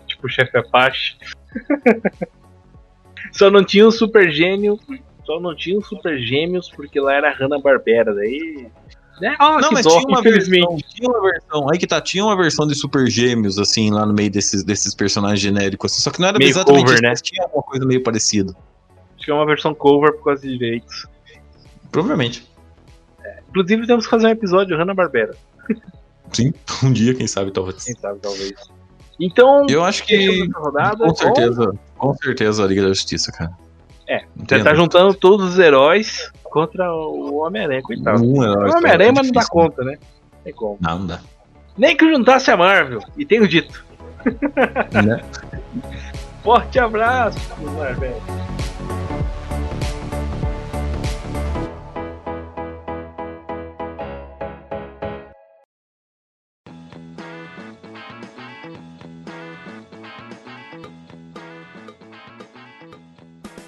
[0.07, 1.17] Tipo o chefe Apache.
[3.31, 4.79] só não tinha o Super Gênio.
[5.25, 8.13] Só não tinha o Super Gêmeos porque lá era Hanna-Barbera.
[8.15, 8.67] Daí.
[9.19, 9.35] Né?
[9.39, 10.67] Ah, Não, mas dó, tinha uma, infelizmente.
[10.67, 11.69] versão, tinha uma versão.
[11.71, 14.93] Aí que tá, tinha uma versão de Super Gêmeos, assim, lá no meio desses, desses
[14.93, 15.91] personagens genéricos.
[15.91, 17.09] Assim, só que não era Meio exatamente cover, isso, né?
[17.09, 18.53] mas tinha alguma coisa meio parecida.
[19.15, 21.07] Acho que é uma versão cover por causa de direitos.
[21.91, 22.47] Provavelmente.
[23.49, 25.35] Inclusive, temos que fazer um episódio Hanna-Barbera.
[26.31, 27.83] Sim, um dia, quem sabe, talvez.
[27.83, 28.53] Quem sabe, talvez.
[29.19, 30.47] Então, Eu acho que.
[30.53, 31.05] rodada.
[31.05, 33.51] Com certeza, com certeza a Liga da Justiça, cara.
[34.07, 38.23] É, Você tá juntando todos os heróis contra o Homem-Aranha, coitado.
[38.23, 39.97] Um herói o Homem-Aranha, é mas não dá conta, né?
[40.43, 40.77] Tem como.
[40.79, 41.19] Não, não dá.
[41.77, 43.01] Nem que juntasse a Marvel.
[43.17, 43.83] E tenho dito.
[45.03, 45.21] Né?
[46.41, 47.37] Forte abraço,
[47.75, 48.21] Marvel.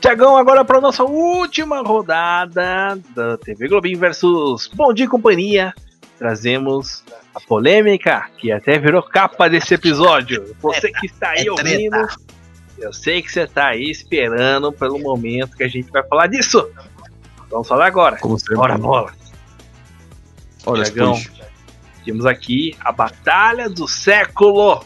[0.10, 5.72] Tiagão, agora para nossa última rodada da TV Globinho versus Bom Dia e Companhia.
[6.18, 7.04] Trazemos
[7.36, 10.56] a polêmica que até virou capa desse episódio.
[10.62, 12.08] Você que está aí é ouvindo,
[12.80, 16.68] eu sei que você está aí esperando pelo momento que a gente vai falar disso.
[17.52, 18.18] Vamos falar agora.
[18.18, 18.56] Como sempre.
[18.56, 19.14] Bora, bola.
[20.66, 21.22] Olha, Tiagão,
[22.04, 24.84] temos aqui a batalha do século.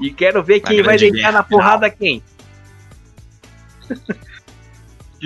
[0.00, 2.22] E quero ver quem vai deitar na porrada quem.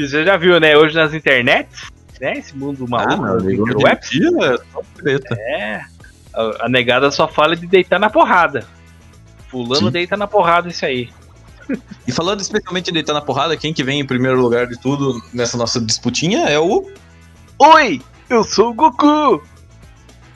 [0.07, 0.77] Você já viu, né?
[0.77, 2.39] Hoje nas internets, né?
[2.39, 4.01] Esse mundo Ah, maluco não, do ligou de interweb.
[4.11, 5.35] dia, é só treta.
[5.39, 5.81] É.
[6.35, 8.67] A, a negada só fala de deitar na porrada.
[9.49, 9.91] Fulano Sim.
[9.93, 11.09] deita na porrada, isso aí.
[12.07, 15.21] E falando especialmente de deitar na porrada, quem que vem em primeiro lugar de tudo
[15.35, 16.91] nessa nossa disputinha é o.
[17.59, 18.01] Oi,
[18.31, 19.43] eu sou o Goku.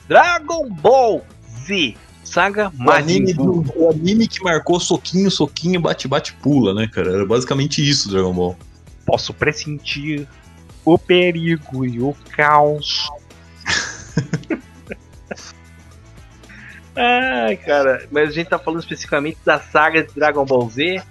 [0.07, 1.23] Dragon Ball
[1.65, 1.95] Z.
[2.23, 7.11] Saga O anime, do- o anime que marcou soquinho, soquinho, bate, bate, pula, né, cara?
[7.13, 8.57] Era basicamente isso, Dragon Ball.
[9.05, 10.27] Posso pressentir
[10.85, 13.09] o perigo e o caos.
[16.95, 21.01] Ai, cara, mas a gente tá falando especificamente da saga de Dragon Ball Z.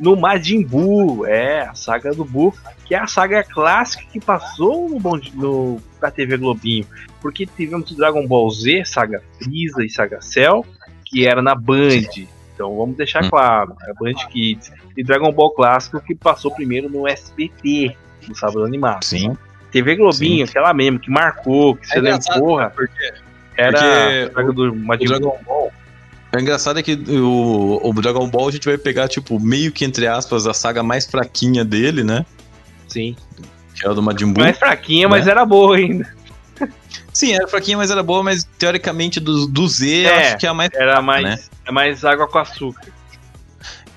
[0.00, 2.54] no Majin Buu, é, a saga do Buu,
[2.84, 6.86] que é a saga clássica que passou no, no da TV Globinho,
[7.20, 10.66] porque tivemos o Dragon Ball Z, saga Freeza e saga Cell,
[11.04, 12.26] que era na Band.
[12.62, 13.30] Então vamos deixar Hum.
[13.30, 14.70] claro, é Band Kids.
[14.96, 17.96] E Dragon Ball clássico que passou primeiro no SBT,
[18.28, 19.02] no sábado animado.
[19.04, 19.36] Sim.
[19.72, 23.12] TV Globinho, aquela mesmo que marcou, que você lembra, porra, Porque
[23.56, 25.04] era porque a saga do Majin.
[25.06, 25.72] Dragon Ball.
[26.34, 29.84] O engraçado é que o, o Dragon Ball a gente vai pegar, tipo, meio que
[29.84, 32.24] entre aspas, a saga mais fraquinha dele, né?
[32.88, 33.16] Sim.
[33.74, 34.44] Que é a do Majin Buu.
[34.44, 35.32] Mais fraquinha, mas Né?
[35.32, 36.06] era boa ainda.
[37.12, 40.46] Sim, era fraquinha, mas era boa, mas teoricamente do, do Z, eu É, acho que
[40.46, 40.70] é a mais.
[40.72, 41.38] Era mais, né?
[41.66, 42.86] é mais água com açúcar.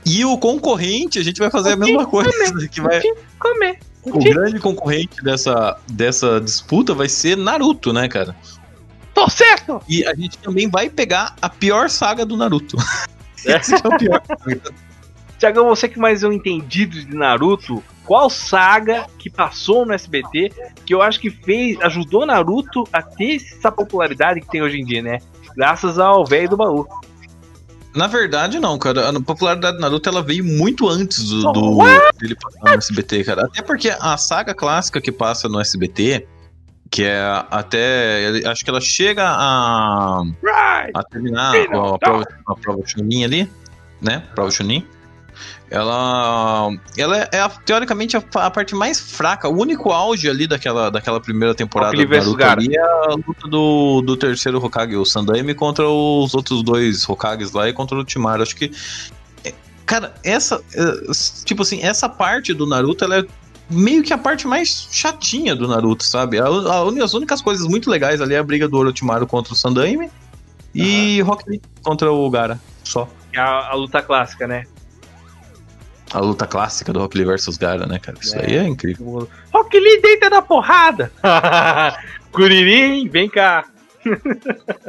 [0.06, 2.30] E o concorrente, a gente vai fazer a mesma coisa.
[2.70, 3.02] Que vai,
[3.40, 3.80] Comer.
[4.04, 8.36] o grande concorrente dessa, dessa disputa vai ser Naruto, né, cara?
[9.16, 9.82] Tô certo!
[9.88, 12.78] E a gente também vai pegar a pior saga do Naruto.
[13.46, 13.56] É.
[13.58, 14.22] Esse que é o pior.
[15.38, 20.52] Tiagão, você que mais é um entendido de Naruto, qual saga que passou no SBT
[20.86, 24.86] que eu acho que fez, ajudou Naruto a ter essa popularidade que tem hoje em
[24.86, 25.20] dia, né?
[25.56, 26.88] Graças ao velho do baú.
[27.96, 29.10] Na verdade, não, cara.
[29.10, 31.78] A popularidade do Naruto ela veio muito antes do, do
[32.20, 33.46] dele passar no SBT, cara.
[33.46, 36.28] Até porque a saga clássica que passa no SBT,
[36.92, 38.42] que é até.
[38.46, 40.24] Acho que ela chega a,
[40.94, 43.50] a terminar a não, prova, a prova Chunin ali,
[44.02, 44.24] né?
[44.36, 44.86] Prova Chunin.
[45.76, 49.50] Ela, ela é, é a- teoricamente a, a parte mais fraca.
[49.50, 54.02] O único auge ali daquela, daquela primeira temporada do Naruto ali é a luta do,
[54.02, 58.42] do terceiro Hokage, o Sandaime, contra os outros dois Hokages lá e contra o Timaru.
[58.44, 58.72] Acho que.
[59.44, 59.54] é,
[59.86, 60.64] Cara, essa.
[60.74, 61.12] é,
[61.44, 63.26] Tipo assim, essa parte do Naruto, ela é
[63.70, 66.40] meio que a parte mais chatinha do Naruto, sabe?
[66.40, 69.56] A, a, as únicas coisas muito legais ali é a briga do Orochimaru contra o
[69.56, 70.10] Sandaime
[70.74, 72.60] e Rock Lee contra o Gara.
[72.84, 73.10] Só.
[73.34, 74.66] É a, a luta clássica, né?
[76.14, 78.18] A luta clássica do Rock Lee versus Gara, né, cara?
[78.22, 78.46] Isso É.
[78.46, 79.28] aí é incrível.
[79.54, 81.12] Rock Lee deita da porrada!
[82.32, 83.66] Curirim, vem cá!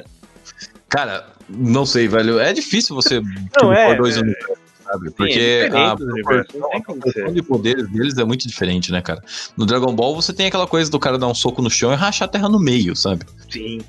[0.88, 2.38] Cara, não sei, velho.
[2.38, 3.20] É difícil você
[3.60, 4.20] Não, é, dois é.
[4.20, 5.08] universos, sabe?
[5.08, 9.22] Sim, Porque é a tem como proporção de poderes deles é muito diferente, né, cara?
[9.56, 11.96] No Dragon Ball você tem aquela coisa do cara dar um soco no chão e
[11.96, 13.24] rachar a terra no meio, sabe?
[13.50, 13.80] Sim.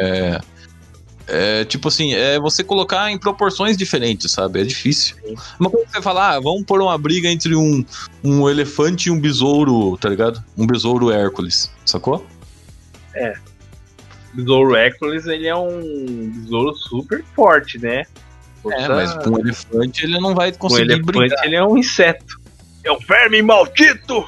[0.00, 0.40] É.
[1.26, 4.60] É tipo assim, é você colocar em proporções diferentes, sabe?
[4.60, 5.16] É difícil.
[5.24, 5.34] Sim.
[5.58, 7.84] Uma coisa que você falar, ah, vamos pôr uma briga entre um,
[8.22, 10.42] um elefante e um besouro, tá ligado?
[10.56, 12.26] Um besouro Hércules, sacou?
[14.34, 18.04] Besouro Hércules, ele é um besouro super forte, né?
[18.66, 21.44] É, mas com um elefante ele não vai conseguir elefante brigar.
[21.44, 22.40] ele é um inseto.
[22.82, 24.26] É um verme maldito!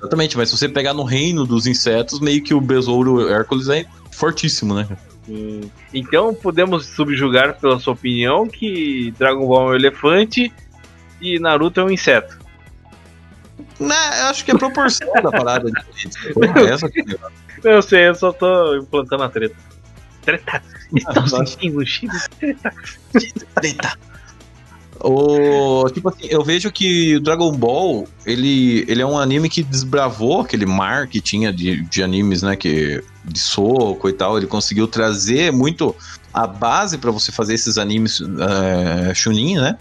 [0.00, 3.84] Exatamente, mas se você pegar no reino dos insetos, meio que o besouro Hércules é
[4.12, 4.88] fortíssimo, né?
[5.28, 5.70] Sim.
[5.92, 10.50] Então podemos subjugar pela sua opinião que Dragon Ball é um elefante
[11.20, 12.38] e Naruto é um inseto.
[13.78, 16.18] Né, eu acho que é proporção da parada diferente.
[17.62, 17.74] É é.
[17.74, 19.56] Eu sei, eu só tô implantando a treta.
[20.22, 20.62] Treta!
[20.94, 22.72] Estão sentindo o cheiro de treta?
[23.54, 23.98] Treta.
[25.00, 29.62] O, tipo assim, eu vejo que o Dragon Ball, ele, ele é um anime que
[29.62, 34.46] desbravou aquele mar que tinha de, de animes, né, que de soco e tal, ele
[34.46, 35.94] conseguiu trazer muito
[36.32, 39.78] a base pra você fazer esses animes é, Chunin, né?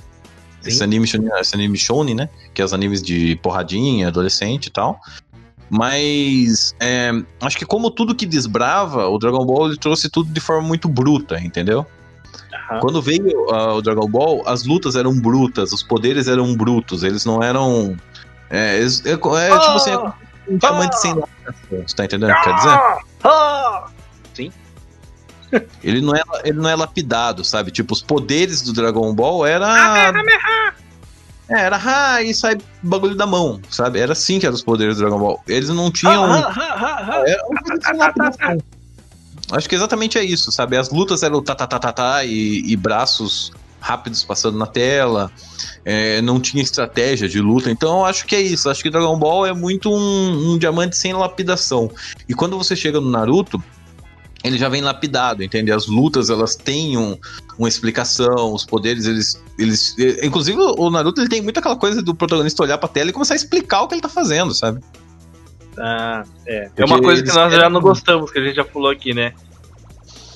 [0.65, 2.29] Esse anime, Chunin, esse anime Shonen, né?
[2.53, 4.99] Que é os animes de porradinha, adolescente e tal.
[5.69, 7.11] Mas é,
[7.41, 10.87] acho que como tudo que desbrava, o Dragon Ball ele trouxe tudo de forma muito
[10.87, 11.85] bruta, entendeu?
[12.69, 12.79] Aham.
[12.79, 17.25] Quando veio ah, o Dragon Ball, as lutas eram brutas, os poderes eram brutos, eles
[17.25, 17.95] não eram.
[18.49, 19.97] É, eles- é, é, tipo assim, é
[20.49, 22.69] um diamante sem lapidação, você tá entendendo o que quer dizer?
[22.69, 22.97] Ah!
[23.23, 23.87] Ah!
[25.81, 27.71] Ele não, é, ele não é lapidado, sabe?
[27.71, 29.65] Tipo, os poderes do Dragon Ball era.
[31.49, 33.99] É, era ha, e sai bagulho da mão, sabe?
[33.99, 35.41] Era assim que eram os poderes do Dragon Ball.
[35.47, 36.25] Eles não tinham.
[36.25, 37.23] Ah, ah, ah, ah.
[37.25, 38.57] Era lapidação.
[39.51, 40.77] Acho que exatamente é isso, sabe?
[40.77, 45.31] As lutas eram tá, tá, tá, tá, tá, e, e braços rápidos passando na tela.
[45.85, 47.71] é, não tinha estratégia de luta.
[47.71, 48.69] Então acho que é isso.
[48.69, 51.89] Acho que Dragon Ball é muito um, um diamante sem lapidação.
[52.27, 53.63] E quando você chega no Naruto,
[54.43, 55.71] ele já vem lapidado, entende?
[55.71, 57.17] As lutas elas têm um-
[57.57, 59.95] uma explicação, os poderes eles, eles.
[60.21, 63.33] Inclusive o Naruto ele tem muito aquela coisa do protagonista olhar pra tela e começar
[63.33, 64.81] a explicar o que ele tá fazendo, sabe?
[65.79, 66.69] Ah, é.
[66.75, 69.33] É uma coisa que nós já não gostamos, que a gente já falou aqui, né?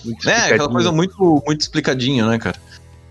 [0.04, 2.58] Muito É, aquela coisa muito, muito explicadinho, né, cara?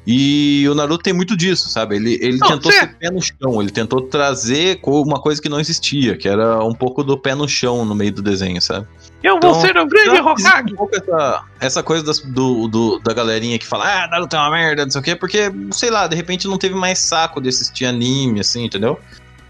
[0.07, 1.95] E o Naruto tem muito disso, sabe?
[1.95, 5.61] Ele, ele Não, tentou ser pé no chão, ele tentou trazer uma coisa que não
[5.61, 8.87] existia, que era um pouco do pé no chão no meio do desenho, sabe?
[9.23, 10.73] Eu Então, vou ser o grande Eu acredito Hokage.
[10.73, 14.39] um pouco essa, essa coisa das- do, do- da galerinha que fala, ah, Naruto é
[14.39, 17.41] uma merda, não sei o quê, porque, sei lá, de repente não teve mais saco
[17.41, 18.99] de assistir anime, assim, entendeu?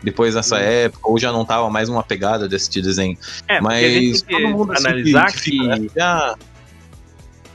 [0.02, 3.18] Depois dessa época, ou já não tava mais uma pegada de assistir desenho.
[3.46, 6.36] É, Mas todo mundo assim, analisar que, que, fica, né, já-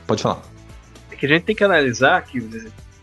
[0.06, 0.42] Pode falar.
[1.10, 2.38] é que a gente tem que analisar que,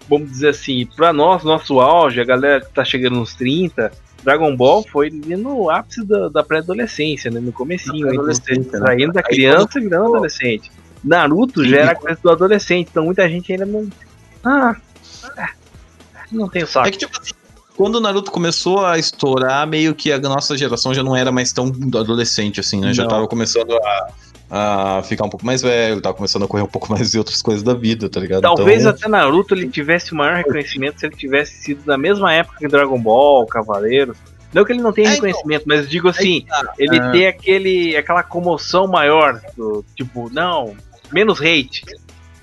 [0.07, 3.91] vamos dizer assim, pra nós, nosso auge, a galera que tá chegando nos 30,
[4.23, 7.41] Dragon Ball foi no ápice da, da pré-adolescência, né?
[7.41, 8.85] No comecinho, Da aí, você pré-adolescência, né?
[8.87, 10.71] saindo da criança e virando adolescente.
[11.03, 11.69] Naruto Sim.
[11.69, 13.89] já era a coisa do adolescente, então muita gente ainda não.
[14.45, 14.77] Ah,
[15.37, 15.47] é,
[16.31, 16.87] não tem saco.
[16.87, 17.33] É que, tipo assim,
[17.75, 21.51] quando o Naruto começou a estourar, meio que a nossa geração já não era mais
[21.51, 21.65] tão
[21.99, 22.93] adolescente, assim, né?
[22.93, 23.09] Já Não.
[23.09, 26.91] tava começando a, a ficar um pouco mais velho, tava começando a correr um pouco
[26.91, 28.41] mais de outras coisas da vida, tá ligado?
[28.41, 32.31] Talvez Então, até Naruto ele tivesse o maior reconhecimento se ele tivesse sido na mesma
[32.33, 34.15] época que Dragon Ball, Cavaleiro.
[34.53, 35.25] Não que ele não tenha É, então.
[35.25, 37.11] reconhecimento, mas digo assim, tá, ele é.
[37.11, 40.75] tem aquele, aquela comoção maior, do, tipo, não,
[41.11, 41.83] menos hate.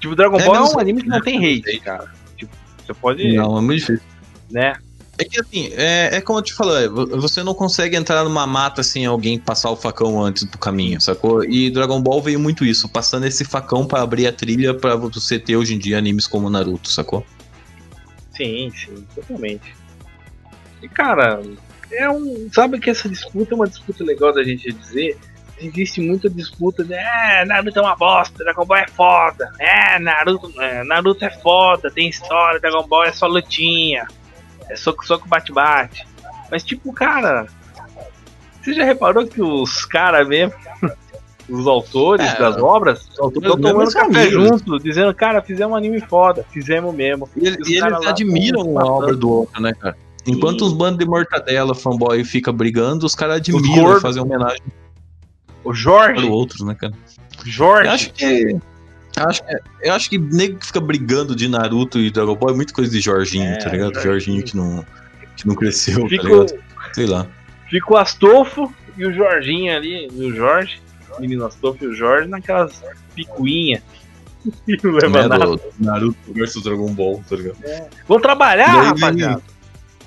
[0.01, 2.11] Tipo, Dragon É, Ball é um anime que não tem hate, cara.
[2.37, 2.51] Tipo,
[2.85, 4.03] você pode, Não, é muito difícil.
[4.51, 4.73] né?
[5.21, 8.47] É que assim, é, é como eu te falei, vo- você não consegue entrar numa
[8.47, 11.45] mata sem alguém passar o facão antes do caminho, sacou?
[11.45, 15.39] E Dragon Ball veio muito isso, passando esse facão pra abrir a trilha pra você
[15.39, 17.27] ter hoje em dia animes como Naruto, sacou?
[18.35, 19.75] Sim, sim, totalmente.
[20.83, 21.43] E cara,
[21.93, 22.49] é um.
[22.55, 25.19] Sabe que essa disputa é uma disputa legal da gente dizer.
[25.63, 29.53] Existe muita disputa de é, Naruto é uma bosta, Dragon Ball é foda.
[29.59, 34.09] É, Naruto, é, Naruto é foda, tem história, Dragon Ball é só lutinha.
[34.71, 36.07] É soco, soco, bate, bate.
[36.51, 37.47] Mas tipo, cara,
[38.63, 40.55] você já reparou que os caras mesmo,
[41.49, 46.45] os autores É, das obras, estão tomando café junto, dizendo, cara, fizemos um anime foda,
[46.51, 47.29] fizemos mesmo.
[47.37, 49.97] E, ele- E eles admiram tão a obra do outro, né, cara?
[50.27, 54.61] Enquanto os bandos de mortadela, fanboy, fica brigando, os caras admiram fazem homenagem
[55.65, 56.93] O Jorge, para o outro, né, cara?
[57.45, 58.57] Jorge, Eu acho que.
[59.21, 62.51] Eu acho, que- eu acho que nego que fica brigando de Naruto e Dragon Ball
[62.51, 64.01] é muito coisa de Jorginho, É, tá ligado?
[64.01, 64.43] Jorginho.
[64.43, 64.85] Que não,
[65.37, 66.55] que não cresceu, fica, tá ligado?
[66.93, 67.27] Sei lá.
[67.69, 70.81] fica o Astolfo e o Jorginho ali, e o Jorge,
[71.17, 72.83] o menino Astolfo e o Jorge naquelas
[73.15, 73.83] picuinhas.
[74.67, 75.61] E não leva Né, nada.
[75.79, 77.59] Naruto versus Dragon Ball, tá ligado?
[78.09, 79.43] Vão trabalhar, daí rapaziada.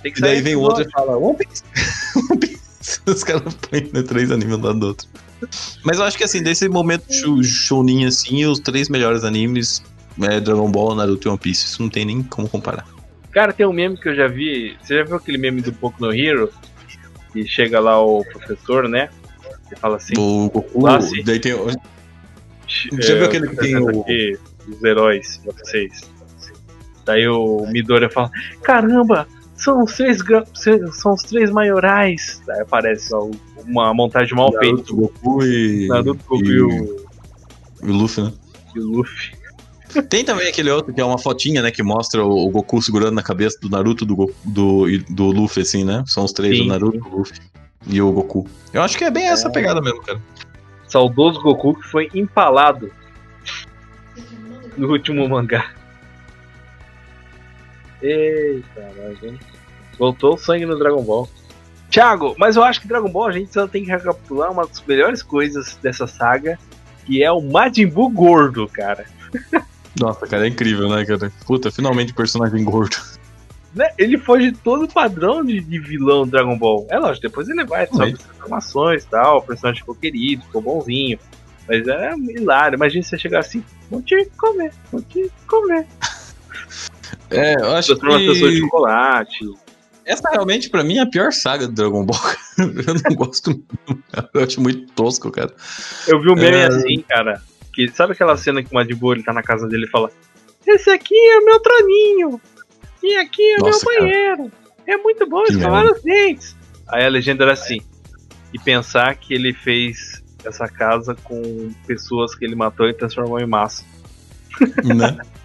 [0.02, 1.64] Que E daí vem o outro e fala, One Piece.
[2.32, 3.00] One Piece.
[3.06, 5.08] Os caras põem né, três animes um do lado do outro.
[5.84, 7.06] Mas eu acho que assim, desse momento
[7.44, 9.84] shounen assim, os três melhores animes
[10.22, 11.66] é Dragon Ball, Naruto e One Piece.
[11.66, 12.86] Isso não tem nem como comparar.
[13.32, 14.78] Cara, tem um meme que eu já vi.
[14.82, 16.52] Você já viu aquele meme do Boku no Hero?
[17.32, 19.10] Que chega lá o professor, né?
[19.72, 20.14] E fala assim.
[20.18, 21.24] O Goku, Ah, sim.
[21.24, 21.54] daí tem.
[21.54, 21.74] o- "É,
[23.02, 24.38] Já viu aquele que tem o- aqui
[24.68, 26.02] os heróis, vocês.
[27.06, 28.30] Daí o Midoriya fala:
[28.64, 29.28] Caramba,
[29.64, 30.18] são os três,
[30.94, 32.42] são os três maiorais.
[32.46, 33.30] Daí aparece ó,
[33.66, 34.66] uma montagem mal feita.
[34.68, 35.88] Naruto, Goku e.
[35.88, 37.06] Naruto, Goku e- e o,
[37.84, 38.34] e o Luffy, né?
[38.76, 39.32] e o Luffy.
[40.10, 41.70] Tem também aquele outro que é uma fotinha, né?
[41.70, 45.62] Que mostra o, Goku segurando na cabeça do Naruto do, Go- do, e do Luffy,
[45.62, 46.04] assim, né?
[46.08, 47.40] São os três, Sim, o Naruto, o Luffy
[47.88, 48.48] e o Goku.
[48.74, 50.20] Eu acho que é bem essa pegada mesmo, cara.
[50.88, 52.92] Saudoso Goku que foi empalado
[54.76, 55.72] no último mangá.
[58.02, 59.40] Eita, nós, hein?
[59.98, 61.30] Voltou o sangue no Dragon Ball.
[61.90, 64.84] Thiago, mas eu acho que Dragon Ball a gente só tem que recapitular uma das
[64.84, 66.58] melhores coisas dessa saga,
[67.06, 69.06] que é o Majin Buu gordo, cara.
[70.00, 71.32] Nossa, cara, é incrível, né, cara?
[71.46, 72.98] Puta, finalmente o personagem gordo.
[73.76, 73.90] Né?
[73.98, 76.88] Ele foge de todo o padrão de, de vilão do Dragon Ball.
[76.90, 80.62] É lógico, depois ele vai, sobe as transformações e tal, o personagem ficou querido, ficou
[80.62, 81.20] bonzinho.
[81.68, 82.76] Mas é hilário.
[82.76, 85.86] Imagina você chegar assim, vou te comer, vou te comer.
[87.30, 89.40] É, eu acho pessoas de que chocolate.
[90.06, 92.20] Essa realmente pra mim é a pior saga do Dragon Ball.
[92.58, 94.30] Eu não gosto muito, cara.
[94.34, 95.54] eu acho muito tosco, cara.
[96.08, 96.68] Eu vi um meme É.
[96.68, 97.42] assim, cara.
[97.74, 100.12] Que sabe aquela cena que o Majin Buu ele tá na casa dele e fala:
[100.68, 102.42] Esse aqui é o meu troninho.
[103.02, 104.00] E aqui é o meu cara.
[104.00, 104.52] banheiro.
[104.86, 106.56] É muito bom escovar os dentes.
[106.88, 107.80] Aí a legenda era assim.
[108.54, 113.48] E pensar que ele fez essa casa com pessoas que ele matou e transformou em
[113.48, 113.84] massa.
[114.84, 115.18] né?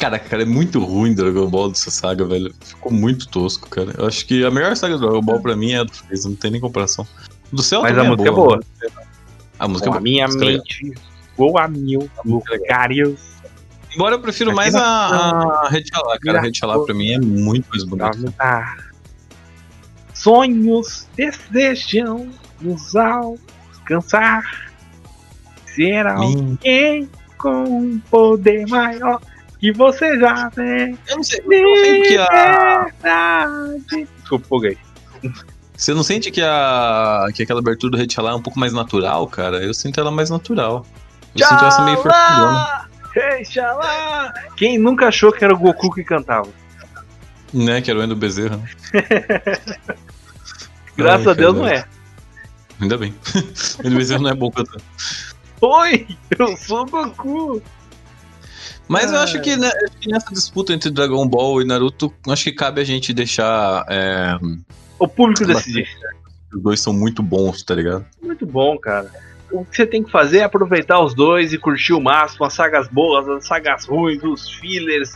[0.00, 2.52] Cara, cara, é muito ruim Dragon Ball dessa saga, velho.
[2.60, 3.92] Ficou muito tosco, cara.
[3.98, 6.26] Eu acho que a melhor saga do Dragon Ball pra mim é a do Freeza,
[6.28, 7.06] não tem nem comparação.
[7.52, 8.60] Do céu Mas a música é boa.
[9.58, 10.02] A música Com é a boa.
[10.02, 10.94] minha mente
[11.36, 13.18] voa a mil lugares.
[13.94, 15.84] Embora eu prefiro Aqui mais na- a, a Red
[16.22, 16.38] cara.
[16.38, 16.52] A Red
[16.86, 18.16] pra mim é muito mais bonita.
[18.16, 18.90] mudar.
[20.14, 22.28] Sonhos desejam
[22.60, 24.70] nos alcançar.
[25.74, 26.10] Ser Mim-
[26.58, 29.20] alguém com um poder maior.
[29.60, 30.96] Que você já vê.
[31.06, 33.46] Eu não sei, eu não sei que a.
[34.18, 34.78] Desculpa, foguei.
[35.76, 37.26] Você não sente que a.
[37.34, 39.62] que aquela abertura do Rei Xalá é um pouco mais natural, cara?
[39.62, 40.86] Eu sinto ela mais natural.
[41.38, 42.88] Eu sinto essa meio forçadona.
[44.56, 46.48] Quem nunca achou que era o Goku que cantava?
[47.52, 48.56] Né, que era o Endo Bezerra.
[48.56, 48.70] né?
[50.96, 51.66] Graças Ai, a Deus cara.
[51.66, 51.84] não é.
[52.80, 53.14] Ainda bem.
[53.82, 54.80] o Endo Bezerra não é bom cantar.
[55.60, 56.06] Oi,
[56.38, 57.62] eu sou o Goku.
[58.90, 59.70] Mas eu acho que, né,
[60.04, 63.86] nessa disputa entre Dragon Ball e Naruto, acho que cabe a gente deixar.
[63.88, 64.36] é,
[64.98, 65.86] O público decidir.
[66.52, 68.04] os dois são muito bons, tá ligado?
[68.20, 69.08] Muito bom, cara.
[69.52, 72.52] O que você tem que fazer é aproveitar os dois e curtir o máximo, as
[72.52, 75.12] sagas boas, as sagas ruins, os fillers.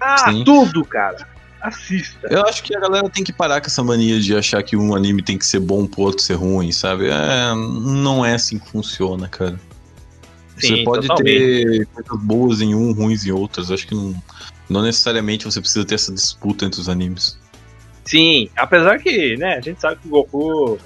[0.00, 0.42] Ah, Sim.
[0.42, 1.28] tudo, cara.
[1.60, 2.26] Assista.
[2.30, 4.94] Eu acho que a galera tem que parar com essa mania de achar que um
[4.94, 7.08] anime tem que ser bom pro outro ser ruim, sabe?
[7.08, 9.60] É, não é assim que funciona, cara.
[10.56, 11.66] Você Sim, pode totalmente.
[11.66, 13.70] ter coisas boas em um, ruins em outras.
[13.70, 14.14] Acho que não,
[14.68, 17.38] não necessariamente você precisa ter essa disputa entre os animes.
[18.04, 20.78] Sim, apesar que, né, a gente sabe que o Goku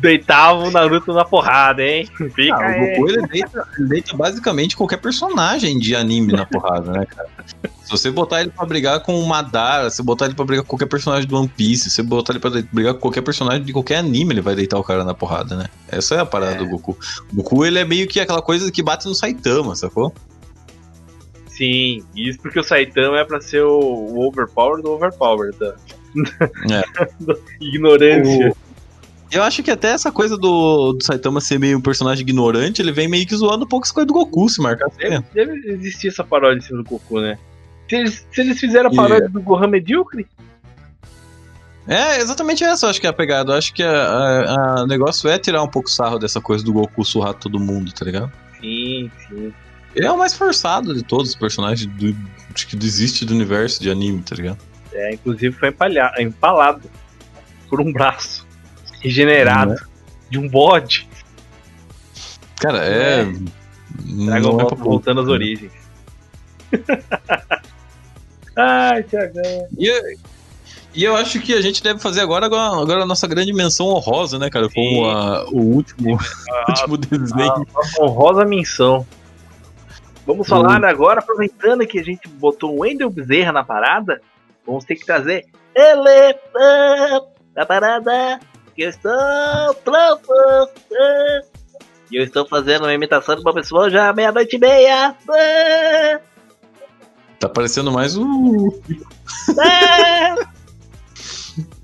[0.00, 2.08] deitava o Naruto na porrada, hein?
[2.34, 2.96] Fica Ah, o.
[2.96, 7.28] Goku ele deita, ele deita basicamente qualquer personagem de anime na porrada, né, cara?
[7.84, 10.64] Se você botar ele pra brigar com o Madara, se você botar ele pra brigar
[10.64, 13.62] com qualquer personagem do One Piece, se você botar ele pra brigar com qualquer personagem
[13.62, 15.66] de qualquer anime, ele vai deitar o cara na porrada, né?
[15.88, 16.96] Essa é a parada do Goku.
[17.32, 20.14] O Goku, ele é meio que aquela coisa que bate no Saitama, sacou?
[21.48, 25.74] Sim, isso porque o Saitama é pra ser o, o overpower do overpower, da
[27.20, 28.54] da ignorância.
[29.30, 32.90] Eu acho que até essa coisa do, do Saitama ser meio um personagem ignorante, ele
[32.90, 35.24] vem meio que zoando um pouco as coisas do Goku, se marcar assim, Deve, né?
[35.32, 37.38] deve existir essa paródia em cima do Goku, né?
[37.88, 40.26] Se eles, se eles fizeram a paródia do Gohan medíocre,
[41.86, 43.52] É, exatamente essa, eu acho que é a pegada.
[43.52, 47.34] Eu acho que o negócio é tirar um pouco sarro dessa coisa do Goku surrar
[47.34, 48.32] todo mundo, tá ligado?
[48.60, 49.52] sim, sim.
[49.94, 52.14] Ele é o mais forçado de todos os personagens do,
[52.54, 54.58] acho que existe do universo de anime, tá ligado?
[54.92, 56.88] É, inclusive foi empalha, empalado
[57.68, 58.39] por um braço
[59.00, 59.74] regenerado
[60.28, 61.08] de um bode.
[62.60, 63.24] Cara, é.
[63.24, 65.32] Dragon é Ball pra voltando às né?
[65.32, 65.72] origens.
[68.56, 69.68] Ai, Thiagão.
[69.78, 70.02] E, eu-
[70.94, 74.38] e eu acho que a gente deve fazer agora, agora, a nossa grande menção honrosa,
[74.38, 74.68] né, cara?
[74.68, 76.18] Como a- o último,
[76.68, 77.52] último desenho.
[77.52, 79.06] A nossa honrosa menção.
[80.26, 84.20] Vamos falar agora, aproveitando que a gente botou o Wendel Bezerra na parada,
[84.66, 87.20] vamos ter que trazer ele ah,
[87.56, 88.38] na parada
[88.80, 90.32] que eu estou pronto.
[90.94, 91.42] ah.
[92.10, 95.14] E eu estou fazendo uma imitação de uma pessoa já meia-noite e meia.
[97.38, 98.82] Tá parecendo mais o.
[99.58, 100.34] ah.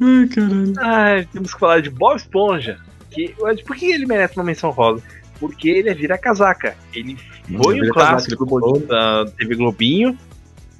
[0.01, 0.73] Ai, caralho.
[0.79, 2.81] Ai, temos que falar de Bob Esponja.
[3.11, 3.35] Que,
[3.67, 5.03] por que ele merece uma menção rosa?
[5.39, 6.77] Porque ele é vira-casaca.
[6.95, 7.17] Ele
[7.47, 10.19] foi um Vira clássico casaca, ele da TV Globinho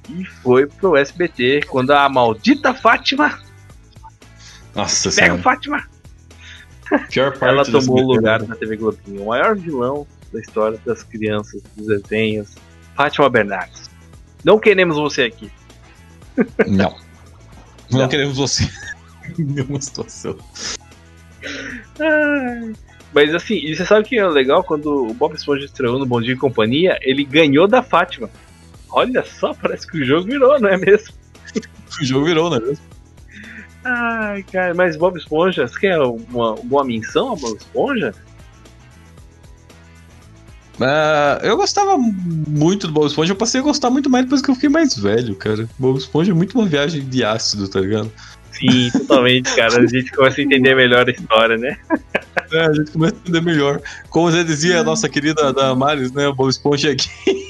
[0.09, 3.39] e foi pro SBT quando a maldita Fátima.
[4.73, 5.41] Nossa Pega o senhora.
[5.43, 5.96] Fátima!
[7.09, 9.23] Pior parte Ela tomou o lugar na TV Globinho.
[9.23, 12.55] O maior vilão da história das crianças, dos desenhos.
[12.95, 13.89] Fátima Bernardes.
[14.43, 15.51] Não queremos você aqui.
[16.67, 16.95] Não.
[17.91, 18.07] Não, Não.
[18.07, 18.63] queremos você
[19.37, 20.37] em nenhuma situação.
[21.99, 22.73] Ai.
[23.13, 26.21] Mas assim, e você sabe que é legal quando o Bob Esponja estreou no Bom
[26.21, 28.29] Dia e Companhia, ele ganhou da Fátima.
[28.89, 31.13] Olha só, parece que o jogo virou, não é mesmo?
[32.01, 32.77] O jogo virou, né?
[33.89, 38.13] Ai, cara, mas Bob Esponja, você quer uma, uma menção a Bob Esponja?
[40.81, 44.51] Ah, eu gostava muito do Bob Esponja, eu passei a gostar muito mais depois que
[44.51, 45.69] eu fiquei mais velho, cara.
[45.79, 48.11] Bob Esponja é muito uma viagem de ácido, tá ligado?
[48.51, 49.81] Sim, totalmente, cara.
[49.81, 51.77] A gente começa a entender melhor a história, né?
[52.51, 53.81] É, a gente começa a entender melhor.
[54.09, 56.27] Como já dizia a nossa querida Damares, né?
[56.27, 57.46] O Bob Esponja aqui.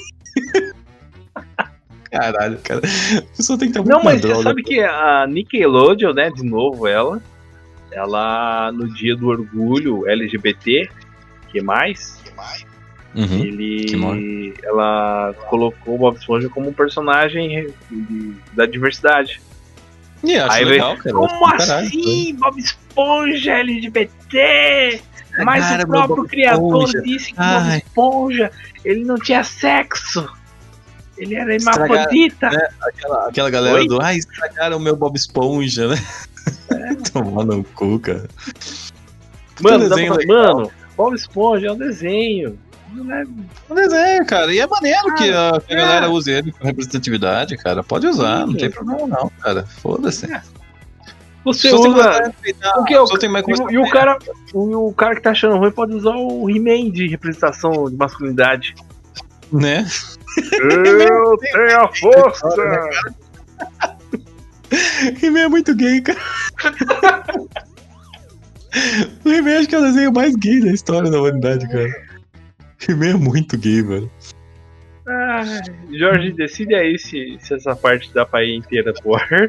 [2.10, 2.80] Caralho, cara.
[3.18, 4.42] A pessoa tem que ter Não, mas você droga.
[4.42, 7.22] sabe que a Nickelodeon, né, de novo ela,
[7.92, 10.88] ela no dia do orgulho LGBT,
[11.48, 12.18] que mais?
[13.14, 13.26] Uhum.
[13.26, 14.54] que Ele, mais?
[14.64, 19.40] ela colocou o Bob Esponja como um personagem de- da diversidade.
[20.22, 21.14] E acho Aí legal, cara.
[21.14, 25.00] Como caralho, assim, Bob Esponja LGBT?
[25.44, 27.02] Mas Cara, o próprio criador Esponja.
[27.02, 27.76] disse que Bob.
[27.76, 28.50] Esponja
[28.84, 30.28] ele não tinha sexo.
[31.18, 32.48] Ele era hermafrodita.
[32.80, 33.86] Aquela, aquela galera Oi?
[33.88, 34.00] do.
[34.00, 35.96] Ah, estragaram o meu Bob Esponja, né?
[37.12, 38.28] Tomar no cu, cara.
[39.60, 42.58] Mano, pra- mano, Bob Esponja é um desenho.
[42.92, 43.24] Não é-
[43.68, 44.52] Um desenho, cara.
[44.54, 45.80] E é maneiro que a, que a é.
[45.80, 47.82] galera use ele com representatividade, cara.
[47.82, 48.58] Pode usar, não Sim.
[48.58, 49.64] tem problema não, cara.
[49.66, 50.26] Foda-se.
[51.44, 52.34] Você Só tem mais usa.
[52.74, 54.18] a O que é o- E, e o cara,
[54.52, 58.74] o, o cara que tá achando ruim pode usar o He-Man de representação de masculinidade.
[59.52, 59.86] Né?
[60.38, 62.48] Eu tenho a força!
[65.22, 66.18] He-Man é muito gay, cara.
[69.24, 71.90] o He-Man acho que é o desenho mais gay da história da humanidade, cara.
[72.86, 74.10] He-Man é muito gay, velho.
[75.06, 75.60] Ai,
[75.90, 79.48] Jorge, decide aí se, se essa parte dá pra ir inteira pro ar.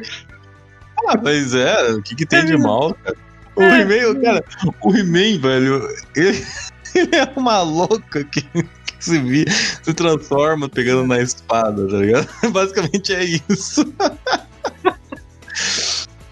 [1.06, 3.16] Ah, mas é, o que, que tem de mal, cara?
[3.56, 4.44] O He-Man, cara,
[4.82, 5.86] o He-Man, velho,
[6.16, 6.42] ele,
[6.98, 8.68] ele é uma louca que, que
[8.98, 9.44] se, vi,
[9.82, 12.28] se transforma pegando na espada, tá ligado?
[12.52, 13.94] Basicamente é isso.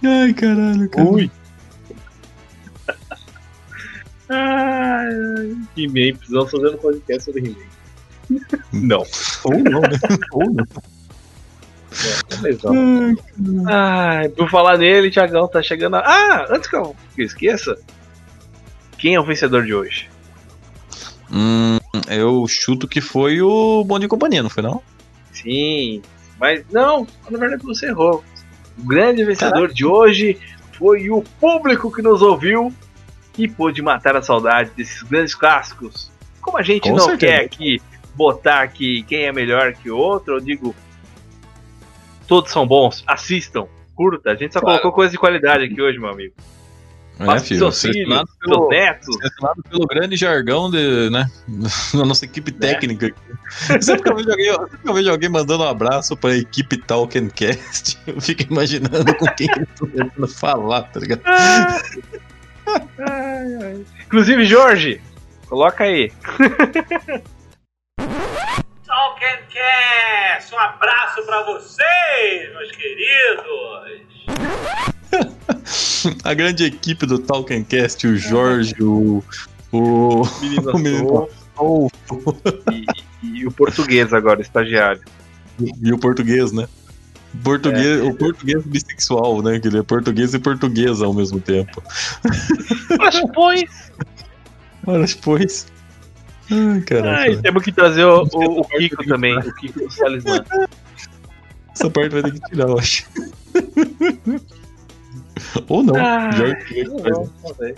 [0.05, 1.09] Ai, caralho, cara.
[1.09, 1.31] Ui!
[4.31, 5.57] Ai, ai.
[5.77, 7.69] He-Man, precisamos fazer um podcast sobre He-Man.
[8.73, 9.05] Não.
[9.45, 9.99] Ou não, né?
[10.33, 10.65] Ou não.
[12.29, 13.17] Talvez não.
[13.67, 15.97] Ai, por falar nele, Thiagão tá chegando.
[15.97, 16.01] A...
[16.01, 17.77] Ah, antes que eu esqueça,
[18.99, 20.09] quem é o vencedor de hoje?
[21.31, 21.79] Hum,
[22.09, 24.83] eu chuto que foi o Bom de Companhia, não foi não?
[25.33, 26.03] Sim,
[26.41, 28.25] mas não, na verdade você errou.
[28.79, 30.39] O grande vencedor de hoje
[30.73, 32.73] foi o público que nos ouviu
[33.37, 36.11] e pôde matar a saudade desses grandes clássicos.
[36.41, 37.33] Como a gente Com não certeza.
[37.33, 37.83] quer aqui
[38.15, 40.75] botar aqui quem é melhor que o outro, eu digo
[42.27, 44.31] todos são bons, assistam, curta.
[44.31, 44.81] A gente só Claro.
[44.81, 46.35] colocou coisa de qualidade aqui hoje, meu amigo.
[47.21, 47.59] É, filho.
[47.59, 49.13] seus filhos, pelo, netos.
[49.17, 51.29] selecionado pelo grande jargão de, né,
[51.93, 53.07] da nossa equipe técnica.
[53.07, 53.83] aqui.
[53.83, 56.77] Sempre que, eu vejo alguém, sempre que eu vejo alguém mandando um abraço pra equipe
[56.77, 61.23] Talkencast, eu fico imaginando com quem eles estão tentando falar, tá ligado?
[64.07, 65.01] Inclusive, Jorge,
[65.49, 66.13] coloca aí.
[68.87, 74.09] Talkencast, um abraço pra vocês, meus queridos.
[76.25, 79.23] A grande equipe do Talkencast, o Jorge, o.
[79.73, 80.23] O.
[80.41, 81.91] Menino o menino Sol
[82.73, 82.87] e,
[83.41, 85.03] e o português agora, estagiário.
[85.83, 86.67] e o português, né?
[87.45, 89.59] Português, O português bissexual, né?
[89.61, 91.83] Que ele é português e portuguesa ao mesmo tempo.
[92.99, 93.65] Mas pois.
[94.87, 95.67] Olha, pois.
[96.51, 97.43] Ai, Ai, caralho.
[97.43, 100.43] temos que trazer o, o- o Kiko também, o Kiko do Talismã.
[101.75, 103.05] Essa parte vai ter que tirar, eu acho.
[105.69, 105.97] Ou não.
[105.97, 107.75] Ah, Não, não.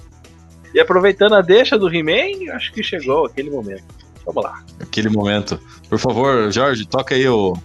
[0.73, 3.85] E aproveitando a deixa do He-Man, acho que chegou aquele momento.
[4.24, 4.62] Vamos lá.
[4.81, 5.59] Aquele momento.
[5.89, 7.57] Por favor, Jorge, toca aí o,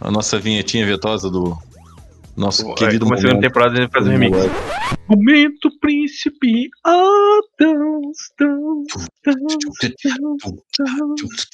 [0.00, 1.56] a nossa vinhetinha vetosa do
[2.36, 3.48] nosso querido Como a segunda momento.
[3.48, 4.36] temporada ele faz um remix.
[5.08, 9.64] Momento príncipe Adams, Dams, Dams,
[10.78, 11.48] Dams,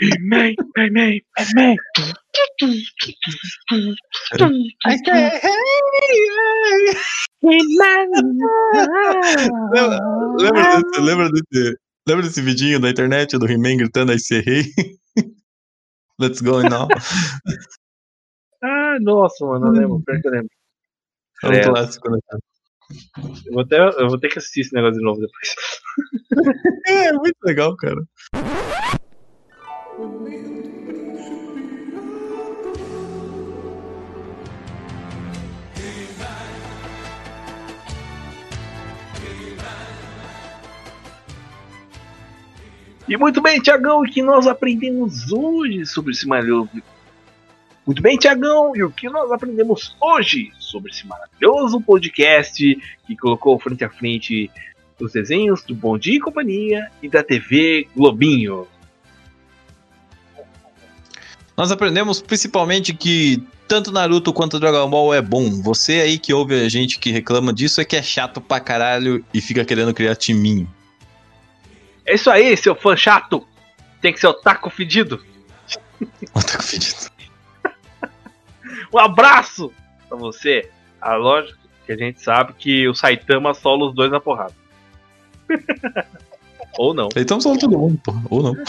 [0.00, 1.76] He-Man, He-Man,
[7.42, 8.08] He-Man.
[10.38, 11.76] Lembra, lembra, desse,
[12.06, 14.64] lembra desse vidinho da internet do He-Man gritando I say hey?
[16.18, 16.88] Let's go now.
[18.94, 20.48] Ah, nossa, mano, eu lembro, pior que eu lembro.
[21.42, 21.62] É um É.
[21.62, 22.18] clássico, né?
[23.46, 25.54] Eu vou, até, eu vou ter que assistir esse negócio de novo depois.
[26.86, 28.02] É, muito legal, cara.
[43.06, 46.70] E muito bem, Tiagão, o que nós aprendemos hoje sobre esse maravilhoso.
[47.86, 53.58] Muito bem, Tiagão, e o que nós aprendemos hoje sobre esse maravilhoso podcast que colocou
[53.58, 54.50] frente a frente
[54.98, 58.66] os desenhos do Bom Dia e Companhia e da TV Globinho.
[61.56, 65.62] Nós aprendemos principalmente que tanto Naruto quanto Dragon Ball é bom.
[65.62, 69.24] Você aí que ouve a gente que reclama disso é que é chato pra caralho
[69.32, 70.72] e fica querendo criar timinho.
[72.06, 73.46] É isso aí, seu fã chato!
[74.00, 75.22] Tem que ser o taco fedido.
[76.34, 77.13] Tá com fedido.
[78.94, 79.72] Um abraço
[80.08, 80.70] pra você.
[81.00, 84.54] A lógica que a gente sabe que o Saitama sola os dois na porrada.
[86.78, 87.08] Ou não.
[87.16, 88.22] Então só todo mundo, porra.
[88.30, 88.54] Ou não.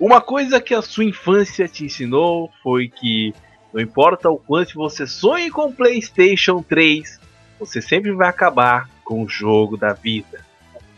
[0.00, 3.34] Uma coisa que a sua infância te ensinou foi que
[3.74, 7.20] não importa o quanto você sonhe com o PlayStation 3,
[7.58, 10.40] você sempre vai acabar com o jogo da vida.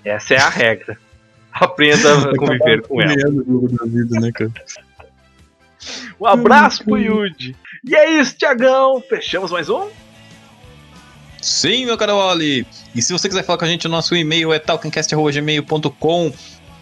[0.05, 0.97] Essa é a regra.
[1.53, 3.29] Aprenda a conviver com ela.
[3.29, 4.53] O jogo da vida, né, cara?
[6.21, 7.55] Um abraço pro Yuji.
[7.87, 9.03] E é isso, Tiagão.
[9.09, 9.89] Fechamos mais um?
[11.41, 12.67] Sim, meu caro Wally.
[12.95, 16.33] E se você quiser falar com a gente, o nosso e-mail é talkencast.gmail.com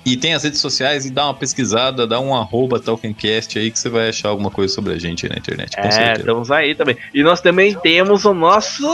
[0.05, 3.78] e tem as redes sociais e dá uma pesquisada, dá um arroba Talkencast aí que
[3.78, 6.20] você vai achar alguma coisa sobre a gente aí na internet, com É, certeza.
[6.20, 6.97] estamos aí também.
[7.12, 8.86] E nós também temos o nosso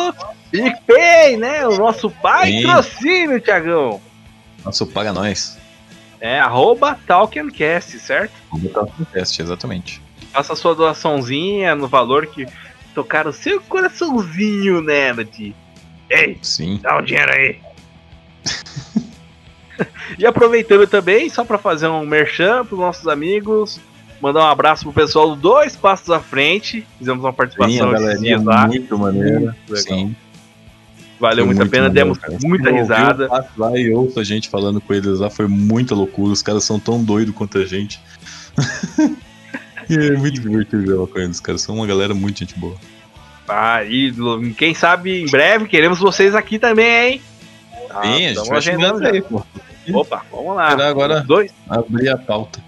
[0.51, 1.67] PicPay, né?
[1.69, 4.01] O nosso patrocínio, Tiagão.
[4.65, 5.59] Nosso paga nós.
[6.23, 8.33] É arroba Talkencast, certo?
[9.13, 10.01] Teste, exatamente.
[10.33, 12.47] Faça sua doaçãozinha no valor que
[12.95, 15.53] tocar o seu coraçãozinho, nerd.
[16.09, 16.79] Ei, Sim.
[16.81, 17.59] dá um dinheiro aí.
[20.17, 23.81] e aproveitando também, só para fazer um merchan pros nossos amigos,
[24.21, 26.87] mandar um abraço pro pessoal do Dois Passos à Frente.
[26.99, 28.69] Fizemos uma Sim, participação esses galerinha dias lá.
[28.69, 29.41] muito maneira.
[29.41, 29.83] Muito legal.
[29.99, 30.17] Sim.
[31.23, 32.37] Valeu muito a pena, maneiro, demos cara.
[32.43, 33.29] muita Eu risada.
[33.29, 36.33] passo lá e ouço a gente falando com eles lá, foi muita loucura.
[36.33, 38.01] Os caras são tão doidos quanto a gente.
[39.89, 41.57] e é muito divertido gravar com eles, cara.
[41.59, 42.75] São uma galera muito gente boa.
[43.49, 44.13] Ah, e
[44.59, 47.23] quem sabe em breve queremos vocês aqui também, hein?
[47.87, 49.45] Tá, Sim, a gente vai agendando chegando aí, pô.
[49.93, 50.71] Opa, vamos lá.
[50.71, 51.21] Será agora?
[51.21, 52.61] Dois, Abrir a pauta.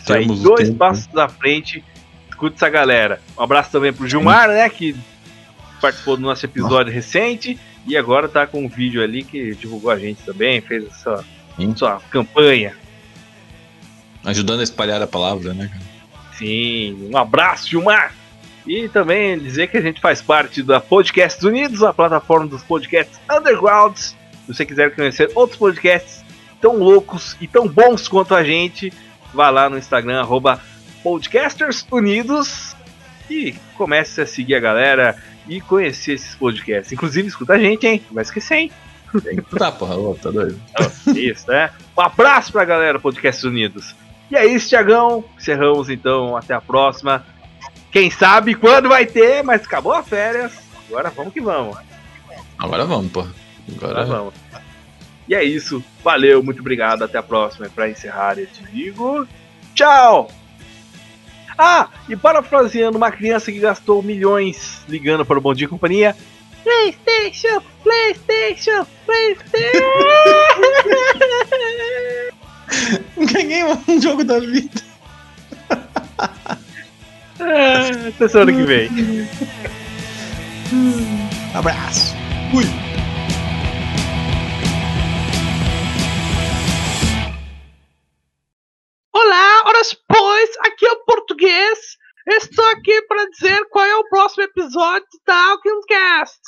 [0.00, 0.78] isso aí, dois tempo.
[0.78, 1.84] passos à frente.
[2.30, 3.20] Escute essa galera.
[3.38, 4.66] Um abraço também pro Gilmar, né?
[4.70, 4.96] Que
[5.82, 7.58] participou do nosso episódio recente.
[7.86, 11.24] E agora tá com um vídeo ali que divulgou a gente também, fez essa
[11.56, 11.74] Sim.
[11.76, 12.74] sua campanha.
[14.24, 15.84] Ajudando a espalhar a palavra, né, cara?
[16.36, 18.14] Sim, um abraço, Gilmar!
[18.66, 23.20] E também dizer que a gente faz parte da Podcasts Unidos, a plataforma dos podcasts
[23.30, 24.16] undergrounds.
[24.46, 26.24] Se você quiser conhecer outros podcasts
[26.60, 28.90] tão loucos e tão bons quanto a gente,
[29.34, 30.60] vá lá no Instagram, arroba
[31.02, 32.74] Podcasters Unidos
[33.28, 35.16] e comece a seguir a galera
[35.48, 36.92] e conhecer esses podcasts.
[36.92, 38.02] Inclusive, escuta a gente, hein?
[38.06, 38.72] Não vai esquecer, hein?
[39.56, 40.60] Tá, porra, ô, tá doido.
[41.14, 41.70] Isso, né?
[41.96, 43.94] Um abraço pra galera, Podcasts Unidos.
[44.30, 45.24] E é isso, Tiagão.
[45.36, 46.36] Encerramos então.
[46.36, 47.24] Até a próxima.
[47.92, 50.52] Quem sabe quando vai ter, mas acabou a férias.
[50.88, 51.78] Agora vamos que vamos.
[52.58, 53.30] Agora vamos, porra.
[53.76, 54.34] Agora Agora vamos.
[55.28, 55.82] E é isso.
[56.02, 57.04] Valeu, muito obrigado.
[57.04, 57.66] Até a próxima.
[57.66, 59.26] E pra encerrar, eu te digo.
[59.74, 60.28] Tchau!
[61.56, 66.16] Ah, e parafraseando uma criança que gastou milhões ligando para o Bom Dia e Companhia.
[66.62, 67.62] PlayStation!
[67.82, 68.86] PlayStation!
[69.06, 69.78] PlayStation!
[73.32, 74.82] Ganhei um jogo da vida.
[77.40, 78.88] Ah, Até semana que vem.
[81.54, 82.14] Abraço.
[89.12, 91.78] Olá, horas pois, aqui é o português.
[92.26, 96.38] Estou aqui para dizer qual é o próximo episódio do Talkincast.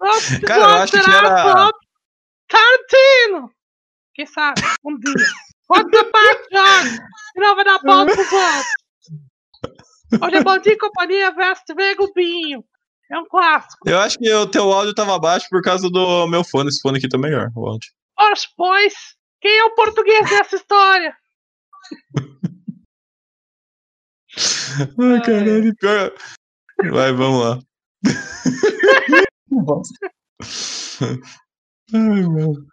[0.00, 1.70] Nosso Cara, eu acho que era-
[2.48, 3.50] Tarantino.
[4.14, 5.14] Quem sabe, um dia.
[5.14, 6.98] Ser parte, Jorge.
[7.36, 8.66] Não vai dar pauta pros outros.
[10.22, 12.64] Hoje é Bom Dia e Companhia versus TV Globinho.
[13.10, 13.88] É um clássico.
[13.88, 16.68] Eu acho que o teu áudio tava baixo por causa do meu fone.
[16.68, 17.90] Esse fone aqui tá melhor, o áudio.
[18.18, 18.94] Horas pois,
[19.40, 21.16] quem é o português dessa história?
[24.98, 26.12] Ai, caralho, pior.
[26.90, 27.58] Vai, vamos lá.
[31.92, 32.66] Ai, mano.